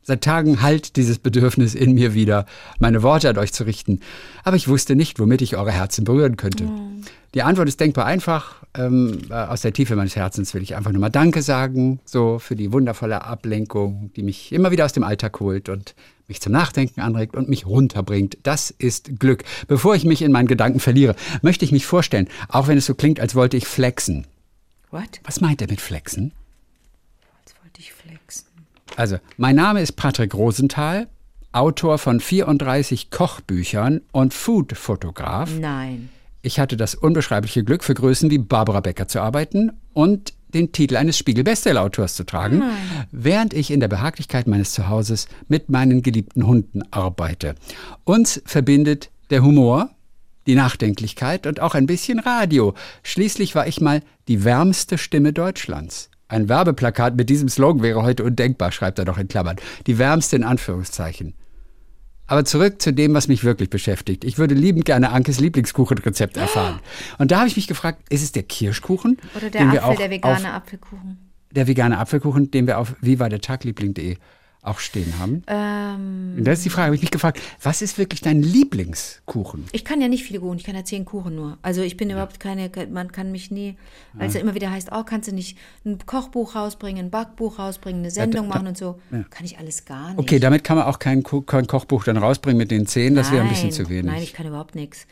Seit 0.07 0.21
Tagen 0.21 0.61
halt 0.61 0.97
dieses 0.97 1.19
Bedürfnis 1.19 1.75
in 1.75 1.95
mir 1.95 2.13
wieder, 2.13 2.45
meine 2.79 3.03
Worte 3.03 3.31
an 3.31 3.39
euch 3.39 3.55
zu 3.55 3.65
richten, 3.65 4.01
aber 4.45 4.55
ich 4.55 4.69
wusste 4.69 4.97
nicht, 4.97 5.19
womit 5.19 5.41
ich 5.41 5.57
eure 5.57 5.73
Herzen 5.73 6.05
berühren 6.05 6.37
könnte. 6.37 6.69
Die 7.33 7.43
Antwort 7.43 7.69
ist 7.69 7.81
denkbar 7.81 8.05
einfach. 8.05 8.63
Ähm, 8.77 9.23
äh, 9.31 9.33
aus 9.33 9.63
der 9.63 9.73
Tiefe 9.73 9.97
meines 9.97 10.15
Herzens 10.15 10.53
will 10.53 10.63
ich 10.63 10.77
einfach 10.77 10.93
nur 10.93 11.01
mal 11.01 11.09
Danke 11.09 11.41
sagen, 11.41 12.01
so 12.05 12.39
für 12.39 12.55
die 12.55 12.71
wundervolle 12.71 13.25
Ablenkung, 13.25 14.11
die 14.15 14.23
mich 14.23 14.53
immer 14.53 14.71
wieder 14.71 14.85
aus 14.85 14.93
dem 14.93 15.05
Alltag 15.05 15.41
holt 15.41 15.71
und 15.71 15.95
mich 16.29 16.41
zum 16.43 16.53
Nachdenken 16.53 17.01
anregt 17.01 17.35
und 17.35 17.49
mich 17.49 17.67
runterbringt. 17.67 18.37
Das 18.43 18.71
ist 18.71 19.19
Glück. 19.19 19.43
Bevor 19.69 19.95
ich 19.95 20.05
mich 20.05 20.21
in 20.21 20.33
meinen 20.33 20.49
Gedanken 20.49 20.81
verliere, 20.81 21.17
möchte 21.41 21.65
ich 21.65 21.73
mich 21.73 21.87
vorstellen, 21.87 22.29
auch 22.49 22.69
wenn 22.69 22.77
es 22.77 22.87
so 22.87 22.95
klingt, 22.95 23.21
als 23.21 23.35
wollte 23.35 23.57
ich 23.57 23.67
flexen. 23.67 24.27
What? 24.91 25.21
Was 25.25 25.41
meint 25.41 25.63
er 25.63 25.69
mit 25.69 25.81
flexen? 25.81 26.33
Jetzt 27.41 27.57
wollte 27.63 27.81
ich 27.81 27.93
flexen. 27.93 28.47
Also, 28.97 29.19
mein 29.37 29.57
Name 29.57 29.81
ist 29.81 29.93
Patrick 29.93 30.35
Rosenthal, 30.35 31.09
Autor 31.53 31.99
von 31.99 32.21
34 32.21 33.11
Kochbüchern 33.11 34.01
und 34.13 34.35
Food-Fotograf. 34.35 35.51
Nein. 35.59 36.11
Ich 36.43 36.61
hatte 36.61 36.77
das 36.77 36.95
unbeschreibliche 36.95 37.65
Glück, 37.65 37.85
für 37.85 37.95
Größen 37.95 38.31
wie 38.31 38.39
Barbara 38.39 38.81
Becker 38.81 39.09
zu 39.09 39.21
arbeiten 39.21 39.73
und 39.93 40.35
den 40.53 40.73
Titel 40.73 40.97
eines 40.97 41.19
Spiegel-Bestseller-Autors 41.19 42.15
zu 42.15 42.25
tragen, 42.25 42.63
während 43.11 43.55
ich 43.55 43.71
in 43.71 43.81
der 43.81 43.89
Behaglichkeit 43.89 44.47
meines 44.47 44.73
Zuhauses 44.73 45.27
mit 45.49 45.69
meinen 45.69 46.03
geliebten 46.03 46.47
Hunden 46.47 46.83
arbeite. 46.93 47.57
Uns 48.05 48.43
verbindet 48.45 49.11
der 49.31 49.43
Humor, 49.43 49.91
die 50.47 50.55
Nachdenklichkeit 50.55 51.47
und 51.47 51.61
auch 51.61 51.75
ein 51.75 51.87
bisschen 51.87 52.19
Radio. 52.19 52.75
Schließlich 53.03 53.55
war 53.55 53.67
ich 53.67 53.81
mal 53.81 54.03
die 54.29 54.45
wärmste 54.45 54.99
Stimme 54.99 55.33
Deutschlands. 55.33 56.11
Ein 56.29 56.49
Werbeplakat 56.49 57.17
mit 57.17 57.29
diesem 57.29 57.49
Slogan 57.49 57.83
wäre 57.83 58.03
heute 58.03 58.25
undenkbar, 58.25 58.73
schreibt 58.73 58.99
er 58.99 59.05
doch 59.05 59.19
in 59.19 59.29
Klammern. 59.29 59.57
Die 59.87 59.99
wärmste 59.99 60.37
in 60.37 60.45
Anführungszeichen. 60.45 61.35
Aber 62.27 62.47
zurück 62.47 62.81
zu 62.81 62.93
dem, 62.93 63.13
was 63.13 63.29
mich 63.29 63.45
wirklich 63.45 63.69
beschäftigt. 63.69 64.25
Ich 64.25 64.39
würde 64.39 64.55
liebend 64.55 64.87
gerne 64.87 65.11
Ankes 65.11 65.41
Lieblingskuchenrezept 65.41 66.39
erfahren. 66.39 66.81
Und 67.19 67.31
da 67.31 67.41
habe 67.41 67.49
ich 67.49 67.57
mich 67.57 67.67
gefragt, 67.67 68.03
ist 68.09 68.23
es 68.23 68.33
der 68.33 68.45
Kirschkuchen? 68.45 69.19
Oder 69.37 69.51
der 69.51 69.61
den 69.61 69.73
wir 69.73 69.83
Apfel, 69.85 69.95
auch 69.95 69.99
der 69.99 70.11
vegane 70.11 70.53
Apfelkuchen. 70.55 71.19
der 71.51 71.67
vegane 71.67 71.99
Apfelkuchen, 71.99 72.51
den 72.51 72.67
wir 72.67 72.79
auf 72.79 72.97
wie 73.03 73.19
war 73.19 73.29
der 73.29 73.43
Tagliebling.de 73.43 74.17
auch 74.65 74.79
stehen 74.79 75.19
haben. 75.19 75.43
Ähm, 75.47 76.43
da 76.43 76.53
ist 76.53 76.65
die 76.65 76.71
Frage, 76.71 76.87
habe 76.87 76.97
ich 76.97 77.03
mich 77.03 77.11
gefragt, 77.11 77.41
was 77.63 77.83
ist 77.83 77.99
wirklich 77.99 78.21
dein 78.23 78.43
Lieblingskuchen? 78.43 79.65
ich 79.73 79.85
kann 79.85 80.01
ja 80.01 80.09
nicht 80.09 80.25
viele 80.25 80.41
Kuchen, 80.41 80.59
ich 80.59 80.65
kann 80.65 80.75
ja 80.75 80.85
zehn 80.85 81.05
Kuchen 81.05 81.35
nur. 81.35 81.59
Also 81.63 81.83
ich 81.83 81.97
bin 81.97 82.11
überhaupt 82.11 82.41
keine, 82.41 82.71
man 82.91 83.13
kann 83.13 83.31
mich 83.31 83.51
nie, 83.51 83.77
weil 84.15 84.29
es 84.29 84.35
ja 84.35 84.41
immer 84.41 84.55
wieder 84.55 84.71
heißt, 84.71 84.89
oh, 84.93 85.03
kannst 85.05 85.29
du 85.31 85.35
nicht 85.35 85.59
ein 85.85 85.99
Kochbuch 86.07 86.55
rausbringen, 86.55 87.07
ein 87.07 87.11
Backbuch 87.11 87.59
rausbringen, 87.59 88.01
eine 88.03 88.11
Sendung 88.11 88.49
da- 88.49 88.55
machen 88.55 88.67
und 88.69 88.79
so. 88.79 88.99
Kann 89.31 89.45
ich 89.45 89.59
alles 89.59 89.85
gar 89.85 90.11
nicht. 90.11 90.19
Okay, 90.19 90.39
damit 90.39 90.65
kann 90.65 90.77
man 90.79 90.87
auch 90.87 90.99
kein, 90.99 91.23
kein 91.23 91.67
Kochbuch 91.67 92.05
dann 92.05 92.17
rausbringen 92.17 92.59
mit 92.59 92.71
den 92.71 92.87
zehn, 92.87 93.15
das 93.15 93.31
wäre 93.33 93.43
ein 93.43 93.49
bisschen 93.51 93.73
zu 93.73 93.89
wenig. 93.89 94.05
Nein, 94.13 94.23
ich 94.23 94.33
kann 94.33 94.47
überhaupt 94.47 94.75
nichts. 94.75 95.07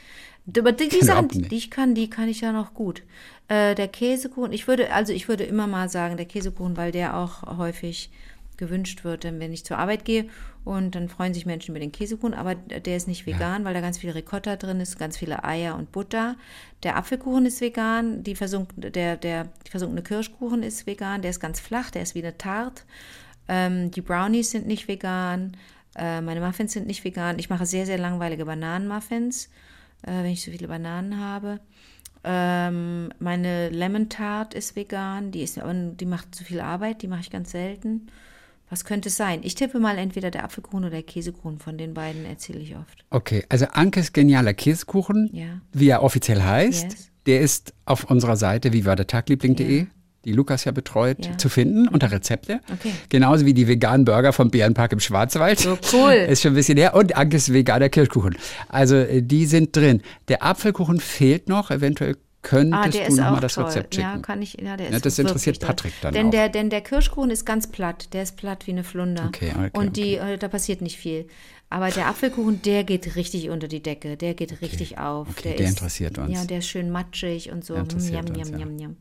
Aber 0.59 0.73
die, 0.73 0.89
die 0.89 1.05
Sachen, 1.05 1.29
die 1.29 1.55
ich 1.55 1.71
kann, 1.71 1.95
die 1.95 2.11
kann 2.11 2.29
ich 2.29 2.41
ja 2.41 2.51
noch 2.51 2.75
gut. 2.75 3.03
Äh, 3.47 3.77
der 3.77 3.87
Käsekuchen, 3.87 4.53
ich 4.53 4.67
würde, 4.67 4.93
also 4.93 5.13
ich 5.13 5.29
würde 5.29 5.45
immer 5.45 5.69
mal 5.69 5.89
sagen, 5.89 6.17
der 6.17 6.27
Käsekuchen, 6.27 6.77
weil 6.77 6.91
der 6.91 7.17
auch 7.17 7.59
häufig 7.59 8.11
gewünscht 8.63 9.03
wird, 9.03 9.25
wenn 9.25 9.53
ich 9.53 9.65
zur 9.65 9.79
Arbeit 9.79 10.05
gehe 10.05 10.27
und 10.65 10.95
dann 10.95 11.09
freuen 11.09 11.35
sich 11.35 11.47
Menschen 11.47 11.73
über 11.73 11.81
den 11.81 11.91
Käsekuchen, 11.91 12.35
aber 12.35 12.55
der 12.55 12.97
ist 12.97 13.09
nicht 13.09 13.27
vegan, 13.27 13.65
weil 13.65 13.75
da 13.75 13.81
ganz 13.81 13.99
viel 13.99 14.11
Ricotta 14.11 14.55
drin 14.55 14.79
ist, 14.79 14.99
ganz 14.99 15.19
viele 15.19 15.43
Eier 15.43 15.75
und 15.75 15.91
Butter. 15.91 16.37
Der 16.85 16.97
Apfelkuchen 16.97 17.45
ist 17.47 17.61
vegan, 17.61 18.23
die 18.23 18.37
versunk, 18.37 18.69
der, 18.77 19.17
der 19.17 19.49
versunkene 19.69 20.03
Kirschkuchen 20.03 20.63
ist 20.63 20.87
vegan, 20.87 21.21
der 21.21 21.33
ist 21.33 21.41
ganz 21.41 21.59
flach, 21.59 21.91
der 21.91 22.03
ist 22.03 22.15
wie 22.15 22.23
eine 22.23 22.39
Tarte. 22.39 22.85
Ähm, 23.49 23.91
die 23.91 24.03
Brownies 24.03 24.53
sind 24.53 24.69
nicht 24.69 24.87
vegan. 24.87 25.57
Äh, 25.97 26.21
meine 26.21 26.41
Muffins 26.41 26.73
sind 26.73 26.87
nicht 26.87 27.03
vegan. 27.03 27.41
Ich 27.41 27.51
mache 27.51 27.67
sehr, 27.67 27.85
sehr 27.85 27.99
langweilige 27.99 28.45
Bananenmuffins, 28.45 29.47
äh, 30.03 30.23
wenn 30.23 30.27
ich 30.31 30.45
so 30.45 30.53
viele 30.53 30.69
Bananen 30.69 31.19
habe. 31.19 31.59
Ähm, 32.23 33.13
meine 33.19 33.69
Lemon 33.71 34.09
Tart 34.09 34.55
ist 34.55 34.77
vegan. 34.77 35.33
Die, 35.33 35.43
ist, 35.43 35.61
die 35.61 36.07
macht 36.07 36.37
zu 36.37 36.45
viel 36.45 36.61
Arbeit. 36.61 37.03
Die 37.03 37.09
mache 37.09 37.23
ich 37.23 37.31
ganz 37.31 37.51
selten. 37.51 38.07
Was 38.73 38.87
könnte 38.87 39.11
es 39.11 39.19
sein? 39.19 39.41
Ich 39.43 39.55
tippe 39.55 39.79
mal 39.81 39.99
entweder 39.99 40.31
der 40.31 40.45
Apfelkuchen 40.45 40.79
oder 40.85 40.91
der 40.93 41.03
Käsekuchen. 41.03 41.59
Von 41.59 41.77
den 41.77 41.93
beiden 41.93 42.25
erzähle 42.25 42.61
ich 42.61 42.75
oft. 42.75 43.05
Okay, 43.11 43.45
also 43.51 43.67
Ankes 43.67 44.15
genialer 44.15 44.55
Käsekuchen, 44.55 45.29
Ja. 45.31 45.61
wie 45.75 45.91
er 45.91 46.03
offiziell 46.03 46.43
heißt, 46.43 46.85
Yes. 46.85 47.11
der 47.27 47.43
ist 47.43 47.75
auf 47.85 48.05
unserer 48.05 48.37
Seite 48.37 48.73
wie 48.73 48.87
war 48.87 48.97
der 48.97 49.07
Tagliebling.de, 49.07 49.89
die 50.25 50.33
Lukas 50.33 50.65
ja 50.65 50.73
betreut, 50.73 51.27
Ja. 51.27 51.37
zu 51.37 51.51
finden 51.51 51.87
unter 51.87 52.11
Rezepte. 52.11 52.61
Okay. 52.73 52.93
Genauso 53.11 53.45
wie 53.45 53.53
die 53.53 53.69
veganen 53.69 54.07
Burger 54.07 54.33
vom 54.33 54.51
Bärenpark 54.51 54.93
im 54.93 55.01
Schwarzwald. 55.01 55.59
So 55.61 55.77
cool. 55.93 56.13
Ist 56.31 56.41
schon 56.41 56.53
ein 56.53 56.55
bisschen 56.55 56.79
her. 56.79 56.95
Und 56.95 57.15
Ankes 57.15 57.53
veganer 57.53 57.91
Kirschkuchen. 57.91 58.39
Also 58.71 58.97
äh, 58.97 59.21
die 59.21 59.45
sind 59.45 59.77
drin. 59.77 60.01
Der 60.29 60.43
Apfelkuchen 60.43 60.99
fehlt 60.99 61.47
noch. 61.47 61.71
Eventuell 61.71 62.17
könntest 62.43 62.83
Ah, 62.85 62.89
der 62.89 63.03
du 63.07 63.09
ist 63.13 63.17
nochmal 63.19 63.41
das 63.41 63.55
toll. 63.55 63.65
Rezept 63.65 63.95
schicken. 63.95 64.07
Ja, 64.09 64.19
kann 64.19 64.43
ich. 64.43 64.61
Ja, 64.61 64.77
der 64.77 64.91
Ja, 64.91 64.97
ist 64.97 65.07
das 65.07 65.19
interessiert. 65.19 65.61
Patrick 65.61 65.93
dann 66.03 66.13
denn 66.15 66.27
auch. 66.27 66.31
Der, 66.31 66.49
denn 66.49 66.71
der 66.71 66.81
Kirschkuchen 66.81 67.31
ist 67.31 67.47
ganz 67.47 67.67
platt. 67.69 68.13
Der 68.13 68.23
ist 68.25 68.37
platt 68.37 68.67
wie 68.67 68.73
eine 68.73 68.85
Flunder. 68.85 69.27
Okay, 69.29 69.53
okay, 69.57 69.71
Und 69.73 69.97
die, 69.97 70.17
äh, 70.17 70.39
da 70.39 70.49
passiert 70.49 70.81
nicht 70.83 70.97
viel. 70.99 71.27
Aber 71.71 71.89
der 71.91 72.07
Apfelkuchen, 72.09 72.61
der 72.63 72.85
geht 72.85 73.17
richtig 73.17 73.49
unter 73.49 73.67
die 73.67 73.83
Decke. 73.83 74.17
Der 74.19 74.35
geht 74.35 74.61
richtig 74.61 74.99
auf. 74.99 75.29
Okay, 75.31 75.55
der 75.57 75.69
interessiert 75.69 76.19
uns. 76.19 76.31
Ja, 76.33 76.45
der 76.45 76.59
ist 76.59 76.69
schön 76.69 76.91
matschig 76.91 77.51
und 77.51 77.65
so. 77.65 77.75
Der 77.75 77.85
interessiert 77.85 78.29
uns, 78.29 78.51
ja. 78.51 78.57
njam, 78.59 78.77
njam. 78.77 78.97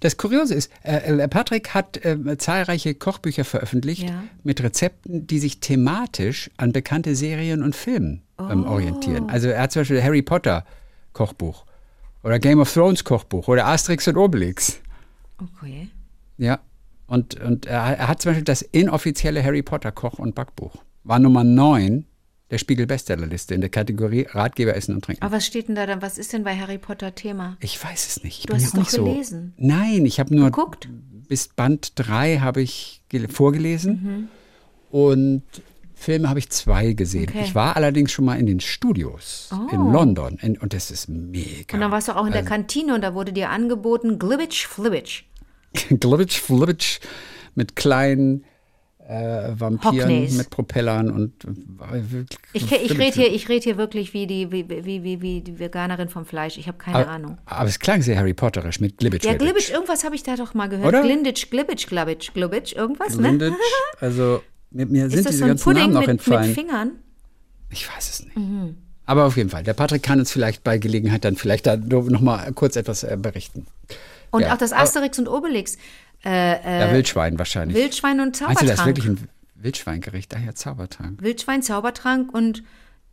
Das 0.00 0.16
Kuriose 0.16 0.54
ist, 0.54 0.70
äh, 0.82 1.18
äh, 1.18 1.28
Patrick 1.28 1.74
hat 1.74 2.02
äh, 2.04 2.38
zahlreiche 2.38 2.94
Kochbücher 2.94 3.44
veröffentlicht 3.44 4.04
Ja. 4.08 4.22
mit 4.44 4.62
Rezepten, 4.62 5.26
die 5.26 5.38
sich 5.40 5.60
thematisch 5.60 6.50
an 6.56 6.72
bekannte 6.72 7.14
Serien 7.16 7.62
und 7.62 7.76
Filmen 7.76 8.22
ähm, 8.38 8.64
Oh. 8.66 8.70
orientieren. 8.70 9.28
Also 9.28 9.48
er 9.48 9.62
hat 9.62 9.72
zum 9.72 9.80
Beispiel 9.80 10.02
Harry 10.02 10.22
Potter 10.22 10.64
Kochbuch 11.12 11.66
oder 12.22 12.38
Game 12.38 12.60
of 12.60 12.72
Thrones 12.72 13.04
Kochbuch 13.04 13.48
oder 13.48 13.66
Asterix 13.66 14.06
und 14.08 14.16
Obelix. 14.16 14.80
Okay. 15.38 15.88
Ja. 16.38 16.60
Und, 17.06 17.38
und 17.40 17.66
er, 17.66 17.98
er 17.98 18.08
hat 18.08 18.22
zum 18.22 18.30
Beispiel 18.30 18.44
das 18.44 18.62
inoffizielle 18.62 19.42
Harry 19.44 19.62
Potter 19.62 19.92
Koch- 19.92 20.18
und 20.18 20.34
Backbuch. 20.34 20.76
War 21.04 21.18
Nummer 21.18 21.44
9 21.44 22.06
der 22.50 22.58
Spiegel 22.58 22.86
Bestsellerliste 22.86 23.54
in 23.54 23.60
der 23.62 23.70
Kategorie 23.70 24.26
Ratgeber 24.30 24.76
Essen 24.76 24.94
und 24.94 25.04
Trinken. 25.04 25.22
Aber 25.22 25.36
was 25.36 25.46
steht 25.46 25.68
denn 25.68 25.74
da 25.74 25.86
dann? 25.86 26.02
Was 26.02 26.18
ist 26.18 26.32
denn 26.32 26.44
bei 26.44 26.56
Harry 26.56 26.78
Potter 26.78 27.14
Thema? 27.14 27.56
Ich 27.60 27.82
weiß 27.82 28.06
es 28.08 28.22
nicht. 28.24 28.40
Ich 28.40 28.46
Du 28.46 28.54
hast 28.54 28.62
ja 28.62 28.68
es 28.68 28.74
nicht 28.74 28.92
doch 28.92 28.98
so. 28.98 29.04
gelesen. 29.04 29.54
Nein, 29.56 30.04
ich 30.06 30.20
habe 30.20 30.34
nur 30.34 30.46
Geguckt? 30.46 30.88
bis 31.28 31.48
Band 31.48 31.92
3 31.96 32.38
habe 32.38 32.60
ich 32.62 33.02
gel- 33.08 33.28
vorgelesen 33.28 34.28
Mhm. 34.92 34.96
und 34.96 35.42
Filme 36.02 36.28
habe 36.28 36.38
ich 36.38 36.50
zwei 36.50 36.92
gesehen. 36.92 37.28
Okay. 37.30 37.42
Ich 37.44 37.54
war 37.54 37.76
allerdings 37.76 38.12
schon 38.12 38.24
mal 38.24 38.38
in 38.38 38.46
den 38.46 38.60
Studios 38.60 39.48
Oh. 39.52 39.72
in 39.74 39.92
London 39.92 40.38
in, 40.42 40.58
und 40.58 40.72
das 40.74 40.90
ist 40.90 41.08
mega. 41.08 41.74
Und 41.74 41.80
dann 41.80 41.90
warst 41.90 42.08
du 42.08 42.12
auch 42.12 42.26
in 42.26 42.32
Also 42.32 42.38
der 42.40 42.44
Kantine 42.44 42.94
und 42.94 43.02
da 43.02 43.14
wurde 43.14 43.32
dir 43.32 43.50
angeboten 43.50 44.18
Glibbitsch 44.18 44.66
Flibbitsch. 44.66 45.24
Glitch, 45.88 46.40
Flibbitch 46.40 47.00
mit 47.54 47.76
kleinen 47.76 48.44
äh, 49.08 49.52
Vampiren 49.58 49.98
Hockneys. 49.98 50.36
mit 50.36 50.50
Propellern 50.50 51.10
und 51.10 51.44
äh, 51.44 52.24
Ich, 52.52 52.70
ich 52.70 52.98
rede 52.98 53.12
hier, 53.14 53.32
ich 53.32 53.48
red 53.48 53.64
hier 53.64 53.76
wirklich 53.76 54.14
wie 54.14 54.26
die, 54.26 54.52
wie, 54.52 54.68
wie, 54.68 55.02
wie, 55.02 55.20
wie 55.20 55.40
die 55.40 55.58
Veganerin 55.58 56.08
vom 56.08 56.24
Fleisch. 56.24 56.56
Ich 56.56 56.68
habe 56.68 56.78
keine 56.78 56.98
aber, 56.98 57.08
Ahnung. 57.08 57.38
aber 57.46 57.68
es 57.68 57.78
klang 57.78 58.00
sehr 58.02 58.16
Harry 58.16 58.32
Potterisch 58.32 58.80
mit 58.80 58.98
Glibbitch. 58.98 59.24
Ja, 59.24 59.34
Glibbitsch, 59.34 59.70
irgendwas 59.70 60.04
habe 60.04 60.14
ich 60.14 60.22
da 60.22 60.36
doch 60.36 60.54
mal 60.54 60.68
gehört. 60.68 60.86
Oder? 60.86 61.02
Glinditsch, 61.02 61.50
Glibbitsch, 61.50 61.86
Glabbitsch, 61.88 62.32
Glubbitsch, 62.32 62.74
irgendwas, 62.74 63.16
ne? 63.16 63.28
Glinditch, 63.36 63.56
also 64.00 64.40
mir, 64.74 64.86
mir 64.86 65.10
sind 65.10 65.28
diese 65.28 65.38
so 65.38 65.46
ganzen 65.46 65.64
Pudding 65.64 65.82
Namen 65.82 65.94
noch 65.94 66.00
mit, 66.02 66.10
entfallen. 66.10 66.46
mit 66.48 66.54
Fingern? 66.58 66.90
Ich 67.70 67.88
weiß 67.88 68.10
es 68.10 68.24
nicht. 68.24 68.36
Mhm. 68.36 68.76
Aber 69.06 69.24
auf 69.26 69.36
jeden 69.36 69.50
Fall, 69.50 69.62
der 69.64 69.74
Patrick 69.74 70.02
kann 70.02 70.18
uns 70.20 70.30
vielleicht 70.30 70.62
bei 70.64 70.78
Gelegenheit 70.78 71.24
dann 71.24 71.36
vielleicht 71.36 71.66
da 71.66 71.76
noch 71.76 72.20
mal 72.20 72.52
kurz 72.52 72.76
etwas 72.76 73.02
äh, 73.02 73.16
berichten. 73.20 73.66
Und 74.30 74.42
Ja, 74.42 74.54
auch 74.54 74.58
das 74.58 74.72
aber- 74.72 74.82
Asterix 74.82 75.18
und 75.18 75.28
Obelix. 75.28 75.76
ja, 76.24 76.92
Wildschwein 76.92 77.38
wahrscheinlich. 77.38 77.76
Wildschwein 77.76 78.20
und 78.20 78.40
Meinst 78.40 78.62
du, 78.62 78.66
das 78.66 78.74
ist 78.74 78.78
Zaubertrank. 78.78 78.86
wirklich 78.86 79.06
ein 79.08 79.28
Wildschweingericht? 79.56 80.32
Daher 80.32 80.54
Zaubertrank. 80.54 81.20
Wildschwein, 81.20 81.62
Zaubertrank 81.62 82.32
und 82.32 82.62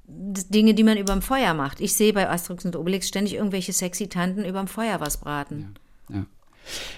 Dinge, 0.08 0.74
die 0.76 0.84
man 0.84 0.98
überm 0.98 1.22
Feuer 1.22 1.54
macht. 1.56 1.82
Ich 1.82 1.94
sehe 1.94 2.14
bei 2.14 2.30
Asterix 2.30 2.66
und 2.66 2.76
Obelix 2.76 3.08
ständig 3.08 3.34
irgendwelche 3.36 3.74
sexy 3.74 4.08
Tanten 4.10 4.46
überm 4.46 4.68
Feuer 4.68 5.00
was 5.00 5.18
braten. 5.18 5.76
Ja. 6.12 6.26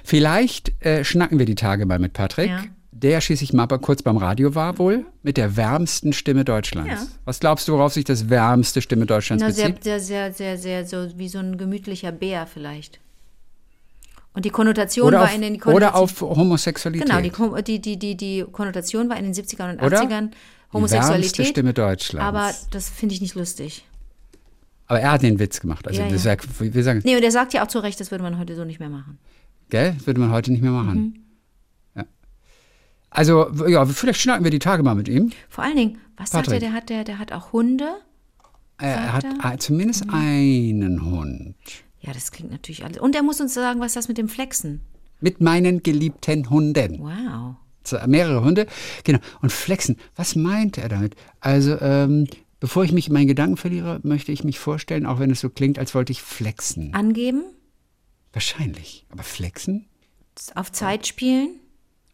Vielleicht 0.03 0.73
äh, 0.85 1.03
schnacken 1.03 1.39
wir 1.39 1.45
die 1.45 1.55
Tage 1.55 1.85
mal 1.85 1.99
mit 1.99 2.13
Patrick. 2.13 2.49
Ja. 2.49 2.63
Der 3.01 3.19
schließlich 3.19 3.51
mal 3.53 3.65
kurz 3.67 4.03
beim 4.03 4.17
Radio 4.17 4.53
war 4.53 4.77
wohl, 4.77 5.05
mit 5.23 5.37
der 5.37 5.55
wärmsten 5.57 6.13
Stimme 6.13 6.45
Deutschlands. 6.45 6.89
Ja. 7.03 7.07
Was 7.25 7.39
glaubst 7.39 7.67
du, 7.67 7.73
worauf 7.73 7.93
sich 7.93 8.03
das 8.03 8.29
wärmste 8.29 8.81
Stimme 8.81 9.05
Deutschlands 9.07 9.43
Na, 9.43 9.51
sehr, 9.51 9.69
bezieht? 9.69 9.83
sehr, 9.83 9.99
sehr, 9.99 10.31
sehr, 10.33 10.57
sehr, 10.57 10.85
so 10.85 11.17
wie 11.17 11.27
so 11.27 11.39
ein 11.39 11.57
gemütlicher 11.57 12.11
Bär 12.11 12.45
vielleicht. 12.45 12.99
Und 14.33 14.45
die 14.45 14.49
Konnotation 14.49 15.07
Oder 15.07 15.19
war 15.19 15.25
auf, 15.25 15.35
in 15.35 15.41
den 15.41 15.55
oder 15.55 15.91
Konnotation- 15.91 15.93
auf 15.93 16.21
Homosexualität. 16.37 17.09
Genau, 17.09 17.61
die, 17.61 17.79
die, 17.81 17.97
die, 17.97 18.15
die, 18.15 18.45
Konnotation 18.51 19.09
war 19.09 19.17
in 19.17 19.25
den 19.25 19.33
70ern 19.33 19.71
und 19.73 19.81
Oder? 19.81 19.97
80ern 20.01 20.05
Die 20.07 20.11
wärmste 20.11 20.37
Homosexualität. 20.73 21.47
Stimme 21.47 21.73
Deutschlands. 21.73 22.27
Aber 22.27 22.51
das 22.69 22.87
finde 22.89 23.15
ich 23.15 23.21
nicht 23.21 23.35
lustig. 23.35 23.85
Aber 24.87 24.99
er 25.01 25.11
hat 25.13 25.23
den 25.23 25.39
Witz 25.39 25.59
gemacht. 25.59 25.87
Also 25.87 26.01
Ja, 26.01 26.07
ja. 26.07 26.23
wär- 26.23 26.73
wir 26.73 26.83
sagen, 26.83 27.01
Nee, 27.03 27.15
und 27.17 27.23
er 27.23 27.31
sagt 27.31 27.53
ja 27.53 27.63
auch 27.63 27.67
zu 27.67 27.79
Recht, 27.79 27.99
das 27.99 28.11
würde 28.11 28.23
man 28.23 28.37
heute 28.37 28.55
so 28.55 28.63
nicht 28.63 28.79
mehr 28.79 28.89
machen. 28.89 29.17
gell, 29.69 29.95
würde 30.05 30.19
man 30.19 30.31
heute 30.31 30.51
nicht 30.51 30.61
mehr 30.61 30.71
machen. 30.71 30.97
Mhm. 30.99 31.13
Also, 33.11 33.51
ja, 33.67 33.85
vielleicht 33.85 34.21
schnacken 34.21 34.43
wir 34.43 34.51
die 34.51 34.59
Tage 34.59 34.83
mal 34.83 34.95
mit 34.95 35.07
ihm. 35.09 35.31
Vor 35.49 35.63
allen 35.63 35.75
Dingen, 35.75 35.97
was 36.17 36.31
sagt 36.31 36.47
er, 36.47 36.53
Patrick. 36.53 36.59
der 36.61 36.73
hat, 36.73 36.89
der, 36.89 37.03
der 37.03 37.19
hat 37.19 37.31
auch 37.33 37.51
Hunde? 37.53 37.89
Er 38.77 39.13
hat 39.13 39.25
äh, 39.25 39.57
zumindest 39.59 40.05
Mhm. 40.07 40.13
einen 40.13 41.05
Hund. 41.05 41.55
Ja, 41.99 42.13
das 42.13 42.31
klingt 42.31 42.51
natürlich 42.51 42.83
alles. 42.83 42.97
Und 42.97 43.15
er 43.15 43.21
muss 43.21 43.39
uns 43.39 43.53
sagen, 43.53 43.79
was 43.79 43.87
ist 43.87 43.95
das 43.97 44.07
mit 44.07 44.17
dem 44.17 44.27
Flexen? 44.29 44.81
Mit 45.19 45.39
meinen 45.39 45.83
geliebten 45.83 46.49
Hunden. 46.49 46.99
Wow. 46.99 47.55
So, 47.83 47.97
mehrere 48.07 48.43
Hunde. 48.43 48.65
Genau. 49.03 49.19
Und 49.41 49.51
flexen. 49.51 49.97
Was 50.15 50.35
meint 50.35 50.79
er 50.79 50.89
damit? 50.89 51.15
Also, 51.41 51.79
ähm, 51.79 52.27
bevor 52.59 52.83
ich 52.83 52.91
mich 52.91 53.07
in 53.07 53.13
meinen 53.13 53.27
Gedanken 53.27 53.57
verliere, 53.57 53.99
möchte 54.03 54.31
ich 54.31 54.43
mich 54.43 54.57
vorstellen, 54.57 55.05
auch 55.05 55.19
wenn 55.19 55.29
es 55.29 55.41
so 55.41 55.49
klingt, 55.49 55.77
als 55.77 55.93
wollte 55.93 56.11
ich 56.11 56.21
flexen. 56.23 56.93
Angeben? 56.95 57.43
Wahrscheinlich. 58.33 59.05
Aber 59.09 59.23
flexen? 59.23 59.85
Auf 60.55 60.71
Zeit 60.71 61.05
spielen? 61.05 61.59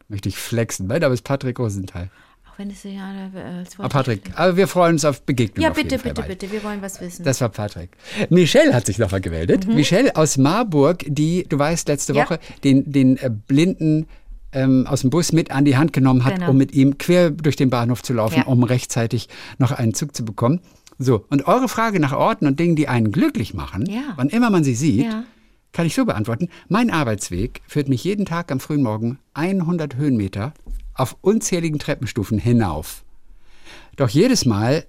Möchte 0.09 0.29
ich 0.29 0.37
flexen. 0.37 0.87
Mein 0.87 1.01
Name 1.01 1.13
ist 1.13 1.23
Patrick 1.23 1.59
Rosenthal. 1.59 2.09
Auch 2.49 2.57
wenn 2.57 2.69
es 2.69 2.83
ja. 2.83 3.27
Äh, 3.35 3.63
Ah, 3.79 3.89
Patrick, 3.89 4.21
aber 4.35 4.55
wir 4.57 4.67
freuen 4.67 4.93
uns 4.93 5.05
auf 5.05 5.21
Begegnung. 5.23 5.63
Ja, 5.63 5.71
auf 5.71 5.75
bitte, 5.75 5.97
bitte, 5.97 6.13
bald. 6.15 6.27
bitte. 6.29 6.51
Wir 6.51 6.63
wollen 6.63 6.81
was 6.81 7.01
wissen. 7.01 7.23
Das 7.23 7.41
war 7.41 7.49
Patrick. 7.49 7.89
Michelle 8.29 8.73
hat 8.73 8.85
sich 8.85 8.97
nochmal 8.97 9.21
gemeldet. 9.21 9.67
Michelle 9.67 10.15
aus 10.15 10.37
Marburg, 10.37 11.03
die, 11.07 11.45
du 11.47 11.59
weißt, 11.59 11.87
letzte 11.89 12.13
Ja. 12.13 12.23
Woche 12.25 12.39
den, 12.63 12.89
den 12.91 13.17
äh, 13.17 13.29
Blinden 13.29 14.07
ähm, 14.53 14.87
aus 14.87 15.01
dem 15.01 15.09
Bus 15.09 15.33
mit 15.33 15.51
an 15.51 15.65
die 15.65 15.75
Hand 15.77 15.91
genommen 15.91 16.23
hat, 16.23 16.35
Genau. 16.35 16.51
um 16.51 16.57
mit 16.57 16.71
ihm 16.73 16.97
quer 16.97 17.29
durch 17.31 17.57
den 17.57 17.69
Bahnhof 17.69 18.01
zu 18.01 18.13
laufen, 18.13 18.37
Ja. 18.37 18.43
um 18.45 18.63
rechtzeitig 18.63 19.27
noch 19.57 19.71
einen 19.73 19.93
Zug 19.93 20.15
zu 20.15 20.23
bekommen. 20.23 20.61
So, 20.97 21.25
und 21.29 21.47
eure 21.47 21.67
Frage 21.67 21.99
nach 21.99 22.13
Orten 22.13 22.47
und 22.47 22.59
Dingen, 22.59 22.75
die 22.77 22.87
einen 22.87 23.11
glücklich 23.11 23.53
machen, 23.53 23.85
Ja. 23.87 24.13
wann 24.15 24.29
immer 24.29 24.49
man 24.49 24.63
sie 24.63 24.73
sieht, 24.73 25.03
Ja. 25.05 25.25
Kann 25.71 25.85
ich 25.85 25.95
so 25.95 26.05
beantworten. 26.05 26.49
Mein 26.69 26.89
Arbeitsweg 26.89 27.61
führt 27.67 27.89
mich 27.89 28.03
jeden 28.03 28.25
Tag 28.25 28.51
am 28.51 28.59
frühen 28.59 28.83
Morgen 28.83 29.19
100 29.33 29.95
Höhenmeter 29.95 30.53
auf 30.93 31.17
unzähligen 31.21 31.79
Treppenstufen 31.79 32.39
hinauf. 32.39 33.03
Doch 33.95 34.09
jedes 34.09 34.45
Mal, 34.45 34.85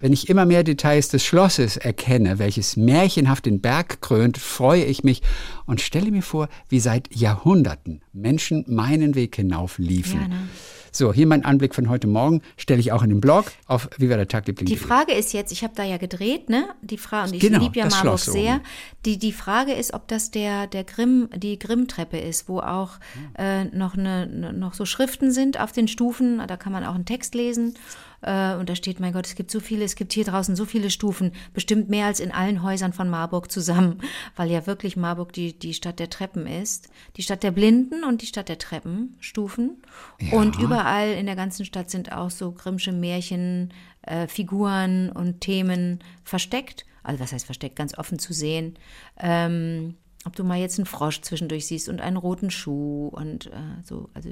wenn 0.00 0.12
ich 0.12 0.28
immer 0.28 0.46
mehr 0.46 0.64
Details 0.64 1.08
des 1.08 1.24
Schlosses 1.24 1.76
erkenne, 1.76 2.38
welches 2.38 2.76
märchenhaft 2.76 3.46
den 3.46 3.60
Berg 3.60 4.00
krönt, 4.00 4.36
freue 4.36 4.84
ich 4.84 5.04
mich 5.04 5.22
und 5.66 5.80
stelle 5.80 6.10
mir 6.10 6.22
vor, 6.22 6.48
wie 6.68 6.80
seit 6.80 7.14
Jahrhunderten 7.14 8.02
Menschen 8.12 8.64
meinen 8.66 9.14
Weg 9.14 9.36
hinauf 9.36 9.78
liefen. 9.78 10.20
Ja, 10.20 10.28
ne? 10.28 10.48
So, 10.94 11.10
hier 11.14 11.26
mein 11.26 11.42
Anblick 11.42 11.74
von 11.74 11.88
heute 11.88 12.06
Morgen 12.06 12.42
stelle 12.58 12.78
ich 12.78 12.92
auch 12.92 13.02
in 13.02 13.08
den 13.08 13.20
Blog 13.22 13.46
auf 13.66 13.88
wie 13.96 14.10
war 14.10 14.18
der 14.18 14.28
Tagliebling. 14.28 14.66
Die 14.66 14.76
Frage 14.76 15.12
ist 15.14 15.32
jetzt, 15.32 15.50
ich 15.50 15.64
habe 15.64 15.72
da 15.74 15.84
ja 15.84 15.96
gedreht, 15.96 16.50
ne? 16.50 16.68
Die 16.82 16.98
Frage 16.98 17.28
und 17.30 17.34
ich 17.36 17.40
Genau, 17.40 17.60
liebe 17.60 17.78
ja 17.78 17.88
Marburg 17.88 18.18
sehr. 18.18 18.56
oben. 18.56 18.60
Die, 19.06 19.18
die 19.18 19.32
Frage 19.32 19.72
ist, 19.72 19.94
ob 19.94 20.06
das 20.08 20.30
der, 20.30 20.66
der 20.66 20.84
Grimm, 20.84 21.30
die 21.34 21.58
Grimm-Treppe 21.58 22.18
ist, 22.18 22.46
wo 22.46 22.60
auch 22.60 22.90
äh, 23.38 23.64
noch, 23.64 23.96
eine, 23.96 24.26
ne- 24.26 24.52
noch 24.52 24.74
so 24.74 24.84
Schriften 24.84 25.32
sind 25.32 25.58
auf 25.58 25.72
den 25.72 25.88
Stufen. 25.88 26.42
Da 26.46 26.58
kann 26.58 26.72
man 26.72 26.84
auch 26.84 26.94
einen 26.94 27.06
Text 27.06 27.34
lesen. 27.34 27.74
Äh, 28.22 28.54
und 28.54 28.68
da 28.68 28.74
steht, 28.74 29.00
mein 29.00 29.12
Gott, 29.12 29.26
es 29.26 29.34
gibt 29.34 29.50
so 29.50 29.60
viele, 29.60 29.84
es 29.84 29.96
gibt 29.96 30.12
hier 30.12 30.24
draußen 30.24 30.56
so 30.56 30.64
viele 30.64 30.90
Stufen, 30.90 31.32
bestimmt 31.52 31.90
mehr 31.90 32.06
als 32.06 32.20
in 32.20 32.32
allen 32.32 32.62
Häusern 32.62 32.92
von 32.92 33.10
Marburg 33.10 33.50
zusammen, 33.50 34.00
weil 34.36 34.50
ja 34.50 34.66
wirklich 34.66 34.96
Marburg 34.96 35.32
die, 35.32 35.58
die 35.58 35.74
Stadt 35.74 35.98
der 35.98 36.10
Treppen 36.10 36.46
ist. 36.46 36.88
Die 37.16 37.22
Stadt 37.22 37.42
der 37.42 37.50
Blinden 37.50 38.04
und 38.04 38.22
die 38.22 38.26
Stadt 38.26 38.48
der 38.48 38.58
Treppenstufen. 38.58 39.82
Und 40.30 40.58
überall 40.58 41.12
in 41.12 41.26
der 41.26 41.36
ganzen 41.36 41.64
Stadt 41.64 41.90
sind 41.90 42.12
auch 42.12 42.30
so 42.30 42.52
Grimmsche 42.52 42.92
Märchen, 42.92 43.72
äh, 44.02 44.26
Figuren 44.28 45.10
und 45.10 45.40
Themen 45.40 46.00
versteckt. 46.24 46.86
Also 47.02 47.20
was 47.20 47.32
heißt 47.32 47.46
versteckt? 47.46 47.76
Ganz 47.76 47.98
offen 47.98 48.18
zu 48.18 48.32
sehen. 48.32 48.78
Ähm, 49.18 49.96
ob 50.24 50.36
du 50.36 50.44
mal 50.44 50.58
jetzt 50.58 50.78
einen 50.78 50.86
Frosch 50.86 51.20
zwischendurch 51.22 51.66
siehst 51.66 51.88
und 51.88 52.00
einen 52.00 52.16
roten 52.16 52.50
Schuh 52.50 53.08
und 53.08 53.46
äh, 53.46 53.50
so. 53.84 54.08
Also 54.14 54.30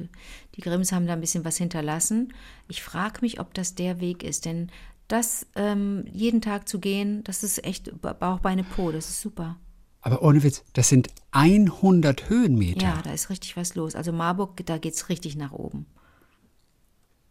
die 0.55 0.61
Grimms 0.61 0.93
haben 0.93 1.07
da 1.07 1.15
ein 1.15 1.21
bisschen 1.21 1.45
was 1.45 1.57
hinterlassen. 1.57 2.33
Ich 2.69 2.83
frage 2.83 3.19
mich, 3.23 3.41
ob 3.41 3.55
das 3.55 3.75
der 3.75 4.01
Weg 4.01 4.23
ist, 4.23 4.45
denn 4.45 4.71
das 5.09 5.47
ähm, 5.57 6.05
jeden 6.13 6.41
Tag 6.41 6.69
zu 6.69 6.79
gehen, 6.79 7.25
das 7.25 7.43
ist 7.43 7.65
echt 7.65 8.01
Ba- 8.01 8.13
Bauch, 8.13 8.39
Beine, 8.39 8.63
Po, 8.63 8.93
das 8.93 9.09
ist 9.11 9.21
super. 9.21 9.57
Aber 10.03 10.23
ohne 10.23 10.43
Witz, 10.45 10.63
das 10.73 10.89
sind 10.89 11.09
100 11.33 12.31
Höhenmeter. 12.31 12.81
Ja, 12.83 13.01
da 13.03 13.13
ist 13.13 13.29
richtig 13.29 13.57
was 13.57 13.75
los. 13.75 13.95
Also 13.97 14.13
Marburg, 14.13 14.65
da 14.65 14.79
geht's 14.79 15.09
richtig 15.09 15.37
nach 15.37 15.53
oben. 15.53 15.87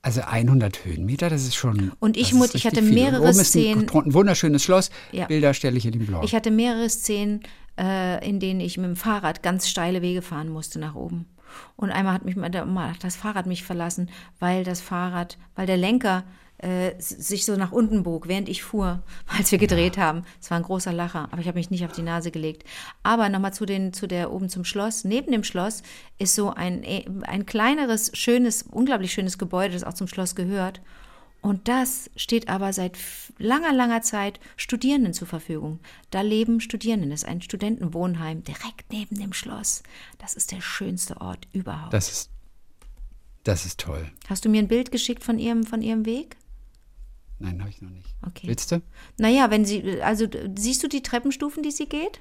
Also 0.02 0.22
100 0.22 0.86
Höhenmeter, 0.86 1.30
das 1.30 1.44
ist 1.44 1.56
schon. 1.56 1.92
Und 2.00 2.16
ich 2.16 2.30
das 2.30 2.38
mu- 2.38 2.44
ist 2.46 2.56
ich 2.56 2.66
hatte 2.66 2.82
mehrere 2.82 3.34
Szenen- 3.34 3.90
Ein, 3.90 4.06
ein 4.06 4.14
wunderschönes 4.14 4.64
Schloss. 4.64 4.92
Ja. 5.12 5.26
Bilder 5.26 5.54
stelle 5.54 5.78
ich 5.78 5.86
in 5.86 5.92
den 5.92 6.06
Blog. 6.06 6.24
Ich 6.24 6.34
hatte 6.34 6.52
mehrere 6.52 6.90
Szenen, 6.90 7.42
äh, 7.80 8.28
in 8.28 8.40
denen 8.40 8.60
ich 8.60 8.78
mit 8.78 8.88
dem 8.88 8.96
Fahrrad 8.96 9.42
ganz 9.42 9.70
steile 9.70 10.02
Wege 10.02 10.22
fahren 10.22 10.50
musste 10.50 10.80
nach 10.80 10.96
oben. 10.96 11.26
Und 11.76 11.92
einmal 11.92 12.14
hat 12.14 12.26
mich 12.26 12.36
mal 12.36 12.50
das 12.50 13.16
Fahrrad 13.16 13.48
mich 13.48 13.64
verlassen, 13.64 14.10
weil 14.40 14.64
das 14.64 14.82
Fahrrad, 14.82 15.38
weil 15.56 15.66
der 15.66 15.78
Lenker 15.78 16.24
äh, 16.60 16.92
sich 17.00 17.46
so 17.46 17.56
nach 17.56 17.72
unten 17.72 18.04
bog, 18.04 18.28
während 18.28 18.50
ich 18.50 18.64
fuhr, 18.64 19.02
als 19.38 19.52
wir 19.52 19.58
gedreht 19.58 19.98
haben. 19.98 20.24
Es 20.42 20.52
war 20.52 20.58
ein 20.58 20.64
großer 20.64 20.94
Lacher, 20.94 21.30
aber 21.32 21.42
ich 21.42 21.48
habe 21.48 21.58
mich 21.58 21.72
nicht 21.72 21.86
auf 21.86 21.94
die 21.94 22.02
Nase 22.02 22.32
gelegt. 22.32 22.66
Aber 23.02 23.30
nochmal 23.30 23.54
zu 23.54 23.66
den, 23.66 23.94
zu 23.94 24.08
der 24.08 24.32
oben 24.32 24.50
zum 24.50 24.66
Schloss. 24.66 25.06
Neben 25.06 25.32
dem 25.32 25.44
Schloss 25.44 25.84
ist 26.18 26.36
so 26.36 26.54
ein, 26.54 26.84
äh, 26.84 27.06
ein 27.24 27.46
kleineres, 27.46 28.12
schönes, 28.14 28.64
unglaublich 28.64 29.14
schönes 29.14 29.38
Gebäude, 29.38 29.74
das 29.74 29.84
auch 29.84 29.94
zum 29.94 30.08
Schloss 30.08 30.36
gehört. 30.36 30.82
Und 31.42 31.68
das 31.68 32.10
steht 32.16 32.50
aber 32.50 32.74
seit 32.74 32.98
langer, 33.38 33.72
langer 33.72 34.02
Zeit 34.02 34.40
Studierenden 34.58 35.14
zur 35.14 35.28
Verfügung. 35.28 35.80
Da 36.12 36.22
leben 36.22 36.60
Studierenden. 36.60 37.12
Das 37.12 37.24
ist 37.24 37.30
ein 37.30 37.42
Studentenwohnheim 37.42 38.44
direkt 38.44 38.92
neben 38.92 39.18
dem 39.18 39.32
Schloss. 39.32 39.84
Das 40.18 40.34
ist 40.34 40.52
der 40.52 40.62
schönste 40.62 41.22
Ort 41.22 41.48
überhaupt. 41.54 41.94
Das 41.94 42.12
ist, 42.12 42.30
das 43.44 43.66
ist 43.66 43.80
toll. 43.80 44.12
Hast 44.28 44.44
du 44.44 44.50
mir 44.50 44.60
ein 44.60 44.68
Bild 44.68 44.92
geschickt 44.92 45.24
von 45.24 45.40
ihrem, 45.40 45.64
von 45.64 45.82
ihrem 45.82 46.06
Weg? 46.06 46.36
Nein, 47.40 47.62
habe 47.62 47.70
ich 47.70 47.82
noch 47.82 47.90
nicht. 47.90 48.14
Okay. 48.28 48.48
Willst 48.48 48.72
du? 48.74 48.82
Naja, 49.18 49.50
wenn 49.50 49.64
sie, 49.64 50.02
also 50.02 50.28
siehst 50.58 50.84
du 50.84 50.90
die 50.90 51.02
Treppenstufen, 51.04 51.64
die 51.64 51.72
sie 51.72 51.86
geht? 51.86 52.20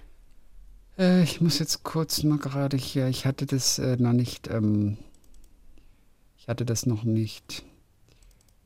Äh, 0.97 1.25
ich 1.25 1.41
muss 1.41 1.59
jetzt 1.59 1.83
kurz 1.83 2.23
mal 2.23 2.39
gerade 2.39 2.77
hier. 2.77 3.09
Ich 3.09 3.27
hatte 3.27 3.47
das 3.47 3.81
äh, 3.81 3.97
noch 3.97 4.12
nicht. 4.12 4.49
Ähm, 4.49 4.97
ich 6.37 6.47
hatte 6.47 6.64
das 6.64 6.87
noch 6.87 7.03
nicht 7.03 7.64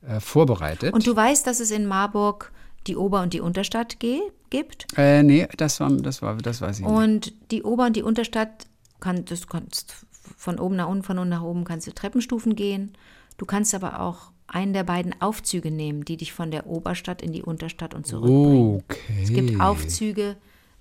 äh, 0.07 0.21
vorbereitet. 0.21 0.95
Und 0.95 1.07
du 1.07 1.15
weißt, 1.15 1.47
dass 1.47 1.61
es 1.61 1.71
in 1.71 1.87
Marburg 1.87 2.53
die 2.87 2.97
Ober- 2.97 3.23
und 3.23 3.33
die 3.33 3.41
Unterstadt 3.41 3.99
gibt? 4.01 4.87
äh, 4.97 5.23
nee, 5.23 5.47
das 5.57 5.81
war, 5.81 5.91
das 5.91 6.23
war, 6.23 6.37
das 6.37 6.61
weiß 6.61 6.81
ich 6.81 6.85
nicht. 6.85 6.95
Und 6.95 7.33
die 7.51 7.63
Ober- 7.63 7.87
und 7.87 7.97
die 7.97 8.03
Unterstadt, 8.03 8.67
kann, 9.01 9.25
das 9.25 9.47
kannst 9.47 10.07
von 10.37 10.59
oben 10.59 10.77
nach 10.77 10.89
unten, 10.89 11.03
von 11.03 11.19
unten 11.19 11.31
nach 11.31 11.43
oben 11.43 11.65
kannst 11.65 11.87
du 11.87 11.93
Treppenstufen 11.93 12.57
gehen. 12.57 12.93
Du 13.37 13.47
kannst 13.47 13.75
aber 13.75 14.01
auch 14.01 14.33
einen 14.47 14.73
der 14.73 14.85
beiden 14.85 15.21
Aufzüge 15.21 15.71
nehmen, 15.71 16.05
die 16.05 16.17
dich 16.17 16.33
von 16.33 16.51
der 16.51 16.67
Oberstadt 16.67 17.23
in 17.23 17.33
die 17.33 17.43
Unterstadt 17.43 17.95
und 17.95 18.07
zurückbringen. 18.07 18.83
Okay. 18.85 19.23
Es 19.23 19.33
gibt 19.33 19.61
Aufzüge, 19.61 20.37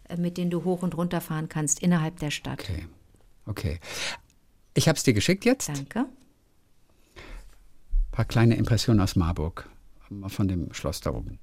äh, 0.09 0.17
mit 0.17 0.37
denen 0.37 0.51
du 0.51 0.63
hoch 0.63 0.83
und 0.83 0.97
runter 0.97 1.21
fahren 1.21 1.49
kannst 1.49 1.81
innerhalb 1.81 2.19
der 2.19 2.31
Stadt. 2.31 2.59
Okay. 2.59 2.85
Okay. 3.45 3.79
Ich 4.73 4.87
habe 4.87 4.97
es 4.97 5.03
dir 5.03 5.13
geschickt 5.13 5.45
jetzt. 5.45 5.69
Danke. 5.69 6.05
Paar 8.11 8.25
kleine 8.25 8.55
Impressionen 8.55 8.99
aus 9.01 9.15
Marburg. 9.15 9.69
Von 10.27 10.47
dem 10.47 10.73
Schloss 10.73 10.99
da 10.99 11.11
oben. 11.11 11.39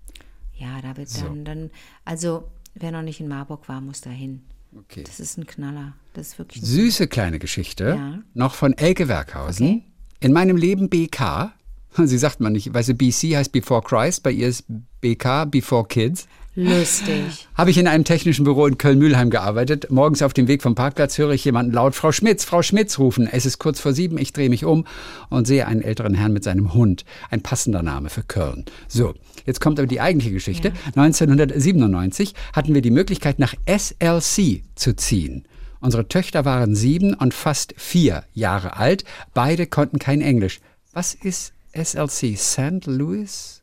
Ja, 0.55 0.81
da 0.83 0.97
wird 0.97 1.09
So. 1.09 1.25
dann, 1.25 1.45
dann, 1.45 1.71
also 2.05 2.49
wer 2.75 2.93
noch 2.93 3.03
nicht 3.03 3.21
in 3.21 3.29
Marburg 3.29 3.69
war, 3.69 3.81
muss 3.81 4.01
da 4.03 4.11
hin. 4.11 4.43
Okay. 4.77 5.03
Das 5.05 5.21
ist 5.21 5.39
ein 5.39 5.47
Knaller. 5.47 5.95
Das 6.12 6.29
ist 6.29 6.39
wirklich 6.39 6.62
Süße 6.62 7.07
kleine 7.09 7.39
Geschichte. 7.39 7.95
Ja. 7.97 8.19
Noch 8.35 8.55
von 8.55 8.75
Elke 8.75 9.09
Werkhausen. 9.09 9.66
Okay. 9.66 9.85
In 10.21 10.33
meinem 10.33 10.57
Leben 10.57 10.91
BK. 10.91 11.53
Sie 11.97 12.19
sagt 12.19 12.41
man 12.41 12.53
nicht, 12.53 12.73
weißt 12.75 12.91
du, 12.91 12.95
BC 12.95 13.37
heißt 13.37 13.53
Before 13.53 13.81
Christ, 13.83 14.23
bei 14.23 14.31
ihr 14.33 14.49
ist 14.49 14.64
BK 15.01 15.47
Before 15.47 15.87
Kids. 15.87 16.29
Lustig. 16.59 17.48
Habe 17.54 17.70
ich 17.70 17.78
in 17.78 17.86
einem 17.86 18.04
technischen 18.04 18.44
Büro 18.44 18.66
in 18.66 18.78
Köln-Mühlheim 18.78 19.30
gearbeitet. 19.30 19.90
Morgens 19.90 20.22
auf 20.22 20.32
dem 20.32 20.48
Weg 20.48 20.62
vom 20.62 20.74
Parkplatz 20.74 21.16
höre 21.16 21.30
ich 21.30 21.44
jemanden 21.44 21.72
laut 21.72 21.94
Frau 21.94 22.11
Schmitz, 22.12 22.44
Frau 22.44 22.62
Schmitz 22.62 22.98
rufen. 22.98 23.28
Es 23.30 23.46
ist 23.46 23.59
kurz 23.59 23.80
vor 23.80 23.92
sieben, 23.92 24.18
ich 24.18 24.32
drehe 24.32 24.50
mich 24.50 24.64
um 24.64 24.84
und 25.30 25.46
sehe 25.46 25.66
einen 25.66 25.82
älteren 25.82 26.14
Herrn 26.14 26.32
mit 26.32 26.44
seinem 26.44 26.74
Hund. 26.74 27.04
Ein 27.30 27.42
passender 27.42 27.82
Name 27.82 28.11
für 28.11 28.22
Köln. 28.22 28.64
So, 28.88 29.14
jetzt 29.46 29.61
kommt 29.61 29.78
aber 29.78 29.86
die 29.86 30.00
eigentliche 30.00 30.32
Geschichte. 30.32 30.72
1997 30.96 32.34
hatten 32.52 32.74
wir 32.74 32.82
die 32.82 32.90
Möglichkeit, 32.90 33.38
nach 33.38 33.54
SLC 33.66 34.64
zu 34.74 34.96
ziehen. 34.96 35.44
Unsere 35.80 36.09
Töchter 36.09 36.44
waren 36.44 36.74
sieben 36.74 37.14
und 37.14 37.34
fast 37.34 37.72
vier 37.76 38.24
Jahre 38.34 38.76
alt. 38.76 39.04
Beide 39.32 39.66
konnten 39.66 40.00
kein 40.00 40.20
Englisch. 40.20 40.61
Was 40.92 41.14
ist 41.14 41.52
SLC? 41.72 42.36
St. 42.36 42.86
Louis? 42.86 43.57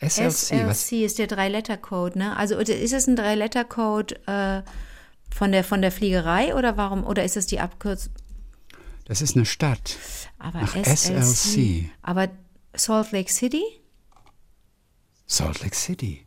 SLC, 0.00 0.66
was? 0.66 0.88
SLC 0.88 1.04
ist 1.04 1.18
der 1.18 1.26
Drei-Letter-Code, 1.26 2.18
ne? 2.18 2.36
Also 2.36 2.56
ist 2.56 2.92
es 2.92 3.06
ein 3.06 3.16
Drei-Letter-Code 3.16 4.16
äh, 4.26 4.62
von 5.34 5.52
der 5.52 5.64
von 5.64 5.82
der 5.82 5.92
Fliegerei 5.92 6.54
oder 6.54 6.76
warum 6.76 7.04
oder 7.04 7.24
ist 7.24 7.36
es 7.36 7.46
die 7.46 7.60
Abkürzung? 7.60 8.12
Das 9.04 9.22
ist 9.22 9.36
eine 9.36 9.46
Stadt. 9.46 9.96
Aber 10.38 10.60
Nach 10.60 10.76
SLC. 10.76 11.22
SLC. 11.22 11.90
Aber 12.02 12.28
Salt 12.74 13.12
Lake 13.12 13.32
City? 13.32 13.62
Salt 15.26 15.62
Lake 15.62 15.74
City. 15.74 16.26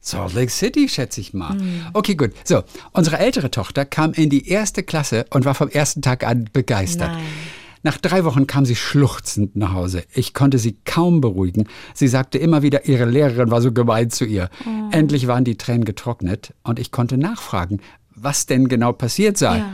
Salt 0.00 0.34
Lake 0.34 0.52
City, 0.52 0.88
schätze 0.88 1.20
ich 1.20 1.34
mal. 1.34 1.58
Hm. 1.58 1.86
Okay, 1.92 2.14
gut. 2.14 2.32
So, 2.44 2.62
unsere 2.92 3.18
ältere 3.18 3.50
Tochter 3.50 3.84
kam 3.84 4.12
in 4.12 4.30
die 4.30 4.48
erste 4.48 4.84
Klasse 4.84 5.26
und 5.30 5.44
war 5.44 5.54
vom 5.54 5.68
ersten 5.68 6.00
Tag 6.00 6.24
an 6.24 6.48
begeistert. 6.52 7.12
Nein. 7.12 7.24
Nach 7.86 7.98
drei 7.98 8.24
Wochen 8.24 8.48
kam 8.48 8.64
sie 8.64 8.74
schluchzend 8.74 9.54
nach 9.54 9.72
Hause. 9.72 10.02
Ich 10.12 10.34
konnte 10.34 10.58
sie 10.58 10.76
kaum 10.84 11.20
beruhigen. 11.20 11.68
Sie 11.94 12.08
sagte 12.08 12.36
immer 12.36 12.62
wieder, 12.62 12.86
ihre 12.86 13.04
Lehrerin 13.04 13.52
war 13.52 13.62
so 13.62 13.70
gemein 13.70 14.10
zu 14.10 14.24
ihr. 14.24 14.50
Oh. 14.66 14.88
Endlich 14.90 15.28
waren 15.28 15.44
die 15.44 15.56
Tränen 15.56 15.84
getrocknet 15.84 16.52
und 16.64 16.80
ich 16.80 16.90
konnte 16.90 17.16
nachfragen, 17.16 17.78
was 18.12 18.46
denn 18.46 18.66
genau 18.66 18.92
passiert 18.92 19.38
sei. 19.38 19.58
Ja. 19.58 19.72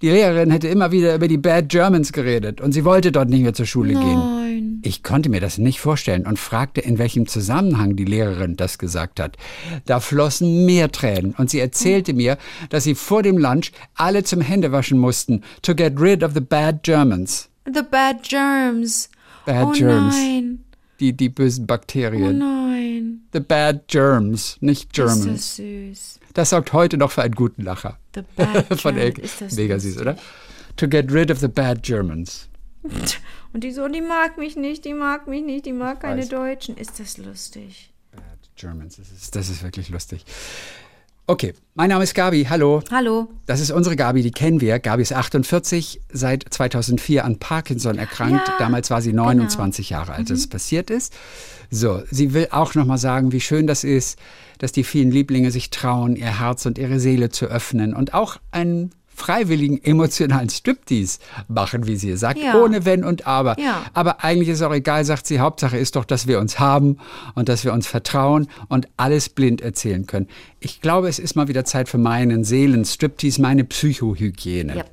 Die 0.00 0.08
Lehrerin 0.08 0.50
hätte 0.50 0.68
immer 0.68 0.90
wieder 0.90 1.14
über 1.14 1.28
die 1.28 1.36
Bad 1.36 1.68
Germans 1.68 2.14
geredet 2.14 2.62
und 2.62 2.72
sie 2.72 2.86
wollte 2.86 3.12
dort 3.12 3.28
nicht 3.28 3.42
mehr 3.42 3.52
zur 3.52 3.66
Schule 3.66 3.92
gehen. 3.92 4.18
Nein. 4.18 4.80
Ich 4.82 5.02
konnte 5.02 5.28
mir 5.28 5.42
das 5.42 5.58
nicht 5.58 5.80
vorstellen 5.80 6.26
und 6.26 6.38
fragte, 6.38 6.80
in 6.80 6.96
welchem 6.96 7.26
Zusammenhang 7.26 7.94
die 7.94 8.06
Lehrerin 8.06 8.56
das 8.56 8.78
gesagt 8.78 9.20
hat. 9.20 9.36
Da 9.84 10.00
flossen 10.00 10.64
mehr 10.64 10.90
Tränen 10.90 11.34
und 11.36 11.50
sie 11.50 11.60
erzählte 11.60 12.14
mir, 12.14 12.38
dass 12.70 12.84
sie 12.84 12.94
vor 12.94 13.22
dem 13.22 13.36
Lunch 13.36 13.72
alle 13.96 14.24
zum 14.24 14.40
Händewaschen 14.40 14.98
mussten, 14.98 15.42
to 15.60 15.74
get 15.74 16.00
rid 16.00 16.22
of 16.22 16.32
the 16.32 16.40
bad 16.40 16.82
Germans. 16.82 17.49
The 17.72 17.82
bad 17.82 18.22
germs. 18.22 19.08
Bad 19.46 19.66
oh 19.68 19.72
germs. 19.72 20.14
nein. 20.14 20.64
Die, 20.98 21.12
die 21.14 21.28
bösen 21.28 21.64
Oh 21.64 21.66
Bakterien. 21.66 22.38
nein. 22.38 23.22
The 23.32 23.40
bad 23.40 23.88
germs, 23.88 24.56
nicht 24.60 24.84
Ist 24.84 24.92
Germans. 24.92 25.24
das 25.26 25.56
süß. 25.56 26.20
Das 26.34 26.50
sorgt 26.50 26.72
heute 26.72 26.96
noch 26.96 27.10
für 27.10 27.22
einen 27.22 27.34
guten 27.34 27.62
Lacher. 27.62 27.98
The 28.14 28.22
bad 28.36 28.66
Von 28.80 28.94
germs. 28.94 28.98
Elke. 29.04 29.22
Ist 29.22 29.40
das 29.40 29.54
Mega 29.56 29.78
süß, 29.78 29.98
oder? 29.98 30.16
To 30.76 30.88
get 30.88 31.10
rid 31.12 31.30
of 31.30 31.38
the 31.40 31.48
bad 31.48 31.82
Germans. 31.82 32.48
Und 33.52 33.64
die 33.64 33.72
so, 33.72 33.88
die 33.88 34.00
mag 34.00 34.38
mich 34.38 34.56
nicht, 34.56 34.84
die 34.84 34.94
mag 34.94 35.26
mich 35.26 35.42
nicht, 35.44 35.66
die 35.66 35.72
mag 35.72 36.00
keine. 36.00 36.24
Deutschen. 36.26 36.76
Ist 36.76 37.00
das 37.00 37.18
lustig? 37.18 37.92
Bad 38.12 38.22
Germans. 38.56 38.96
Das 38.96 39.10
ist, 39.10 39.34
das 39.36 39.48
ist 39.50 39.62
wirklich 39.62 39.88
lustig. 39.90 40.24
Okay, 41.30 41.54
mein 41.76 41.90
Name 41.90 42.02
ist 42.02 42.16
Gabi. 42.16 42.48
Hallo. 42.50 42.82
Hallo. 42.90 43.28
Das 43.46 43.60
ist 43.60 43.70
unsere 43.70 43.94
Gabi, 43.94 44.22
die 44.22 44.32
kennen 44.32 44.60
wir. 44.60 44.80
Gabi 44.80 45.02
ist 45.02 45.12
48, 45.12 46.00
seit 46.12 46.44
2004 46.52 47.24
an 47.24 47.38
Parkinson 47.38 47.98
erkrankt. 47.98 48.48
Ja, 48.48 48.54
Damals 48.58 48.90
war 48.90 49.00
sie 49.00 49.12
29 49.12 49.90
Jahre 49.90 50.14
alt, 50.14 50.28
als 50.28 50.40
es 50.40 50.48
passiert 50.48 50.90
ist. 50.90 51.14
So, 51.70 52.02
sie 52.10 52.34
will 52.34 52.48
auch 52.50 52.74
nochmal 52.74 52.98
sagen, 52.98 53.30
wie 53.30 53.40
schön 53.40 53.68
das 53.68 53.84
ist, 53.84 54.18
dass 54.58 54.72
die 54.72 54.82
vielen 54.82 55.12
Lieblinge 55.12 55.52
sich 55.52 55.70
trauen, 55.70 56.16
ihr 56.16 56.40
Herz 56.40 56.66
und 56.66 56.78
ihre 56.78 56.98
Seele 56.98 57.28
zu 57.28 57.46
öffnen 57.46 57.94
und 57.94 58.12
auch 58.12 58.38
einen 58.50 58.90
freiwilligen 59.20 59.82
emotionalen 59.84 60.48
Striptease 60.48 61.18
machen, 61.48 61.86
wie 61.86 61.96
sie 61.96 62.16
sagt, 62.16 62.38
Ja. 62.40 62.56
ohne 62.60 62.84
Wenn 62.84 63.04
und 63.04 63.26
Aber. 63.26 63.58
Ja. 63.60 63.82
Aber 63.94 64.24
eigentlich 64.24 64.48
ist 64.48 64.62
auch 64.62 64.72
egal, 64.72 65.04
sagt 65.04 65.26
sie, 65.26 65.38
Hauptsache 65.40 65.76
ist 65.76 65.94
doch, 65.96 66.04
dass 66.04 66.26
wir 66.26 66.38
uns 66.40 66.58
haben 66.58 66.96
und 67.34 67.48
dass 67.48 67.64
wir 67.64 67.72
uns 67.72 67.86
vertrauen 67.86 68.48
und 68.68 68.88
alles 68.96 69.28
blind 69.28 69.60
erzählen 69.60 70.06
können. 70.06 70.26
Ich 70.58 70.80
glaube, 70.80 71.08
es 71.08 71.18
ist 71.18 71.36
mal 71.36 71.48
wieder 71.48 71.64
Zeit 71.64 71.88
für 71.88 71.98
meinen 71.98 72.44
Seelen-Striptease, 72.44 73.40
meine 73.40 73.64
Psychohygiene. 73.64 74.76
Ja. 74.78 74.84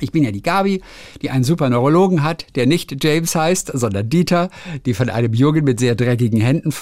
Ich 0.00 0.12
bin 0.12 0.24
ja 0.24 0.30
die 0.30 0.42
Gabi, 0.42 0.82
die 1.22 1.30
einen 1.30 1.44
super 1.44 1.70
Neurologen 1.70 2.22
hat, 2.22 2.46
der 2.56 2.66
nicht 2.66 3.02
James 3.02 3.34
heißt, 3.34 3.70
sondern 3.74 4.08
Dieter, 4.08 4.50
die 4.86 4.94
von 4.94 5.10
einem 5.10 5.32
Jungen 5.32 5.64
mit 5.64 5.80
sehr 5.80 5.94
dreckigen 5.94 6.40
Händen 6.40 6.72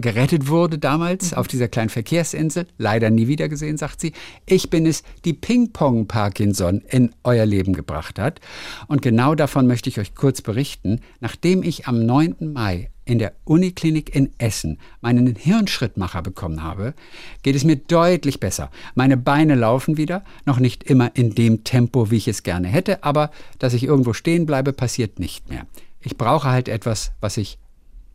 gerettet 0.00 0.48
wurde 0.48 0.78
damals 0.78 1.34
auf 1.34 1.48
dieser 1.48 1.68
kleinen 1.68 1.90
Verkehrsinsel. 1.90 2.66
Leider 2.78 3.10
nie 3.10 3.28
wieder 3.28 3.48
gesehen, 3.48 3.76
sagt 3.76 4.00
sie. 4.00 4.12
Ich 4.46 4.70
bin 4.70 4.86
es, 4.86 5.02
die 5.24 5.32
Ping-Pong-Parkinson 5.32 6.82
in 6.88 7.10
euer 7.24 7.46
Leben 7.46 7.72
gebracht 7.72 8.18
hat. 8.18 8.40
Und 8.86 9.02
genau 9.02 9.34
davon 9.34 9.66
möchte 9.66 9.88
ich 9.88 9.98
euch 9.98 10.14
kurz 10.14 10.42
berichten, 10.42 11.00
nachdem 11.20 11.62
ich 11.62 11.86
am 11.86 12.04
9. 12.04 12.52
Mai 12.52 12.90
in 13.08 13.18
der 13.18 13.32
Uniklinik 13.44 14.14
in 14.14 14.30
Essen 14.38 14.78
meinen 15.00 15.34
Hirnschrittmacher 15.34 16.22
bekommen 16.22 16.62
habe, 16.62 16.94
geht 17.42 17.56
es 17.56 17.64
mir 17.64 17.76
deutlich 17.76 18.38
besser. 18.38 18.70
Meine 18.94 19.16
Beine 19.16 19.54
laufen 19.54 19.96
wieder, 19.96 20.24
noch 20.44 20.58
nicht 20.60 20.84
immer 20.84 21.16
in 21.16 21.34
dem 21.34 21.64
Tempo, 21.64 22.10
wie 22.10 22.16
ich 22.16 22.28
es 22.28 22.42
gerne 22.42 22.68
hätte, 22.68 23.02
aber 23.02 23.30
dass 23.58 23.74
ich 23.74 23.84
irgendwo 23.84 24.12
stehen 24.12 24.44
bleibe, 24.44 24.72
passiert 24.72 25.18
nicht 25.18 25.48
mehr. 25.48 25.66
Ich 26.00 26.18
brauche 26.18 26.48
halt 26.48 26.68
etwas, 26.68 27.12
was 27.20 27.34
sich 27.34 27.58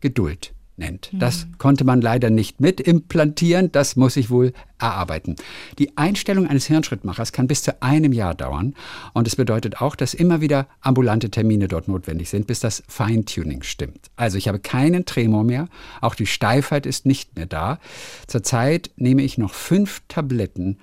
Geduld 0.00 0.53
nennt. 0.76 1.10
Das 1.12 1.46
konnte 1.58 1.84
man 1.84 2.00
leider 2.00 2.30
nicht 2.30 2.60
mit 2.60 2.80
implantieren, 2.80 3.70
das 3.70 3.96
muss 3.96 4.16
ich 4.16 4.30
wohl 4.30 4.52
erarbeiten. 4.78 5.36
Die 5.78 5.96
Einstellung 5.96 6.46
eines 6.46 6.66
Hirnschrittmachers 6.66 7.32
kann 7.32 7.46
bis 7.46 7.62
zu 7.62 7.80
einem 7.82 8.12
Jahr 8.12 8.34
dauern 8.34 8.74
und 9.12 9.26
es 9.26 9.36
bedeutet 9.36 9.80
auch, 9.80 9.96
dass 9.96 10.14
immer 10.14 10.40
wieder 10.40 10.66
ambulante 10.80 11.30
Termine 11.30 11.68
dort 11.68 11.88
notwendig 11.88 12.28
sind, 12.28 12.46
bis 12.46 12.60
das 12.60 12.82
Feintuning 12.88 13.62
stimmt. 13.62 14.10
Also 14.16 14.36
ich 14.36 14.48
habe 14.48 14.58
keinen 14.58 15.04
Tremor 15.04 15.44
mehr, 15.44 15.68
auch 16.00 16.14
die 16.14 16.26
Steifheit 16.26 16.86
ist 16.86 17.06
nicht 17.06 17.36
mehr 17.36 17.46
da. 17.46 17.78
Zurzeit 18.26 18.90
nehme 18.96 19.22
ich 19.22 19.38
noch 19.38 19.54
fünf 19.54 20.02
Tabletten. 20.08 20.78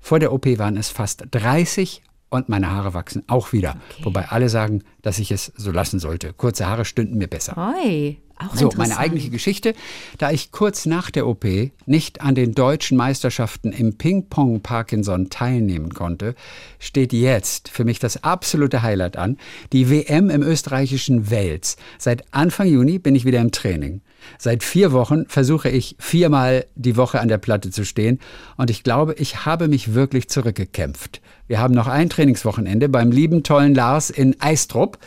Vor 0.00 0.18
der 0.18 0.32
OP 0.32 0.46
waren 0.58 0.76
es 0.76 0.88
fast 0.88 1.24
30 1.30 2.02
und 2.32 2.48
meine 2.48 2.70
Haare 2.70 2.94
wachsen 2.94 3.24
auch 3.26 3.52
wieder. 3.52 3.76
Wobei 4.02 4.28
alle 4.28 4.48
sagen, 4.48 4.82
dass 5.02 5.18
ich 5.18 5.30
es 5.30 5.52
so 5.54 5.70
lassen 5.70 5.98
sollte. 5.98 6.32
Kurze 6.32 6.66
Haare 6.66 6.84
stünden 6.86 7.18
mir 7.18 7.28
besser. 7.28 7.56
Oi, 7.58 8.16
auch 8.48 8.56
So, 8.56 8.70
meine 8.76 8.98
eigentliche 8.98 9.30
Geschichte. 9.30 9.74
Da 10.18 10.30
ich 10.30 10.52
kurz 10.52 10.86
nach 10.86 11.10
der 11.10 11.26
OP 11.26 11.44
nicht 11.86 12.20
an 12.20 12.34
den 12.34 12.54
deutschen 12.54 12.96
Meisterschaften 12.96 13.72
im 13.72 13.96
Ping-Pong 13.96 14.60
Parkinson 14.60 15.30
teilnehmen 15.30 15.94
konnte, 15.94 16.34
steht 16.78 17.12
jetzt 17.12 17.68
für 17.68 17.84
mich 17.84 17.98
das 17.98 18.22
absolute 18.24 18.82
Highlight 18.82 19.16
an. 19.16 19.38
Die 19.72 19.90
WM 19.90 20.30
im 20.30 20.42
österreichischen 20.42 21.30
Wels. 21.30 21.76
Seit 21.98 22.24
Anfang 22.32 22.68
Juni 22.68 22.98
bin 22.98 23.14
ich 23.14 23.24
wieder 23.24 23.40
im 23.40 23.52
Training. 23.52 24.00
Seit 24.38 24.62
vier 24.62 24.92
Wochen 24.92 25.26
versuche 25.26 25.68
ich 25.68 25.96
viermal 25.98 26.66
die 26.74 26.96
Woche 26.96 27.20
an 27.20 27.28
der 27.28 27.38
Platte 27.38 27.70
zu 27.70 27.84
stehen 27.84 28.18
und 28.56 28.70
ich 28.70 28.82
glaube, 28.82 29.14
ich 29.14 29.44
habe 29.44 29.68
mich 29.68 29.94
wirklich 29.94 30.28
zurückgekämpft. 30.28 31.20
Wir 31.46 31.58
haben 31.58 31.74
noch 31.74 31.86
ein 31.86 32.08
Trainingswochenende 32.08 32.88
beim 32.88 33.10
lieben 33.10 33.42
tollen 33.42 33.74
Lars 33.74 34.10
in 34.10 34.40
Eistrup. 34.40 34.98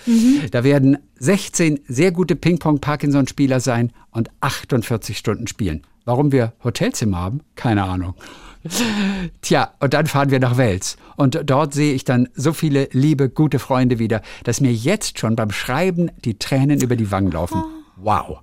Da 0.51 0.63
werden 0.63 0.97
16 1.19 1.79
sehr 1.87 2.11
gute 2.11 2.35
Ping-Pong-Parkinson-Spieler 2.35 3.59
sein 3.59 3.91
und 4.11 4.29
48 4.41 5.17
Stunden 5.17 5.47
spielen. 5.47 5.81
Warum 6.03 6.31
wir 6.31 6.53
Hotelzimmer 6.63 7.17
haben? 7.17 7.41
Keine 7.55 7.83
Ahnung. 7.83 8.13
Tja, 9.41 9.73
und 9.79 9.93
dann 9.93 10.07
fahren 10.07 10.31
wir 10.31 10.39
nach 10.39 10.57
Wels. 10.57 10.97
Und 11.17 11.39
dort 11.45 11.73
sehe 11.73 11.93
ich 11.93 12.03
dann 12.03 12.29
so 12.35 12.53
viele 12.53 12.89
liebe, 12.91 13.29
gute 13.29 13.59
Freunde 13.59 13.99
wieder, 13.99 14.21
dass 14.43 14.61
mir 14.61 14.73
jetzt 14.73 15.19
schon 15.19 15.35
beim 15.35 15.51
Schreiben 15.51 16.11
die 16.23 16.37
Tränen 16.37 16.81
über 16.81 16.95
die 16.95 17.11
Wangen 17.11 17.31
laufen. 17.31 17.63
Wow. 17.97 18.39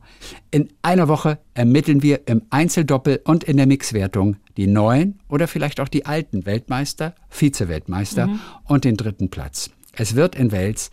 In 0.50 0.68
einer 0.82 1.09
Woche 1.09 1.38
ermitteln 1.55 2.03
wir 2.03 2.26
im 2.26 2.42
Einzeldoppel 2.50 3.20
und 3.24 3.44
in 3.44 3.57
der 3.57 3.66
Mixwertung 3.66 4.36
die 4.57 4.66
neuen 4.66 5.20
oder 5.28 5.48
vielleicht 5.48 5.80
auch 5.80 5.88
die 5.88 6.07
alten 6.07 6.46
Weltmeister, 6.46 7.14
Vize-Weltmeister 7.28 8.28
und 8.64 8.84
den 8.84 8.96
dritten 8.96 9.30
Platz. 9.30 9.70
Es 9.94 10.14
wird 10.14 10.34
in 10.34 10.53
Wels 10.53 10.90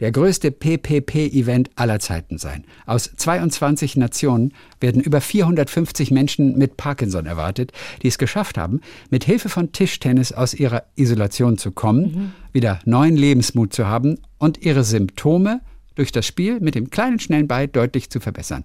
der 0.00 0.12
größte 0.12 0.52
PPP-Event 0.52 1.70
aller 1.74 1.98
Zeiten 1.98 2.38
sein. 2.38 2.64
Aus 2.86 3.10
22 3.16 3.96
Nationen 3.96 4.52
werden 4.80 5.02
über 5.02 5.20
450 5.20 6.10
Menschen 6.10 6.56
mit 6.56 6.76
Parkinson 6.76 7.26
erwartet, 7.26 7.72
die 8.02 8.08
es 8.08 8.18
geschafft 8.18 8.58
haben, 8.58 8.80
mit 9.10 9.24
Hilfe 9.24 9.48
von 9.48 9.72
Tischtennis 9.72 10.32
aus 10.32 10.54
ihrer 10.54 10.84
Isolation 10.94 11.58
zu 11.58 11.72
kommen, 11.72 12.32
wieder 12.52 12.78
neuen 12.84 13.16
Lebensmut 13.16 13.72
zu 13.72 13.86
haben 13.86 14.18
und 14.38 14.62
ihre 14.62 14.84
Symptome 14.84 15.60
durch 15.98 16.12
das 16.12 16.26
Spiel 16.26 16.60
mit 16.60 16.74
dem 16.74 16.90
kleinen 16.90 17.18
schnellen 17.18 17.48
Ball 17.48 17.66
deutlich 17.66 18.08
zu 18.08 18.20
verbessern. 18.20 18.64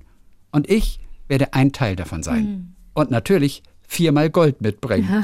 Und 0.51 0.69
ich 0.69 0.99
werde 1.27 1.53
ein 1.53 1.71
Teil 1.71 1.95
davon 1.95 2.21
sein. 2.21 2.75
Und 2.93 3.09
natürlich 3.09 3.63
viermal 3.87 4.29
Gold 4.29 4.61
mitbringen. 4.61 5.09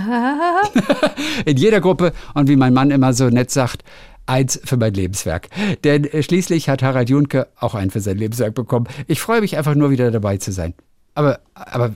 In 1.45 1.57
jeder 1.57 1.81
Gruppe 1.81 2.13
und 2.33 2.49
wie 2.49 2.55
mein 2.55 2.73
Mann 2.73 2.89
immer 2.89 3.13
so 3.13 3.29
nett 3.29 3.51
sagt, 3.51 3.83
eins 4.25 4.59
für 4.63 4.77
mein 4.77 4.93
Lebenswerk. 4.93 5.49
Denn 5.83 6.05
äh, 6.05 6.23
schließlich 6.23 6.67
hat 6.67 6.81
Harald 6.81 7.09
Junke 7.09 7.47
auch 7.55 7.75
einen 7.75 7.91
für 7.91 8.01
sein 8.01 8.17
Lebenswerk 8.17 8.55
bekommen. 8.55 8.87
Ich 9.07 9.19
freue 9.21 9.41
mich 9.41 9.55
einfach 9.55 9.75
nur 9.75 9.91
wieder 9.91 10.09
dabei 10.09 10.37
zu 10.37 10.51
sein. 10.51 10.73
Aber, 11.13 11.41
aber 11.53 11.95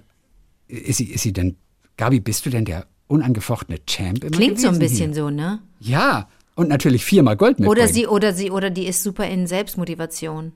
ist 0.67 0.97
sie, 0.97 1.05
ist 1.05 1.23
sie 1.23 1.33
denn, 1.33 1.55
Gabi, 1.97 2.19
bist 2.19 2.45
du 2.45 2.51
denn 2.51 2.65
der 2.65 2.85
unangefochtene 3.07 3.83
Champ 3.85 4.19
Klingt 4.31 4.59
so 4.59 4.67
ein 4.67 4.75
gewesen 4.75 4.89
bisschen 4.89 5.13
so, 5.13 5.29
ne? 5.29 5.59
Ja, 5.79 6.27
und 6.55 6.69
natürlich 6.69 7.03
viermal 7.05 7.35
Gold 7.37 7.59
mitbringen. 7.59 7.69
Oder 7.69 7.87
sie, 7.87 8.07
oder 8.07 8.33
sie, 8.33 8.51
oder 8.51 8.69
die 8.69 8.85
ist 8.87 9.03
super 9.03 9.27
in 9.27 9.47
Selbstmotivation. 9.47 10.51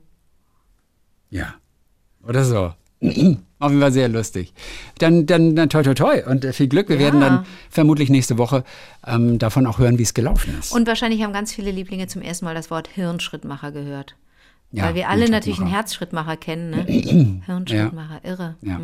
Ja. 1.30 1.54
Oder 2.26 2.44
so. 2.44 2.72
Auf 3.60 3.70
jeden 3.70 3.80
Fall 3.80 3.92
sehr 3.92 4.08
lustig. 4.08 4.52
Dann, 4.98 5.26
dann, 5.26 5.56
dann 5.56 5.68
toi, 5.68 5.82
toi, 5.82 5.94
toi 5.94 6.22
und 6.26 6.44
äh, 6.44 6.52
viel 6.52 6.68
Glück. 6.68 6.88
Wir 6.88 6.96
Ja. 6.96 7.02
werden 7.02 7.20
dann 7.20 7.46
vermutlich 7.70 8.08
nächste 8.10 8.38
Woche 8.38 8.62
ähm, 9.06 9.38
davon 9.38 9.66
auch 9.66 9.78
hören, 9.78 9.98
wie 9.98 10.04
es 10.04 10.14
gelaufen 10.14 10.54
ist. 10.58 10.72
Und 10.72 10.86
wahrscheinlich 10.86 11.22
haben 11.22 11.32
ganz 11.32 11.52
viele 11.52 11.70
Lieblinge 11.72 12.06
zum 12.06 12.22
ersten 12.22 12.44
Mal 12.44 12.54
das 12.54 12.70
Wort 12.70 12.88
Hirnschrittmacher 12.88 13.72
gehört. 13.72 14.14
Ja, 14.70 14.84
Weil 14.84 14.94
wir 14.94 15.08
alle 15.08 15.28
natürlich 15.28 15.58
einen. 15.60 15.70
Herzschrittmacher 15.70 16.36
kennen, 16.36 16.70
ne? 16.70 16.84
Hirnschrittmacher, 17.46 18.20
irre. 18.22 18.54
Ja. 18.62 18.80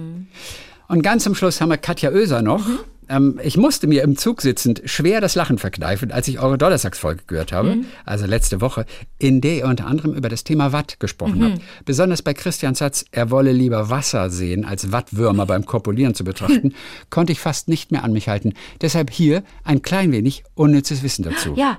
Und 0.88 1.02
ganz 1.02 1.22
zum 1.24 1.34
Schluss 1.34 1.60
haben 1.60 1.68
wir 1.70 1.76
Katja 1.78 2.10
Oeser 2.10 2.42
noch. 2.42 2.64
Ähm, 3.08 3.40
ich 3.42 3.56
musste 3.56 3.86
mir 3.86 4.02
im 4.02 4.16
Zug 4.16 4.42
sitzend 4.42 4.82
schwer 4.84 5.20
das 5.20 5.34
Lachen 5.34 5.58
verkneifen, 5.58 6.10
als 6.12 6.28
ich 6.28 6.38
eure 6.40 6.58
Donnerstagsfolge 6.58 7.22
gehört 7.26 7.52
habe, 7.52 7.78
also 8.04 8.26
letzte 8.26 8.60
Woche, 8.60 8.86
in 9.18 9.40
der 9.40 9.56
ihr 9.58 9.66
unter 9.66 9.86
anderem 9.86 10.14
über 10.14 10.28
das 10.28 10.44
Thema 10.44 10.72
Watt 10.72 11.00
gesprochen 11.00 11.42
habt. 11.44 11.62
Besonders 11.84 12.22
bei 12.22 12.34
Christians 12.34 12.78
Satz, 12.78 13.04
er 13.10 13.30
wolle 13.30 13.52
lieber 13.52 13.90
Wasser 13.90 14.30
sehen, 14.30 14.64
als 14.64 14.92
Wattwürmer 14.92 15.46
beim 15.46 15.66
Kopulieren 15.66 16.14
zu 16.14 16.24
betrachten, 16.24 16.74
konnte 17.10 17.32
ich 17.32 17.40
fast 17.40 17.68
nicht 17.68 17.92
mehr 17.92 18.04
an 18.04 18.12
mich 18.12 18.28
halten. 18.28 18.54
Deshalb 18.80 19.10
hier 19.10 19.42
ein 19.64 19.82
klein 19.82 20.12
wenig 20.12 20.44
unnützes 20.54 21.02
Wissen 21.02 21.24
dazu. 21.24 21.54
Ja, 21.56 21.78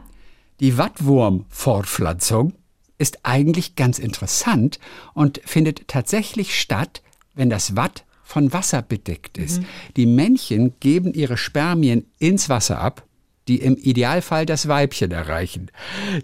Die 0.60 0.78
Wattwurmfortpflanzung 0.78 2.54
ist 2.98 3.20
eigentlich 3.24 3.76
ganz 3.76 4.00
interessant 4.00 4.80
und 5.14 5.42
findet 5.44 5.88
tatsächlich 5.88 6.60
statt, 6.60 7.02
wenn 7.34 7.50
das 7.50 7.76
Watt 7.76 8.06
von 8.26 8.52
Wasser 8.52 8.82
bedeckt 8.82 9.38
ist. 9.38 9.62
Die 9.96 10.08
Männchen 10.08 10.74
geben 10.80 11.14
ihre 11.14 11.38
Spermien 11.38 12.08
ins 12.20 12.50
Wasser 12.50 12.82
ab, 12.82 13.06
die 13.48 13.58
im 13.62 13.78
Idealfall 13.78 14.46
das 14.46 14.68
Weibchen 14.68 15.12
erreichen. 15.12 15.70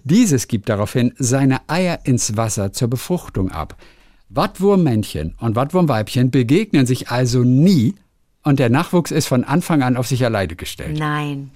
Dieses 0.03 0.47
gibt 0.47 0.67
daraufhin 0.67 1.13
seine 1.17 1.61
Eier 1.69 1.99
ins 2.03 2.35
Wasser 2.35 2.73
zur 2.73 2.89
Befruchtung 2.89 3.51
ab. 3.51 3.77
Wattwurmmännchen 4.29 5.35
und 5.39 5.55
Wattwurmweibchen 5.55 6.31
begegnen 6.31 6.85
sich 6.85 7.09
also 7.09 7.43
nie 7.43 7.95
und 8.43 8.59
der 8.59 8.69
Nachwuchs 8.69 9.11
ist 9.11 9.27
von 9.27 9.43
Anfang 9.43 9.83
an 9.83 9.95
auf 9.95 10.07
sich 10.07 10.25
alleine 10.25 10.55
gestellt. 10.55 10.97
nein. 10.97 11.51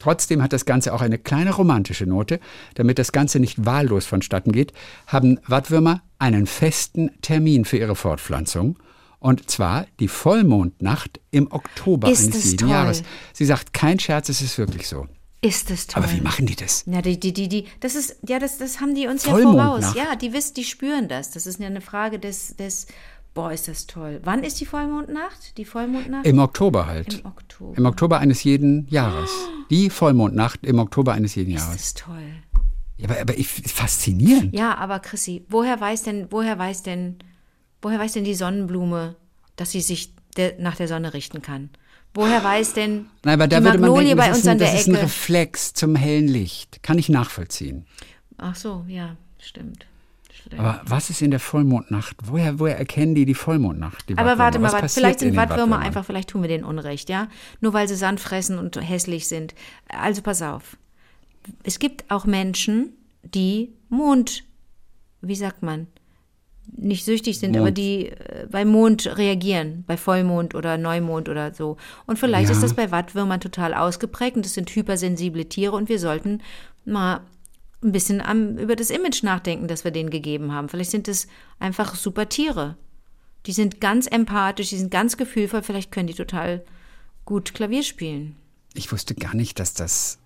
Trotzdem 0.00 0.42
hat 0.42 0.52
das 0.52 0.66
Ganze 0.66 0.92
auch 0.92 1.00
eine 1.00 1.18
kleine 1.18 1.54
romantische 1.54 2.04
Note. 2.04 2.40
Damit 2.74 2.98
das 2.98 3.12
Ganze 3.12 3.40
nicht 3.40 3.64
wahllos 3.64 4.04
vonstatten 4.04 4.52
geht, 4.52 4.72
haben 5.06 5.38
Wattwürmer 5.46 6.02
einen 6.18 6.46
festen 6.46 7.10
Termin 7.22 7.64
für 7.64 7.78
ihre 7.78 7.94
Fortpflanzung. 7.94 8.76
Und 9.24 9.50
zwar 9.50 9.86
die 10.00 10.08
Vollmondnacht 10.08 11.18
im 11.30 11.50
Oktober 11.50 12.10
Ist 12.10 12.24
eines 12.24 12.36
es 12.36 12.44
jeden 12.44 12.58
toll. 12.58 12.68
Jahres. 12.68 13.02
Sie 13.32 13.46
sagt, 13.46 13.72
kein 13.72 13.98
Scherz, 13.98 14.28
es 14.28 14.42
ist 14.42 14.58
wirklich 14.58 14.86
so. 14.86 15.06
Ist 15.40 15.70
es 15.70 15.86
toll. 15.86 16.02
Aber 16.02 16.12
wie 16.12 16.20
machen 16.20 16.44
die 16.44 16.54
das? 16.56 16.84
Ja, 16.84 17.00
die, 17.00 17.18
die, 17.18 17.32
die, 17.32 17.48
die, 17.48 17.66
das 17.80 17.94
ist, 17.94 18.16
ja, 18.28 18.38
das, 18.38 18.58
das 18.58 18.82
haben 18.82 18.94
die 18.94 19.06
uns 19.06 19.24
ja 19.24 19.34
voraus. 19.34 19.94
Ja, 19.94 20.14
die 20.14 20.34
wissen, 20.34 20.52
die 20.52 20.64
spüren 20.64 21.08
das. 21.08 21.30
Das 21.30 21.46
ist 21.46 21.58
ja 21.58 21.68
eine 21.68 21.80
Frage 21.80 22.18
des, 22.18 22.54
des 22.56 22.86
Boah, 23.32 23.50
ist 23.50 23.66
das 23.66 23.86
toll. 23.86 24.20
Wann 24.24 24.44
ist 24.44 24.60
die 24.60 24.66
Vollmondnacht? 24.66 25.56
Die 25.56 25.64
Vollmondnacht? 25.64 26.26
Im 26.26 26.38
Oktober 26.38 26.86
halt. 26.86 27.20
Im 27.20 27.24
Oktober. 27.26 27.78
Im 27.78 27.86
Oktober 27.86 28.18
eines 28.18 28.44
jeden 28.44 28.86
Jahres. 28.88 29.30
Die 29.70 29.88
Vollmondnacht 29.88 30.66
im 30.66 30.78
Oktober 30.78 31.14
eines 31.14 31.34
jeden 31.34 31.54
Das 31.54 31.62
Jahres. 31.62 31.80
ist 31.82 31.98
toll. 31.98 32.42
Ja, 32.98 33.08
aber, 33.08 33.20
aber 33.22 33.38
ich, 33.38 33.48
faszinierend. 33.48 34.54
Ja, 34.54 34.76
aber 34.76 35.00
Chrissy, 35.00 35.46
woher 35.48 35.80
weiß 35.80 36.02
denn, 36.02 36.26
woher 36.28 36.58
weiß 36.58 36.82
denn, 36.82 37.16
woher 37.84 37.98
weiß 37.98 38.14
denn 38.14 38.24
die 38.24 38.34
Sonnenblume, 38.34 39.14
dass 39.56 39.70
sie 39.70 39.80
sich 39.80 40.12
der, 40.36 40.54
nach 40.58 40.76
der 40.76 40.88
Sonne 40.88 41.14
richten 41.14 41.42
kann? 41.42 41.70
Woher 42.14 42.42
weiß 42.42 42.74
denn 42.74 43.06
Nein, 43.24 43.34
aber 43.34 43.48
da 43.48 43.58
die 43.58 43.64
würde 43.64 43.78
man 43.78 43.90
Magnolie 43.90 44.14
denken, 44.14 44.22
bei 44.22 44.28
uns 44.28 44.38
ist, 44.38 44.46
ein, 44.46 44.52
an 44.52 44.58
der 44.58 44.72
das 44.72 44.80
ist 44.80 44.86
ein 44.88 44.94
Ecke? 44.94 45.04
Reflex 45.04 45.74
zum 45.74 45.96
hellen 45.96 46.28
Licht. 46.28 46.82
Kann 46.82 46.98
ich 46.98 47.08
nachvollziehen. 47.08 47.86
Ach 48.38 48.54
so, 48.54 48.84
ja, 48.88 49.16
stimmt. 49.40 49.86
stimmt. 50.32 50.60
Aber 50.60 50.80
was 50.84 51.10
ist 51.10 51.22
in 51.22 51.32
der 51.32 51.40
Vollmondnacht? 51.40 52.16
Woher, 52.24 52.60
woher 52.60 52.78
erkennen 52.78 53.16
die 53.16 53.26
die 53.26 53.34
Vollmondnacht? 53.34 54.08
Die 54.08 54.16
Aber 54.16 54.38
warte 54.38 54.60
mal, 54.60 54.72
Was 54.72 54.94
vielleicht 54.94 55.22
in 55.22 55.30
sind 55.30 55.36
Wattwürmer 55.36 55.78
einfach, 55.80 56.04
vielleicht 56.04 56.30
tun 56.30 56.42
wir 56.42 56.48
denen 56.48 56.64
Unrecht, 56.64 57.08
ja? 57.08 57.28
Nur 57.60 57.72
weil 57.72 57.88
sie 57.88 57.96
Sand 57.96 58.20
fressen 58.20 58.58
und 58.58 58.80
hässlich 58.80 59.26
sind. 59.26 59.54
Also 59.88 60.22
pass 60.22 60.40
auf. 60.40 60.76
Es 61.64 61.80
gibt 61.80 62.10
auch 62.10 62.26
Menschen, 62.26 62.92
die 63.22 63.72
Mond, 63.88 64.44
wie 65.20 65.36
sagt 65.36 65.62
man, 65.62 65.88
nicht 66.76 67.04
süchtig 67.04 67.38
sind, 67.38 67.52
Mond. 67.52 67.60
aber 67.60 67.70
die 67.70 68.08
äh, 68.08 68.46
bei 68.50 68.64
Mond 68.64 69.16
reagieren, 69.18 69.84
bei 69.86 69.96
Vollmond 69.96 70.54
oder 70.54 70.76
Neumond 70.78 71.28
oder 71.28 71.52
so. 71.54 71.76
Und 72.06 72.18
vielleicht 72.18 72.48
Ja. 72.48 72.54
ist 72.54 72.62
das 72.62 72.74
bei 72.74 72.90
Wattwürmern 72.90 73.40
total 73.40 73.74
ausgeprägt 73.74 74.36
und 74.36 74.44
das 74.44 74.54
sind 74.54 74.70
hypersensible 74.74 75.46
Tiere 75.48 75.72
und 75.76 75.88
wir 75.88 75.98
sollten 75.98 76.42
mal 76.84 77.20
ein 77.82 77.92
bisschen 77.92 78.20
am, 78.20 78.56
über 78.58 78.76
das 78.76 78.90
Image 78.90 79.22
nachdenken, 79.22 79.68
das 79.68 79.84
wir 79.84 79.90
denen 79.90 80.10
gegeben 80.10 80.52
haben. 80.52 80.68
Vielleicht 80.68 80.90
sind 80.90 81.06
es 81.06 81.26
einfach 81.58 81.94
super 81.94 82.28
Tiere. 82.28 82.76
Die 83.46 83.52
sind 83.52 83.80
ganz 83.80 84.06
empathisch, 84.06 84.70
die 84.70 84.78
sind 84.78 84.90
ganz 84.90 85.16
gefühlvoll, 85.18 85.62
vielleicht 85.62 85.92
können 85.92 86.06
die 86.06 86.14
total 86.14 86.64
gut 87.26 87.52
Klavier 87.54 87.82
spielen. 87.82 88.36
Ich 88.72 88.90
wusste 88.90 89.14
gar 89.14 89.34
nicht, 89.34 89.58
dass 89.60 89.74
das 89.74 90.18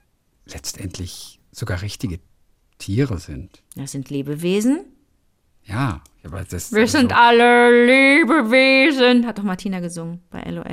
letztendlich 0.47 1.41
sogar 1.53 1.83
richtige 1.83 2.21
Tiere 2.79 3.19
sind. 3.19 3.63
Das 3.75 3.93
sind 3.93 4.09
Lebewesen. 4.09 4.85
Ja, 5.69 6.01
aber 6.25 6.45
das 6.49 6.73
Wir 6.73 6.87
sind 6.89 7.13
alle 7.15 7.85
Lebewesen, 7.87 9.27
hat 9.27 9.39
doch 9.39 9.43
Martina 9.43 9.81
gesungen 9.81 10.21
bei 10.31 10.41
LOL. 10.51 10.65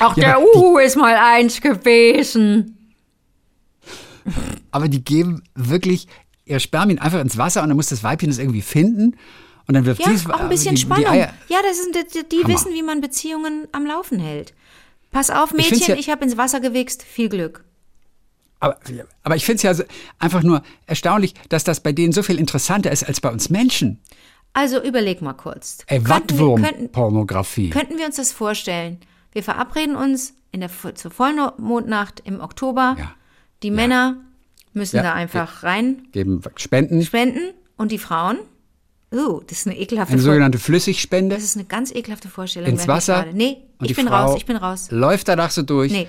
Auch 0.00 0.16
Ja, 0.16 0.36
der 0.36 0.36
die- 0.38 0.58
Uhu 0.58 0.78
ist 0.78 0.96
mal 0.96 1.14
eins 1.16 1.60
gewesen. 1.60 2.74
Aber 4.70 4.88
die 4.88 5.02
geben 5.02 5.42
wirklich 5.54 6.06
ihr 6.44 6.60
Spermien 6.60 6.98
einfach 6.98 7.20
ins 7.20 7.36
Wasser 7.36 7.62
und 7.62 7.68
dann 7.68 7.76
muss 7.76 7.88
das 7.88 8.02
Weibchen 8.02 8.28
das 8.28 8.38
irgendwie 8.38 8.62
finden 8.62 9.16
und 9.66 9.74
dann 9.74 9.84
wirft 9.86 10.00
Ja, 10.02 10.08
sie 10.10 10.14
es 10.14 10.26
auch 10.30 10.40
ein 10.40 10.48
bisschen 10.48 10.74
die, 10.74 10.80
die 10.82 10.86
Spannung. 10.86 11.06
Eier. 11.08 11.32
ja, 11.48 11.58
das 11.66 11.82
sind 11.82 11.94
die, 12.14 12.28
die 12.28 12.46
wissen, 12.48 12.72
wie 12.72 12.82
man 12.82 13.00
Beziehungen 13.00 13.66
am 13.72 13.86
Laufen 13.86 14.18
hält. 14.18 14.54
Pass 15.10 15.30
auf, 15.30 15.52
Ich 15.56 15.70
Mädchen, 15.70 15.94
ja- 15.94 16.00
ich 16.00 16.10
habe 16.10 16.24
ins 16.24 16.36
Wasser 16.36 16.60
gewichst. 16.60 17.02
Viel 17.02 17.28
Glück. 17.30 17.64
Aber, 18.60 18.76
aber 19.22 19.36
ich 19.36 19.44
finde 19.44 19.56
es 19.56 19.62
ja 19.62 19.74
so, 19.74 19.84
einfach 20.18 20.42
nur 20.42 20.62
erstaunlich, 20.86 21.34
dass 21.48 21.64
das 21.64 21.80
bei 21.80 21.92
denen 21.92 22.12
so 22.12 22.22
viel 22.22 22.38
interessanter 22.38 22.90
ist 22.90 23.04
als 23.04 23.20
bei 23.20 23.30
uns 23.30 23.50
Menschen. 23.50 24.00
Also 24.52 24.82
überleg 24.82 25.22
mal 25.22 25.34
kurz. 25.34 25.78
Ey, 25.86 26.00
Könnten 26.02 26.38
wir- 26.38 26.54
könnten, 26.56 26.62
Wattwurm-Pornografie. 26.86 27.70
könnten 27.70 27.98
wir 27.98 28.06
uns 28.06 28.16
das 28.16 28.32
vorstellen? 28.32 28.98
Wir 29.32 29.42
verabreden 29.42 29.94
uns 29.94 30.34
in 30.50 30.60
der, 30.60 30.70
zur 30.94 31.10
Vollmondnacht 31.10 32.20
im 32.24 32.40
Oktober. 32.40 32.96
Ja. 32.98 33.12
Die 33.62 33.70
Männer 33.70 34.16
müssen 34.72 34.96
Ja, 34.96 35.02
da 35.02 35.12
einfach 35.14 35.62
rein 35.62 36.08
Geben 36.12 36.40
Spenden, 36.56 37.02
spenden 37.02 37.52
und 37.76 37.92
die 37.92 37.98
Frauen. 37.98 38.38
Uh, 39.12 39.40
das 39.46 39.60
ist 39.60 39.66
eine 39.66 39.78
ekelhafte 39.78 40.12
eine 40.12 40.20
sogenannte 40.22 40.58
Flüssigspende 40.58 41.34
Das 41.34 41.42
ist 41.44 41.56
eine 41.56 41.64
ganz 41.64 41.94
ekelhafte 41.94 42.28
Vorstellung. 42.28 42.68
ins 42.68 42.86
Wasser. 42.88 43.26
Nee, 43.32 43.58
und 43.78 43.90
ich 43.90 43.96
bin 43.96 44.06
Frau 44.06 44.26
raus, 44.26 44.34
ich 44.36 44.44
bin 44.44 44.56
raus. 44.56 44.88
Läuft 44.90 45.28
danach 45.28 45.50
so 45.50 45.62
durch. 45.62 45.92
Nee. 45.92 46.06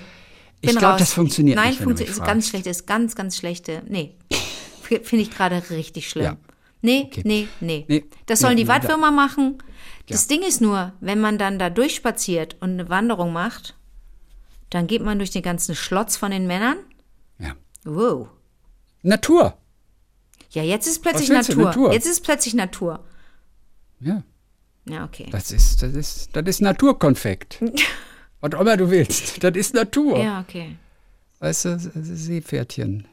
Ich 0.62 0.76
glaube, 0.76 0.98
das 0.98 1.12
funktioniert 1.12 1.56
Nein, 1.56 1.70
nicht. 1.70 1.80
funktioniert. 1.82 2.08
mich 2.10 2.18
Ist 2.18 2.24
ganz 2.26 2.44
fragst. 2.44 2.48
schlecht, 2.50 2.66
ist 2.66 2.86
ganz, 2.86 3.14
ganz 3.14 3.36
schlechte. 3.36 3.82
Nee. 3.88 4.14
Finde 4.82 5.22
ich 5.22 5.30
gerade 5.30 5.62
richtig 5.70 6.08
schlimm. 6.08 6.24
Ja. 6.24 6.36
Nee, 6.82 7.04
Okay. 7.06 7.22
nee, 7.24 7.48
nee, 7.60 7.84
Nee, 7.88 8.04
Das 8.26 8.40
sollen 8.40 8.54
nee, 8.56 8.62
die 8.62 8.68
Wattwürmer 8.68 9.10
machen. 9.10 9.58
Das 10.08 10.26
Ding 10.26 10.42
ist 10.42 10.60
nur, 10.60 10.92
wenn 11.00 11.20
man 11.20 11.38
dann 11.38 11.58
da 11.58 11.70
durchspaziert 11.70 12.56
und 12.60 12.70
eine 12.70 12.88
Wanderung 12.88 13.32
macht, 13.32 13.76
dann 14.70 14.86
geht 14.86 15.02
man 15.02 15.18
durch 15.18 15.30
den 15.30 15.42
ganzen 15.42 15.74
Schlotz 15.76 16.16
von 16.16 16.30
den 16.32 16.46
Männern. 16.46 16.78
Ja. 17.38 17.54
Wow. 17.84 18.28
Natur. 19.02 19.56
Ja, 20.50 20.62
jetzt 20.64 20.86
ist 20.88 21.00
plötzlich? 21.02 21.28
Natur. 21.28 21.64
Natur. 21.64 21.92
Jetzt 21.92 22.06
ist 22.06 22.24
plötzlich 22.24 22.54
Natur. 22.54 23.04
Ja. 24.00 24.22
Ja, 24.88 25.04
okay. 25.04 25.28
Das 25.30 25.52
ist, 25.52 25.82
das 25.82 25.94
ist, 25.94 26.30
das 26.34 26.44
ist 26.46 26.60
Naturkonfekt. 26.60 27.62
Was 28.40 28.52
immer 28.60 28.76
du 28.76 28.90
willst. 28.90 29.38
Das 29.42 29.54
ist 29.56 29.74
Natur. 29.74 30.18
Ja, 30.22 30.40
okay. 30.40 30.76
Weißt 31.40 31.64
du, 31.66 31.78
Seepferdchen. 31.78 33.06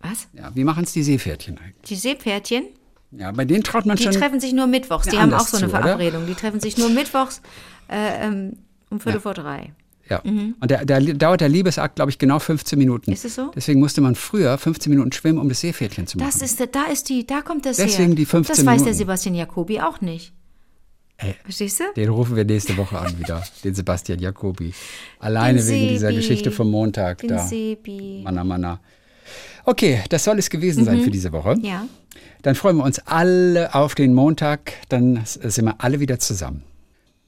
Was? 0.00 0.26
Ja, 0.32 0.50
wie 0.54 0.64
machen 0.64 0.84
es 0.84 0.92
die 0.92 1.02
Seepferdchen 1.02 1.58
eigentlich? 1.58 1.82
Die 1.88 1.94
Seepferdchen, 1.96 2.64
Ja, 3.12 3.30
bei 3.32 3.44
denen 3.44 3.62
traut 3.62 3.86
man 3.86 3.96
die 3.96 4.02
schon. 4.04 4.12
treffen 4.12 4.40
sich 4.40 4.52
nur 4.52 4.66
mittwochs. 4.66 5.06
Die 5.08 5.14
Ja, 5.16 5.22
haben 5.22 5.32
auch 5.34 5.46
so 5.46 5.56
eine 5.58 5.66
zu, 5.68 5.72
oder? 5.72 5.82
Verabredung. 5.82 6.26
Die 6.26 6.34
treffen 6.34 6.60
sich 6.60 6.76
nur 6.76 6.88
mittwochs 6.88 7.40
äh, 7.88 8.26
ähm, 8.26 8.56
um 8.90 8.98
Viertel 9.00 9.20
vor 9.20 9.34
drei. 9.34 9.72
Ja. 10.08 10.18
Und 10.18 10.56
der, 10.70 10.84
der 10.84 11.00
dauert 11.00 11.40
der 11.40 11.48
Liebesakt, 11.48 11.94
glaube 11.96 12.10
ich, 12.10 12.18
genau 12.18 12.38
15 12.40 12.76
Minuten. 12.78 13.10
Mhm. 13.10 13.14
Ist 13.14 13.24
es 13.24 13.36
so? 13.36 13.50
Deswegen 13.54 13.78
musste 13.80 14.00
man 14.00 14.14
früher 14.16 14.58
15 14.58 14.90
Minuten 14.90 15.12
schwimmen, 15.12 15.38
um 15.38 15.48
das 15.48 15.60
Seepferdchen 15.60 16.06
zu 16.08 16.18
machen. 16.18 16.28
Das 16.30 16.42
ist, 16.42 16.60
da 16.74 16.84
ist 16.92 17.08
die, 17.08 17.24
da 17.26 17.40
kommt 17.40 17.64
das 17.64 17.78
her. 17.78 17.86
Deswegen 17.86 18.16
die 18.16 18.26
15 18.26 18.56
Das 18.56 18.66
weiß 18.66 18.78
der 18.78 18.84
Minuten. 18.86 18.98
Sebastian 18.98 19.34
Jacobi 19.36 19.80
auch 19.80 20.00
nicht. 20.00 20.32
Ey. 21.18 21.34
Verstehst 21.44 21.80
du? 21.80 21.84
Den 21.96 22.08
rufen 22.08 22.34
wir 22.34 22.44
nächste 22.44 22.76
Woche 22.76 22.98
an 22.98 23.18
wieder, 23.18 23.42
den 23.62 23.74
Sebastian 23.74 24.18
Jacobi. 24.18 24.74
Alleine 25.20 25.58
Den 25.58 25.68
wegen 25.68 25.88
dieser 25.88 26.08
Sebi. 26.08 26.16
Geschichte 26.16 26.50
vom 26.50 26.70
Montag 26.70 27.18
Den 27.18 27.28
da. 27.28 27.46
Sebi. 27.46 28.22
Manna, 28.24 28.42
Manna. 28.42 28.80
Okay, 29.64 30.02
das 30.08 30.24
soll 30.24 30.38
es 30.38 30.50
gewesen 30.50 30.84
sein 30.84 31.00
für 31.00 31.10
diese 31.10 31.30
Woche. 31.32 31.54
Mhm. 31.56 31.64
Ja. 31.64 31.86
Dann 32.42 32.56
freuen 32.56 32.76
wir 32.78 32.84
uns 32.84 32.98
alle 33.06 33.72
auf 33.74 33.94
den 33.94 34.14
Montag. 34.14 34.72
Dann 34.88 35.22
sind 35.24 35.64
wir 35.64 35.76
alle 35.80 36.00
wieder 36.00 36.18
zusammen. 36.18 36.64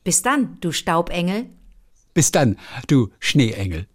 Bis 0.02 0.22
dann, 0.22 0.58
du 0.60 0.72
Staubengel. 0.72 1.46
Bis 2.12 2.32
dann, 2.32 2.56
du 2.88 3.10
Schneeengel. 3.20 3.86